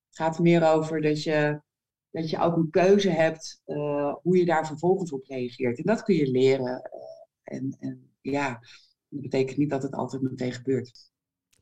Het 0.08 0.18
gaat 0.18 0.36
er 0.36 0.42
meer 0.42 0.72
over 0.72 1.02
dat 1.02 1.24
je, 1.24 1.62
dat 2.10 2.30
je 2.30 2.40
ook 2.40 2.56
een 2.56 2.70
keuze 2.70 3.10
hebt 3.10 3.62
eh, 3.66 4.14
hoe 4.22 4.38
je 4.38 4.46
daar 4.46 4.68
vervolgens 4.68 5.12
op 5.12 5.26
reageert. 5.26 5.78
En 5.78 5.84
dat 5.84 6.04
kun 6.04 6.16
je 6.16 6.32
leren. 6.32 6.90
en, 7.44 7.76
en 7.80 8.14
ja, 8.22 8.60
dat 9.10 9.22
betekent 9.22 9.58
niet 9.58 9.70
dat 9.70 9.84
het 9.84 9.94
altijd 9.94 10.22
meteen 10.22 10.54
gebeurt. 10.54 11.12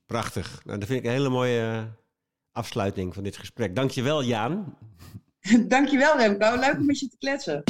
Prachtig. 0.05 0.65
Nou, 0.65 0.79
dat 0.79 0.87
vind 0.87 0.99
ik 0.99 1.05
een 1.05 1.11
hele 1.11 1.29
mooie 1.29 1.91
afsluiting 2.51 3.13
van 3.13 3.23
dit 3.23 3.37
gesprek. 3.37 3.75
Dankjewel, 3.75 4.23
Jaan. 4.23 4.77
Dankjewel 5.67 6.17
Remco, 6.17 6.55
leuk 6.55 6.77
om 6.77 6.85
met 6.85 6.99
je 6.99 7.07
te 7.07 7.17
kletsen. 7.17 7.63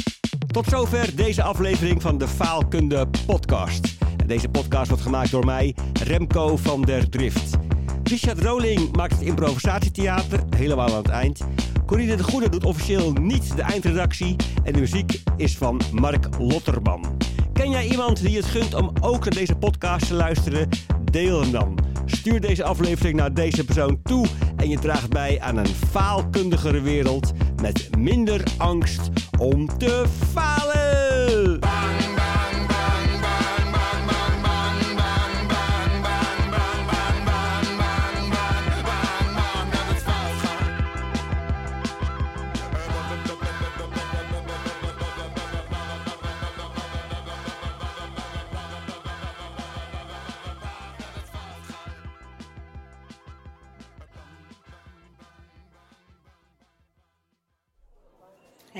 Tot 0.54 0.66
zover 0.66 1.16
deze 1.16 1.42
aflevering 1.42 2.02
van 2.02 2.18
de 2.18 2.28
Faalkunde 2.28 3.06
Podcast. 3.26 3.96
Deze 4.26 4.48
podcast 4.48 4.88
wordt 4.88 5.02
gemaakt 5.02 5.30
door 5.30 5.44
mij, 5.44 5.74
Remco 6.04 6.56
van 6.56 6.82
der 6.82 7.10
Drift. 7.10 7.56
Richard 8.02 8.38
Roling 8.38 8.96
maakt 8.96 9.12
het 9.12 9.20
improvisatietheater, 9.20 10.40
helemaal 10.56 10.88
aan 10.88 10.96
het 10.96 11.08
eind. 11.08 11.40
Corine 11.86 12.16
de 12.16 12.22
Goede 12.22 12.48
doet 12.48 12.64
officieel 12.64 13.12
niet 13.12 13.56
de 13.56 13.62
eindredactie. 13.62 14.36
En 14.62 14.72
de 14.72 14.80
muziek 14.80 15.22
is 15.36 15.56
van 15.56 15.80
Mark 15.92 16.28
Lotterman. 16.38 17.16
Ken 17.52 17.70
jij 17.70 17.86
iemand 17.86 18.22
die 18.22 18.36
het 18.36 18.46
gunt 18.46 18.74
om 18.74 18.92
ook 19.00 19.24
naar 19.24 19.34
deze 19.34 19.54
podcast 19.54 20.06
te 20.06 20.14
luisteren? 20.14 20.68
Deel 21.10 21.40
hem 21.40 21.50
dan. 21.50 21.78
Stuur 22.04 22.40
deze 22.40 22.64
aflevering 22.64 23.16
naar 23.16 23.34
deze 23.34 23.64
persoon 23.64 24.02
toe 24.02 24.26
en 24.56 24.68
je 24.68 24.78
draagt 24.78 25.10
bij 25.10 25.40
aan 25.40 25.56
een 25.56 25.74
faalkundigere 25.90 26.80
wereld 26.80 27.32
met 27.62 27.96
minder 27.96 28.42
angst 28.56 29.10
om 29.38 29.66
te 29.78 30.04
falen. 30.32 31.73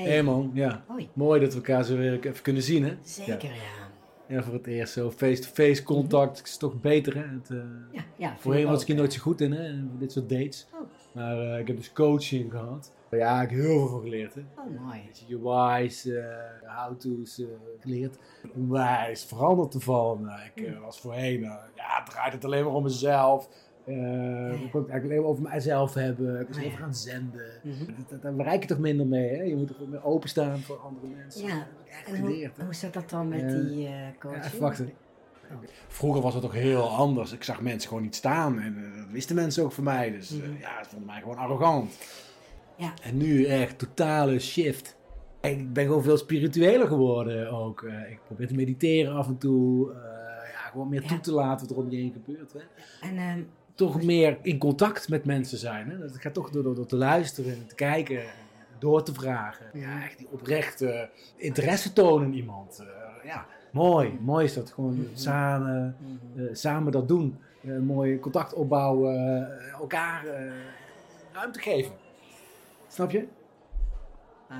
Hey. 0.05 0.13
Hey 0.13 0.23
man, 0.23 0.51
ja. 0.53 0.83
Hoi. 0.87 1.09
Mooi 1.13 1.39
dat 1.39 1.49
we 1.49 1.55
elkaar 1.55 1.83
zo 1.83 1.97
weer 1.97 2.13
even 2.25 2.41
kunnen 2.41 2.61
zien, 2.63 2.83
hè? 2.83 2.93
Zeker, 3.03 3.49
ja. 3.49 3.83
Ja, 4.27 4.43
voor 4.43 4.53
het 4.53 4.67
eerst 4.67 4.93
zo 4.93 5.11
face-to-face 5.11 5.83
contact 5.83 6.41
is 6.43 6.57
toch 6.57 6.81
beter, 6.81 7.15
hè? 7.15 7.21
Het, 7.21 7.49
eh, 7.49 7.57
Ja, 7.91 8.01
ja. 8.15 8.35
voorheen 8.39 8.67
was 8.67 8.81
ik 8.81 8.87
hier 8.87 8.95
nooit 8.95 9.13
zo 9.13 9.21
goed 9.21 9.41
in, 9.41 9.51
hè? 9.51 9.71
Dit 9.97 10.11
soort 10.11 10.29
dates. 10.29 10.67
Oh. 10.73 10.79
Maar 11.11 11.39
eh, 11.39 11.59
ik 11.59 11.67
heb 11.67 11.77
dus 11.77 11.93
coaching 11.93 12.51
gehad. 12.51 12.91
Ja, 13.11 13.41
ik 13.41 13.49
heb 13.49 13.59
heel 13.59 13.79
veel 13.79 13.87
van 13.87 14.01
geleerd, 14.01 14.33
hè? 14.35 14.41
Oh, 14.57 14.85
mooi. 14.85 15.01
Je 15.27 15.39
why's, 15.41 16.05
eh, 16.05 16.23
how-to's 16.65 17.39
eh, 17.39 17.45
geleerd. 17.79 18.17
Onwijs 18.55 19.23
veranderd 19.25 19.71
te 19.71 19.79
vallen. 19.79 20.21
Nou, 20.21 20.39
ik 20.55 20.65
eh, 20.65 20.79
was 20.79 20.99
voorheen, 20.99 21.41
ja, 21.75 22.03
draait 22.09 22.33
het 22.33 22.45
alleen 22.45 22.63
maar 22.63 22.73
om 22.73 22.83
mezelf. 22.83 23.49
Eh, 23.85 24.61
ik 24.63 24.71
kon 24.71 24.81
het 24.81 24.89
eigenlijk 24.89 25.03
alleen 25.03 25.19
maar 25.21 25.29
over 25.29 25.43
mijzelf 25.43 25.93
hebben. 25.93 26.39
Ik 26.41 26.47
was 26.47 26.57
Oh, 26.57 26.63
even 26.63 26.77
gaan 26.77 26.95
zenden. 26.95 27.45
Mhm. 27.63 28.19
Daar 28.21 28.35
bereik 28.35 28.61
je 28.61 28.67
toch 28.67 28.77
minder 28.79 29.05
mee, 29.07 29.29
hè? 29.37 29.43
Je 29.43 29.55
moet 29.55 29.67
toch 29.67 29.87
meer 29.87 30.03
openstaan 30.03 30.59
voor 30.59 30.77
andere 30.77 31.07
mensen. 31.07 31.45
Ja, 31.47 31.67
en 32.05 32.19
hoe, 32.21 32.49
hoe 32.63 32.73
zat 32.73 32.93
dat 32.93 33.09
dan 33.09 33.27
met 33.27 33.49
die 33.49 33.87
eh 33.87 33.93
coach? 34.19 34.35
Ja, 34.35 34.43
even 34.45 34.59
wachten. 34.59 34.91
Vroeger 35.87 36.21
was 36.21 36.33
het 36.33 36.43
toch 36.43 36.53
heel 36.53 36.89
anders. 36.89 37.31
Ik 37.31 37.43
zag 37.43 37.61
mensen 37.61 37.87
gewoon 37.87 38.03
niet 38.03 38.15
staan. 38.15 38.59
En 38.59 38.77
eh, 38.77 38.97
dat 39.01 39.09
wisten 39.11 39.35
mensen 39.35 39.63
ook 39.63 39.71
van 39.71 39.83
mij. 39.83 40.11
Dus 40.11 40.29
Mhm. 40.29 40.51
ja, 40.59 40.83
ze 40.83 40.89
vonden 40.89 41.07
mij 41.07 41.19
gewoon 41.21 41.37
arrogant. 41.37 41.97
Ja. 42.77 42.93
En 43.03 43.17
nu 43.17 43.45
echt 43.45 43.79
totale 43.79 44.39
shift. 44.39 44.95
Ik 45.41 45.73
ben 45.73 45.85
gewoon 45.85 46.03
veel 46.03 46.17
spiritueler 46.17 46.87
geworden 46.87 47.51
ook. 47.51 47.81
Eh, 47.83 48.11
ik 48.11 48.19
probeer 48.25 48.47
te 48.47 48.53
mediteren 48.55 49.13
af 49.15 49.27
en 49.27 49.37
toe. 49.37 49.91
Eh, 49.91 49.97
ja, 50.51 50.69
gewoon 50.71 50.89
meer 50.89 51.01
Ja. 51.01 51.07
toe 51.07 51.19
te 51.19 51.31
laten 51.31 51.67
wat 51.67 51.77
er 51.77 51.83
om 51.83 51.89
je 51.89 51.97
heen 51.97 52.13
gebeurt. 52.25 52.53
Hè. 52.53 52.59
En 53.09 53.17
ehm, 53.17 53.39
Toch 53.75 54.03
meer 54.03 54.37
in 54.41 54.57
contact 54.57 55.09
met 55.09 55.25
mensen 55.25 55.57
zijn. 55.57 55.89
Hè. 55.89 55.97
Dat 55.99 56.17
gaat 56.17 56.33
toch 56.33 56.49
door, 56.49 56.63
door, 56.63 56.75
door 56.75 56.85
te 56.85 56.95
luisteren 56.95 57.53
en 57.53 57.67
te 57.67 57.75
kijken. 57.75 58.21
en 58.21 58.27
Door 58.79 59.03
te 59.03 59.13
vragen. 59.13 59.65
Ja, 59.73 60.03
echt 60.03 60.17
die 60.17 60.27
oprechte 60.31 61.09
interesse 61.35 61.93
tonen 61.93 62.27
in 62.27 62.33
iemand. 62.33 62.79
Eh, 62.79 63.25
ja, 63.25 63.45
mooi. 63.71 64.17
Mooi 64.21 64.45
is 64.45 64.53
dat. 64.53 64.71
Gewoon 64.71 64.93
Mhm. 64.99 65.05
samen, 65.13 65.95
mhm. 65.99 66.45
eh, 66.45 66.49
samen 66.55 66.91
dat 66.91 67.07
doen. 67.07 67.37
Eh, 67.63 67.77
mooi 67.77 68.19
contact 68.19 68.53
opbouwen. 68.53 69.47
elkaar 69.79 70.25
ruimte 71.33 71.59
geven. 71.59 71.91
Snap 72.87 73.11
je? 73.11 73.27
Ah. 74.49 74.57